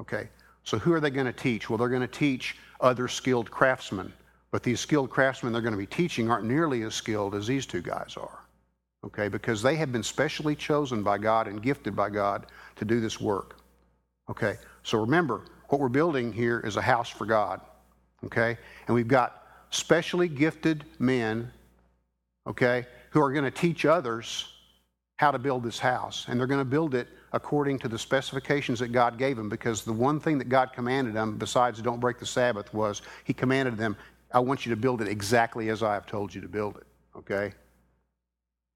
Okay? 0.00 0.30
So 0.64 0.78
who 0.78 0.94
are 0.94 1.00
they 1.00 1.10
going 1.10 1.26
to 1.26 1.34
teach? 1.34 1.68
Well, 1.68 1.76
they're 1.76 1.90
going 1.90 2.00
to 2.00 2.08
teach 2.08 2.56
other 2.80 3.08
skilled 3.08 3.50
craftsmen. 3.50 4.10
But 4.52 4.62
these 4.62 4.80
skilled 4.80 5.10
craftsmen 5.10 5.52
they're 5.52 5.60
going 5.60 5.74
to 5.74 5.78
be 5.78 5.84
teaching 5.84 6.30
aren't 6.30 6.46
nearly 6.46 6.80
as 6.84 6.94
skilled 6.94 7.34
as 7.34 7.46
these 7.46 7.66
two 7.66 7.82
guys 7.82 8.14
are. 8.16 8.38
Okay? 9.04 9.28
Because 9.28 9.62
they 9.62 9.76
have 9.76 9.92
been 9.92 10.02
specially 10.02 10.54
chosen 10.54 11.02
by 11.02 11.18
God 11.18 11.48
and 11.48 11.62
gifted 11.62 11.96
by 11.96 12.10
God 12.10 12.46
to 12.76 12.84
do 12.84 13.00
this 13.00 13.20
work. 13.20 13.56
Okay? 14.30 14.56
So 14.82 14.98
remember, 14.98 15.42
what 15.68 15.80
we're 15.80 15.88
building 15.88 16.32
here 16.32 16.60
is 16.60 16.76
a 16.76 16.82
house 16.82 17.08
for 17.08 17.26
God. 17.26 17.60
Okay? 18.24 18.58
And 18.86 18.94
we've 18.94 19.08
got 19.08 19.46
specially 19.70 20.28
gifted 20.28 20.84
men, 20.98 21.50
okay, 22.46 22.86
who 23.10 23.22
are 23.22 23.32
going 23.32 23.44
to 23.44 23.50
teach 23.50 23.84
others 23.86 24.52
how 25.16 25.30
to 25.30 25.38
build 25.38 25.62
this 25.62 25.78
house. 25.78 26.26
And 26.28 26.38
they're 26.38 26.46
going 26.46 26.60
to 26.60 26.64
build 26.64 26.94
it 26.94 27.08
according 27.32 27.78
to 27.80 27.88
the 27.88 27.98
specifications 27.98 28.80
that 28.80 28.88
God 28.88 29.18
gave 29.18 29.36
them 29.36 29.48
because 29.48 29.84
the 29.84 29.92
one 29.92 30.18
thing 30.18 30.38
that 30.38 30.48
God 30.48 30.72
commanded 30.72 31.14
them, 31.14 31.36
besides 31.36 31.80
don't 31.80 32.00
break 32.00 32.18
the 32.18 32.26
Sabbath, 32.26 32.72
was 32.74 33.02
He 33.24 33.32
commanded 33.32 33.76
them, 33.76 33.96
I 34.32 34.40
want 34.40 34.64
you 34.64 34.70
to 34.70 34.80
build 34.80 35.02
it 35.02 35.08
exactly 35.08 35.68
as 35.68 35.82
I 35.82 35.94
have 35.94 36.06
told 36.06 36.34
you 36.34 36.40
to 36.40 36.48
build 36.48 36.76
it. 36.76 36.86
Okay? 37.16 37.52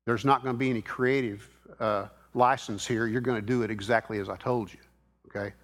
There's 0.06 0.24
not 0.24 0.42
going 0.42 0.54
to 0.54 0.58
be 0.58 0.70
any 0.70 0.82
creative 0.82 1.48
uh, 1.80 2.06
license 2.34 2.86
here. 2.86 3.06
You're 3.06 3.20
going 3.20 3.40
to 3.40 3.46
do 3.46 3.62
it 3.62 3.70
exactly 3.70 4.18
as 4.18 4.28
I 4.28 4.36
told 4.36 4.72
you. 4.72 4.78
Okay? 5.28 5.54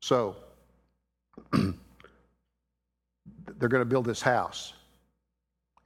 So, 0.00 0.36
they're 1.52 1.74
going 3.68 3.82
to 3.82 3.84
build 3.84 4.04
this 4.04 4.22
house. 4.22 4.72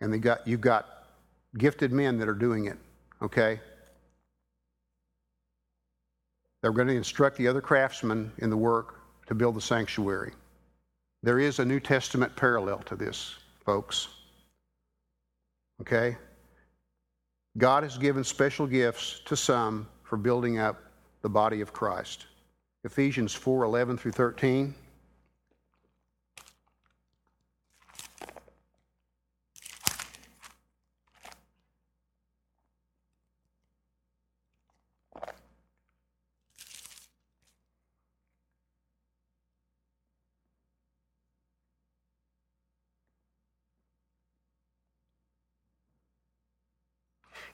And 0.00 0.12
they 0.12 0.18
got, 0.18 0.46
you've 0.46 0.60
got 0.60 1.06
gifted 1.58 1.92
men 1.92 2.18
that 2.18 2.28
are 2.28 2.34
doing 2.34 2.66
it. 2.66 2.78
Okay? 3.22 3.60
They're 6.62 6.72
going 6.72 6.88
to 6.88 6.94
instruct 6.94 7.36
the 7.36 7.48
other 7.48 7.60
craftsmen 7.60 8.32
in 8.38 8.50
the 8.50 8.56
work 8.56 9.00
to 9.26 9.34
build 9.34 9.56
the 9.56 9.60
sanctuary. 9.60 10.32
There 11.22 11.38
is 11.38 11.58
a 11.58 11.64
New 11.64 11.80
Testament 11.80 12.34
parallel 12.36 12.78
to 12.80 12.94
this, 12.94 13.34
folks. 13.64 14.08
Okay? 15.80 16.16
God 17.58 17.82
has 17.84 17.96
given 17.96 18.22
special 18.22 18.66
gifts 18.66 19.20
to 19.24 19.36
some 19.36 19.88
for 20.02 20.16
building 20.16 20.58
up 20.58 20.82
the 21.22 21.28
body 21.28 21.60
of 21.60 21.72
Christ. 21.72 22.26
Ephesians 22.84 23.32
4 23.32 23.64
11 23.64 23.96
through 23.96 24.12
13. 24.12 24.74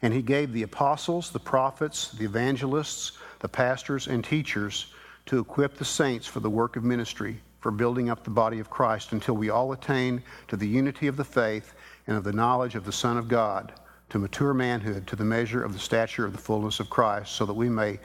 And 0.03 0.13
he 0.13 0.21
gave 0.23 0.53
the 0.53 0.65
apostles, 0.65 1.31
the 1.31 1.39
prophets, 1.39 2.11
the 2.11 2.25
evangelists, 2.25 3.13
the 3.39 3.49
pastors, 3.49 4.09
and 4.09 4.25
teachers 4.25 4.87
to 5.27 5.39
equip 5.39 5.77
the 5.77 5.85
saints 5.85 6.27
for 6.27 6.41
the 6.41 6.51
work 6.51 6.75
of 6.77 6.83
ministry, 6.83 7.41
for 7.61 7.71
building 7.71 8.11
up 8.11 8.25
the 8.25 8.31
body 8.31 8.59
of 8.59 8.69
Christ 8.69 9.13
until 9.13 9.35
we 9.35 9.51
all 9.51 9.73
attain 9.73 10.23
to 10.49 10.57
the 10.57 10.67
unity 10.67 11.07
of 11.07 11.17
the 11.17 11.25
faith 11.25 11.75
and 12.09 12.17
of 12.17 12.25
the 12.25 12.33
knowledge 12.33 12.75
of 12.75 12.85
the 12.85 12.93
Son 12.93 13.17
of 13.17 13.29
God, 13.29 13.73
to 14.09 14.19
mature 14.19 14.53
manhood, 14.53 15.07
to 15.07 15.17
the 15.17 15.25
measure 15.25 15.63
of 15.63 15.73
the 15.73 15.79
stature 15.79 16.27
of 16.27 16.33
the 16.33 16.39
fullness 16.39 16.81
of 16.81 16.91
Christ, 16.91 17.33
so 17.33 17.47
that 17.47 17.55
we 17.55 17.69
may 17.69 18.01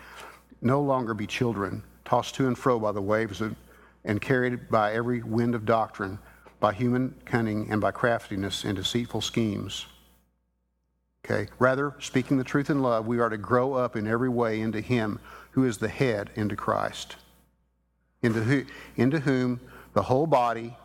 no 0.62 0.80
longer 0.82 1.16
be 1.16 1.26
children, 1.26 1.84
tossed 2.06 2.36
to 2.36 2.48
and 2.48 2.58
fro 2.58 2.80
by 2.80 2.92
the 2.92 3.02
waves 3.02 3.42
and 4.06 4.22
carried 4.22 4.70
by 4.70 4.94
every 4.94 5.24
wind 5.24 5.56
of 5.56 5.66
doctrine, 5.66 6.20
by 6.60 6.74
human 6.74 7.16
cunning 7.26 7.70
and 7.72 7.82
by 7.82 7.92
craftiness 7.92 8.64
and 8.64 8.76
deceitful 8.76 9.22
schemes. 9.22 9.88
Okay? 11.30 11.50
Rather, 11.60 11.94
speaking 12.00 12.38
the 12.38 12.44
truth 12.44 12.70
in 12.70 12.82
love, 12.82 13.06
we 13.06 13.20
are 13.20 13.30
to 13.30 13.38
grow 13.38 13.74
up 13.74 13.96
in 13.98 14.08
every 14.08 14.30
way 14.30 14.62
into 14.62 14.80
Him 14.80 15.20
who 15.52 15.66
is 15.66 15.78
the 15.78 15.90
head, 15.90 16.30
into 16.36 16.56
Christ, 16.56 17.18
into, 18.22 18.42
who, 18.42 18.64
into 18.96 19.20
whom 19.20 19.60
the 19.94 20.04
whole 20.04 20.28
body, 20.28 20.76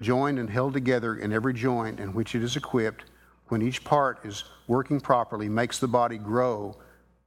joined 0.00 0.38
and 0.38 0.48
held 0.48 0.74
together 0.74 1.16
in 1.16 1.32
every 1.32 1.54
joint 1.54 1.98
in 1.98 2.12
which 2.12 2.34
it 2.34 2.42
is 2.42 2.56
equipped, 2.56 3.04
when 3.48 3.62
each 3.62 3.82
part 3.84 4.24
is 4.24 4.44
working 4.68 5.00
properly, 5.00 5.48
makes 5.48 5.78
the 5.78 5.88
body 5.88 6.18
grow 6.18 6.76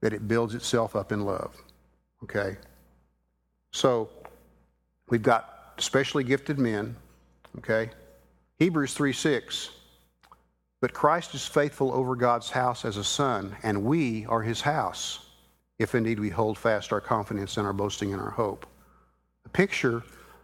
that 0.02 0.14
it 0.14 0.28
builds 0.28 0.56
itself 0.56 0.96
up 0.96 1.12
in 1.12 1.26
love. 1.26 1.56
Okay? 2.24 2.58
So, 3.74 4.10
we've 5.10 5.22
got 5.22 5.74
specially 5.80 6.24
gifted 6.24 6.60
men. 6.60 6.96
Okay? 7.58 7.90
Hebrews 8.60 8.94
3 8.94 9.12
6 9.12 9.70
but 10.80 10.94
Christ 10.94 11.34
is 11.34 11.46
faithful 11.46 11.92
over 11.92 12.16
God's 12.16 12.52
house 12.52 12.86
as 12.86 12.98
a 12.98 13.04
son, 13.04 13.56
and 13.64 13.84
we 13.84 14.26
are 14.28 14.42
his 14.42 14.62
house, 14.62 15.26
if 15.80 15.96
indeed 15.96 16.20
we 16.20 16.30
hold 16.30 16.58
fast 16.58 16.94
our 16.94 17.02
confidence 17.02 17.58
and 17.58 17.66
our 17.66 17.74
boasting 17.74 18.14
and 18.14 18.22
our 18.22 18.30
hope. 18.30 18.68
The 19.44 19.50
picture 19.50 20.04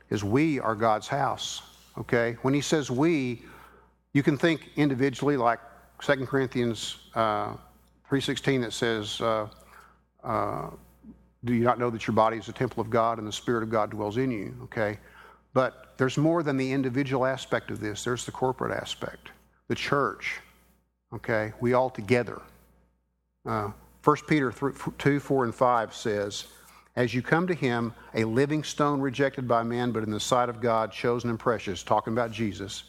is 0.10 0.24
we 0.24 0.60
are 0.60 0.76
God's 0.76 1.08
house, 1.08 1.62
okay? 2.00 2.38
When 2.42 2.54
he 2.54 2.62
says 2.62 2.90
we, 2.90 3.44
you 4.14 4.24
can 4.24 4.38
think 4.38 4.70
individually 4.76 5.38
like 5.38 5.60
2 6.02 6.26
Corinthians 6.26 6.98
uh, 7.14 7.54
3.16 8.10 8.62
that 8.62 8.74
says, 8.74 9.22
uh, 9.22 9.48
uh, 10.24 10.70
do 11.46 11.54
you 11.54 11.64
not 11.64 11.78
know 11.78 11.90
that 11.90 12.08
your 12.08 12.16
body 12.16 12.38
is 12.38 12.48
a 12.48 12.54
temple 12.54 12.82
of 12.82 12.90
God 12.90 13.20
and 13.20 13.28
the 13.28 13.32
Spirit 13.32 13.64
of 13.64 13.70
God 13.70 13.92
dwells 13.92 14.18
in 14.18 14.32
you, 14.32 14.56
okay? 14.64 14.98
But 15.54 15.94
there's 15.98 16.18
more 16.18 16.42
than 16.42 16.58
the 16.58 16.72
individual 16.72 17.26
aspect 17.26 17.70
of 17.70 17.80
this. 17.80 18.04
There's 18.04 18.26
the 18.26 18.32
corporate 18.32 18.76
aspect 18.76 19.30
the 19.74 19.80
church, 19.80 20.40
okay, 21.16 21.52
we 21.60 21.74
all 21.74 21.90
together. 21.90 22.40
Uh, 23.44 23.72
1 24.04 24.18
Peter 24.28 24.54
2 25.00 25.20
4 25.20 25.46
and 25.46 25.56
5 25.56 25.96
says, 25.96 26.46
As 26.96 27.12
you 27.12 27.24
come 27.24 27.48
to 27.48 27.56
him, 27.56 27.92
a 28.14 28.24
living 28.24 28.64
stone 28.64 29.02
rejected 29.02 29.48
by 29.48 29.64
men, 29.64 29.92
but 29.92 30.04
in 30.04 30.12
the 30.12 30.20
sight 30.20 30.48
of 30.48 30.62
God, 30.62 30.92
chosen 30.92 31.32
and 31.32 31.40
precious, 31.40 31.82
talking 31.82 32.14
about 32.14 32.32
Jesus, 32.32 32.84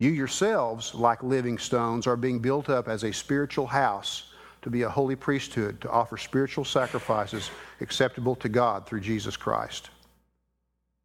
you 0.00 0.10
yourselves, 0.10 0.94
like 0.94 1.22
living 1.22 1.56
stones, 1.56 2.06
are 2.06 2.16
being 2.16 2.40
built 2.40 2.68
up 2.68 2.88
as 2.88 3.04
a 3.04 3.12
spiritual 3.12 3.66
house 3.66 4.34
to 4.60 4.68
be 4.68 4.82
a 4.82 4.90
holy 4.90 5.16
priesthood, 5.16 5.80
to 5.80 5.88
offer 5.88 6.18
spiritual 6.18 6.66
sacrifices 6.66 7.50
acceptable 7.80 8.36
to 8.36 8.50
God 8.50 8.86
through 8.86 9.00
Jesus 9.00 9.34
Christ. 9.34 9.88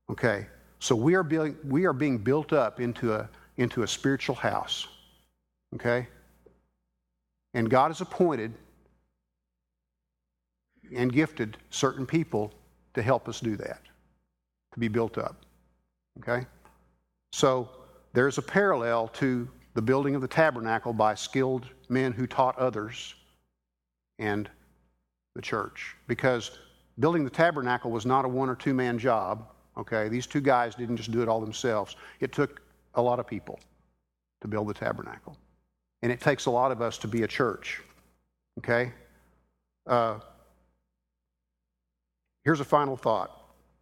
Okay, 0.09 0.47
so 0.79 0.97
we 0.97 1.15
are 1.15 1.23
being, 1.23 1.55
we 1.63 1.85
are 1.85 1.93
being 1.93 2.17
built 2.17 2.51
up 2.51 2.81
into 2.81 3.13
a, 3.13 3.29
into 3.57 3.83
a 3.83 3.87
spiritual 3.87 4.35
house. 4.35 4.87
Okay? 5.75 6.07
And 7.53 7.69
God 7.69 7.89
has 7.89 8.01
appointed 8.01 8.53
and 10.95 11.11
gifted 11.11 11.57
certain 11.69 12.05
people 12.05 12.53
to 12.93 13.01
help 13.01 13.27
us 13.27 13.39
do 13.39 13.55
that, 13.57 13.81
to 14.73 14.79
be 14.79 14.87
built 14.87 15.17
up. 15.17 15.45
Okay? 16.19 16.45
So 17.33 17.69
there's 18.13 18.37
a 18.37 18.41
parallel 18.41 19.09
to 19.09 19.47
the 19.73 19.81
building 19.81 20.15
of 20.15 20.21
the 20.21 20.27
tabernacle 20.27 20.93
by 20.93 21.13
skilled 21.13 21.67
men 21.89 22.11
who 22.11 22.25
taught 22.25 22.57
others 22.57 23.13
and 24.17 24.49
the 25.35 25.41
church. 25.41 25.95
Because 26.07 26.51
building 26.99 27.23
the 27.23 27.29
tabernacle 27.29 27.91
was 27.91 28.05
not 28.05 28.25
a 28.25 28.27
one 28.27 28.49
or 28.49 28.55
two 28.55 28.73
man 28.73 28.97
job. 28.97 29.47
Okay? 29.77 30.09
These 30.09 30.25
two 30.25 30.41
guys 30.41 30.73
didn't 30.73 30.97
just 30.97 31.11
do 31.11 31.21
it 31.21 31.27
all 31.27 31.39
themselves, 31.39 31.95
it 32.19 32.31
took 32.31 32.61
a 32.95 33.01
lot 33.01 33.19
of 33.19 33.27
people 33.27 33.59
to 34.41 34.47
build 34.47 34.67
the 34.67 34.73
tabernacle. 34.73 35.37
And 36.01 36.11
it 36.11 36.21
takes 36.21 36.45
a 36.45 36.51
lot 36.51 36.71
of 36.71 36.81
us 36.81 36.97
to 36.99 37.07
be 37.07 37.23
a 37.23 37.27
church. 37.27 37.81
Okay? 38.59 38.91
Uh, 39.85 40.19
here's 42.43 42.59
a 42.59 42.65
final 42.65 42.95
thought. 42.95 43.31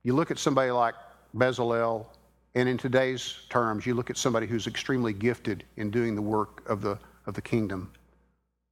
You 0.04 0.14
look 0.14 0.32
at 0.32 0.40
somebody 0.40 0.72
like 0.72 0.96
Bezalel, 1.36 2.06
and 2.54 2.70
in 2.70 2.78
today's 2.78 3.40
terms, 3.50 3.86
you 3.86 3.94
look 3.94 4.10
at 4.10 4.18
somebody 4.18 4.48
who's 4.48 4.68
extremely 4.68 5.14
gifted 5.14 5.66
in 5.78 5.92
doing 5.92 6.16
the 6.16 6.22
work 6.22 6.68
of 6.70 6.82
the, 6.82 6.98
of 7.26 7.34
the 7.34 7.42
kingdom. 7.42 7.92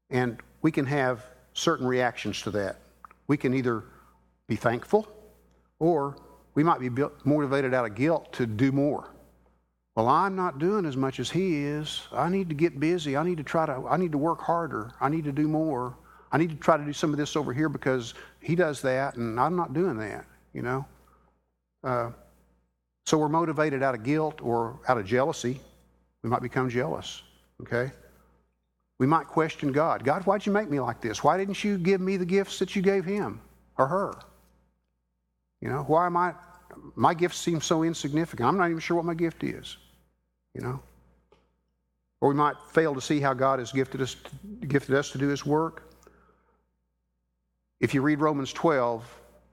And 0.09 0.39
we 0.61 0.71
can 0.71 0.85
have 0.85 1.25
certain 1.53 1.85
reactions 1.85 2.41
to 2.43 2.51
that. 2.51 2.77
We 3.27 3.35
can 3.35 3.53
either 3.53 3.83
be 4.47 4.55
thankful, 4.55 5.07
or 5.79 6.15
we 6.55 6.63
might 6.63 6.79
be 6.79 6.89
motivated 7.23 7.73
out 7.73 7.85
of 7.85 7.95
guilt 7.95 8.31
to 8.33 8.45
do 8.45 8.71
more. 8.71 9.12
Well, 9.95 10.07
I'm 10.07 10.35
not 10.35 10.57
doing 10.57 10.85
as 10.85 10.97
much 10.97 11.19
as 11.19 11.29
he 11.29 11.63
is. 11.63 12.01
I 12.11 12.29
need 12.29 12.49
to 12.49 12.55
get 12.55 12.79
busy. 12.79 13.15
I 13.15 13.23
need 13.23 13.37
to 13.37 13.43
try 13.43 13.65
to, 13.67 13.85
I 13.87 13.97
need 13.97 14.11
to 14.11 14.17
work 14.17 14.41
harder. 14.41 14.91
I 14.99 15.09
need 15.09 15.23
to 15.25 15.31
do 15.31 15.47
more. 15.47 15.95
I 16.31 16.37
need 16.39 16.49
to 16.49 16.55
try 16.55 16.77
to 16.77 16.83
do 16.83 16.93
some 16.93 17.11
of 17.11 17.17
this 17.17 17.35
over 17.35 17.53
here 17.53 17.69
because 17.69 18.15
he 18.39 18.55
does 18.55 18.81
that 18.81 19.17
and 19.17 19.39
I'm 19.39 19.55
not 19.55 19.73
doing 19.73 19.97
that, 19.97 20.25
you 20.51 20.63
know? 20.63 20.85
Uh, 21.83 22.09
so 23.05 23.19
we're 23.19 23.29
motivated 23.29 23.83
out 23.83 23.93
of 23.93 24.03
guilt 24.03 24.41
or 24.41 24.79
out 24.87 24.97
of 24.97 25.05
jealousy. 25.05 25.61
We 26.23 26.29
might 26.29 26.41
become 26.41 26.69
jealous, 26.69 27.21
okay? 27.61 27.91
We 28.97 29.05
might 29.05 29.27
question 29.27 29.71
God. 29.71 30.03
God, 30.03 30.25
why'd 30.25 30.45
you 30.45 30.51
make 30.51 30.71
me 30.71 30.79
like 30.79 31.01
this? 31.01 31.23
Why 31.23 31.37
didn't 31.37 31.63
you 31.63 31.77
give 31.77 32.01
me 32.01 32.17
the 32.17 32.25
gifts 32.25 32.57
that 32.59 32.75
you 32.75 32.81
gave 32.81 33.05
him 33.05 33.39
or 33.77 33.85
her? 33.85 34.13
You 35.61 35.69
know, 35.69 35.83
why 35.83 36.07
am 36.07 36.17
I, 36.17 36.33
my 36.95 37.13
gift 37.13 37.35
seems 37.35 37.65
so 37.65 37.83
insignificant. 37.83 38.47
I'm 38.47 38.57
not 38.57 38.69
even 38.69 38.79
sure 38.79 38.97
what 38.97 39.05
my 39.05 39.13
gift 39.13 39.43
is 39.43 39.77
you 40.53 40.61
know. 40.61 40.81
Or 42.21 42.29
we 42.29 42.35
might 42.35 42.55
fail 42.71 42.95
to 42.95 43.01
see 43.01 43.19
how 43.19 43.33
God 43.33 43.59
has 43.59 43.71
gifted 43.71 44.01
us, 44.01 44.15
gifted 44.67 44.95
us 44.95 45.11
to 45.11 45.17
do 45.17 45.27
His 45.27 45.45
work. 45.45 45.91
If 47.79 47.93
you 47.93 48.01
read 48.01 48.21
Romans 48.21 48.53
12, 48.53 49.03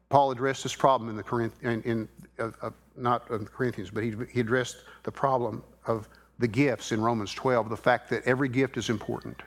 Paul 0.09 0.31
addressed 0.31 0.63
this 0.63 0.75
problem 0.75 1.11
in 1.11 1.17
the 1.17 1.23
Corinth, 1.23 1.55
in, 1.63 1.83
in 1.83 2.09
uh, 2.39 2.51
uh, 2.63 2.71
not 2.97 3.29
in 3.31 3.45
the 3.45 3.51
Corinthians, 3.51 3.91
but 3.91 4.05
he, 4.05 4.15
he 4.31 4.41
addressed 4.41 4.85
the 5.03 5.11
problem 5.11 5.65
of 5.87 6.09
the 6.39 6.47
gifts 6.47 6.93
in 6.93 7.01
Romans 7.01 7.35
12, 7.35 7.69
the 7.69 7.77
fact 7.77 8.09
that 8.11 8.23
every 8.25 8.49
gift 8.49 8.77
is 8.77 8.89
important. 8.89 9.43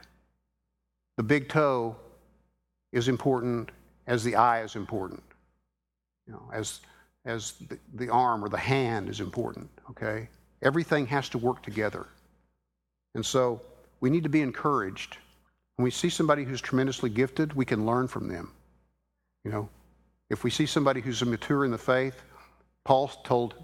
The 1.17 1.23
big 1.23 1.47
toe 1.47 1.95
is 2.91 3.07
important 3.07 3.69
as 4.07 4.23
the 4.23 4.35
eye 4.35 4.63
is 4.63 4.75
important. 4.75 5.23
You 6.27 6.33
know, 6.33 6.43
as 6.53 6.81
as 7.25 7.53
the, 7.69 7.77
the 7.95 8.09
arm 8.09 8.43
or 8.43 8.49
the 8.49 8.57
hand 8.57 9.09
is 9.09 9.19
important, 9.19 9.69
okay? 9.89 10.29
Everything 10.61 11.05
has 11.07 11.29
to 11.29 11.37
work 11.37 11.63
together. 11.63 12.07
And 13.15 13.25
so 13.25 13.61
we 13.99 14.09
need 14.09 14.23
to 14.23 14.29
be 14.29 14.41
encouraged. 14.41 15.17
When 15.75 15.83
we 15.83 15.91
see 15.91 16.09
somebody 16.09 16.43
who's 16.43 16.61
tremendously 16.61 17.09
gifted, 17.09 17.53
we 17.53 17.65
can 17.65 17.85
learn 17.85 18.07
from 18.07 18.27
them. 18.27 18.51
You 19.43 19.51
know, 19.51 19.69
if 20.29 20.43
we 20.43 20.49
see 20.49 20.65
somebody 20.65 21.01
who's 21.01 21.23
mature 21.23 21.65
in 21.65 21.71
the 21.71 21.77
faith, 21.77 22.21
Paul 22.85 23.07
told 23.23 23.55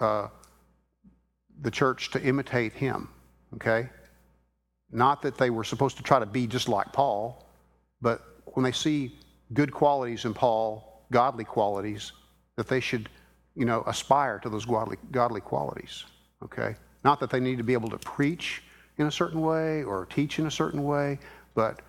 uh, 0.00 0.28
the 1.60 1.70
church 1.70 2.10
to 2.12 2.22
imitate 2.22 2.72
him, 2.72 3.08
okay? 3.54 3.88
Not 4.90 5.22
that 5.22 5.36
they 5.36 5.50
were 5.50 5.64
supposed 5.64 5.96
to 5.98 6.02
try 6.02 6.18
to 6.18 6.26
be 6.26 6.46
just 6.46 6.68
like 6.68 6.92
Paul, 6.92 7.46
but 8.00 8.22
when 8.54 8.64
they 8.64 8.72
see 8.72 9.18
good 9.52 9.72
qualities 9.72 10.24
in 10.24 10.34
Paul, 10.34 11.06
godly 11.10 11.44
qualities, 11.44 12.12
that 12.56 12.68
they 12.68 12.80
should, 12.80 13.08
you 13.54 13.64
know, 13.64 13.82
aspire 13.86 14.38
to 14.40 14.48
those 14.48 14.64
godly, 14.64 14.96
godly 15.10 15.40
qualities, 15.40 16.04
okay? 16.42 16.76
Not 17.04 17.20
that 17.20 17.30
they 17.30 17.40
need 17.40 17.58
to 17.58 17.64
be 17.64 17.72
able 17.72 17.90
to 17.90 17.98
preach 17.98 18.62
in 18.98 19.06
a 19.06 19.10
certain 19.10 19.40
way 19.40 19.82
or 19.82 20.06
teach 20.06 20.38
in 20.38 20.46
a 20.46 20.50
certain 20.50 20.84
way, 20.84 21.18
but 21.54 21.80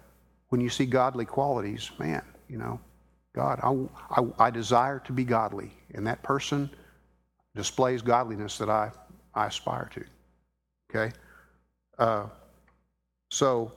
when 0.50 0.62
you 0.62 0.70
see 0.70 0.86
godly 0.86 1.26
qualities, 1.26 1.92
man, 2.00 2.24
you 2.48 2.58
know, 2.58 2.80
God, 3.36 3.60
I, 3.64 4.22
I, 4.22 4.48
I 4.48 4.50
desire 4.52 5.00
to 5.00 5.12
be 5.12 5.24
godly, 5.24 5.72
and 5.96 6.06
that 6.06 6.22
person 6.22 6.70
displays 7.56 8.02
godliness 8.02 8.58
that 8.60 8.70
I, 8.70 8.92
I 9.34 9.48
aspire 9.48 9.90
to. 9.96 10.04
Okay? 10.90 11.16
Uh, 11.98 12.28
so, 13.32 13.72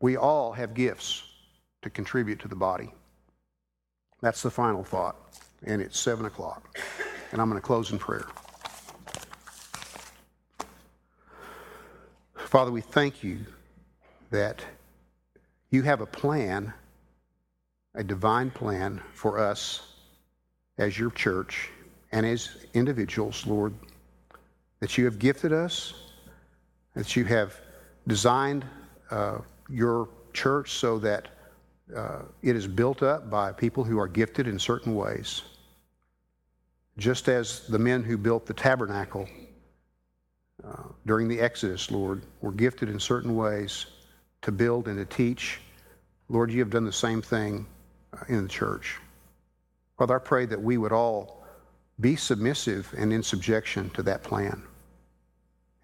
we 0.00 0.18
all 0.18 0.52
have 0.52 0.74
gifts 0.74 1.22
to 1.80 1.88
contribute 1.88 2.38
to 2.40 2.48
the 2.48 2.56
body. 2.56 2.92
That's 4.24 4.40
the 4.40 4.50
final 4.50 4.82
thought. 4.82 5.16
And 5.66 5.82
it's 5.82 6.00
7 6.00 6.24
o'clock. 6.24 6.78
And 7.30 7.42
I'm 7.42 7.50
going 7.50 7.60
to 7.60 7.66
close 7.66 7.92
in 7.92 7.98
prayer. 7.98 8.26
Father, 12.34 12.70
we 12.70 12.80
thank 12.80 13.22
you 13.22 13.40
that 14.30 14.64
you 15.68 15.82
have 15.82 16.00
a 16.00 16.06
plan, 16.06 16.72
a 17.94 18.02
divine 18.02 18.50
plan 18.50 19.02
for 19.12 19.38
us 19.38 19.92
as 20.78 20.98
your 20.98 21.10
church 21.10 21.68
and 22.10 22.24
as 22.24 22.48
individuals, 22.72 23.46
Lord, 23.46 23.74
that 24.80 24.96
you 24.96 25.04
have 25.04 25.18
gifted 25.18 25.52
us, 25.52 25.92
that 26.94 27.14
you 27.14 27.26
have 27.26 27.60
designed 28.08 28.64
uh, 29.10 29.40
your 29.68 30.08
church 30.32 30.70
so 30.70 30.98
that 31.00 31.28
uh, 31.94 32.22
it 32.42 32.56
is 32.56 32.66
built 32.66 33.02
up 33.02 33.28
by 33.28 33.52
people 33.52 33.84
who 33.84 33.98
are 33.98 34.08
gifted 34.08 34.46
in 34.46 34.58
certain 34.58 34.94
ways. 34.94 35.42
Just 36.96 37.28
as 37.28 37.66
the 37.66 37.78
men 37.78 38.02
who 38.02 38.16
built 38.16 38.46
the 38.46 38.54
tabernacle 38.54 39.28
uh, 40.66 40.84
during 41.06 41.28
the 41.28 41.40
Exodus, 41.40 41.90
Lord, 41.90 42.22
were 42.40 42.52
gifted 42.52 42.88
in 42.88 42.98
certain 42.98 43.34
ways 43.34 43.86
to 44.42 44.52
build 44.52 44.88
and 44.88 44.96
to 44.98 45.04
teach. 45.04 45.60
Lord, 46.28 46.50
you 46.50 46.60
have 46.60 46.70
done 46.70 46.84
the 46.84 46.92
same 46.92 47.20
thing 47.20 47.66
uh, 48.12 48.24
in 48.28 48.42
the 48.42 48.48
church. 48.48 48.98
Father, 49.98 50.16
I 50.16 50.18
pray 50.18 50.46
that 50.46 50.60
we 50.60 50.78
would 50.78 50.92
all 50.92 51.44
be 52.00 52.16
submissive 52.16 52.92
and 52.96 53.12
in 53.12 53.22
subjection 53.22 53.90
to 53.90 54.02
that 54.02 54.22
plan, 54.22 54.62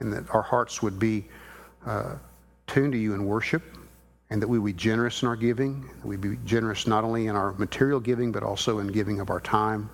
and 0.01 0.13
that 0.13 0.31
our 0.35 0.43
hearts 0.43 0.83
would 0.83 0.99
be 0.99 1.27
uh, 1.87 2.15
tuned 2.67 2.93
to 2.93 2.99
you 2.99 3.15
in 3.15 3.25
worship, 3.25 3.63
and 4.31 4.41
that 4.41 4.49
we 4.49 4.59
be 4.59 4.73
generous 4.73 5.23
in 5.23 5.29
our 5.29 5.37
giving. 5.37 5.91
We'd 6.05 6.21
be 6.21 6.37
generous 6.45 6.87
not 6.87 7.05
only 7.05 7.27
in 7.27 7.37
our 7.37 7.53
material 7.53 8.01
giving, 8.01 8.31
but 8.31 8.43
also 8.43 8.79
in 8.79 8.87
giving 8.89 9.21
of 9.21 9.31
our 9.31 9.41
time 9.41 9.91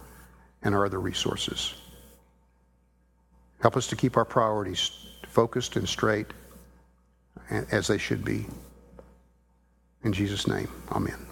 and 0.62 0.74
our 0.74 0.84
other 0.84 1.00
resources. 1.00 1.74
Help 3.60 3.76
us 3.76 3.86
to 3.88 3.96
keep 3.96 4.16
our 4.16 4.24
priorities 4.24 4.90
focused 5.26 5.76
and 5.76 5.88
straight 5.88 6.26
as 7.50 7.86
they 7.86 7.98
should 7.98 8.24
be. 8.24 8.46
In 10.04 10.12
Jesus' 10.12 10.46
name, 10.46 10.68
amen. 10.92 11.26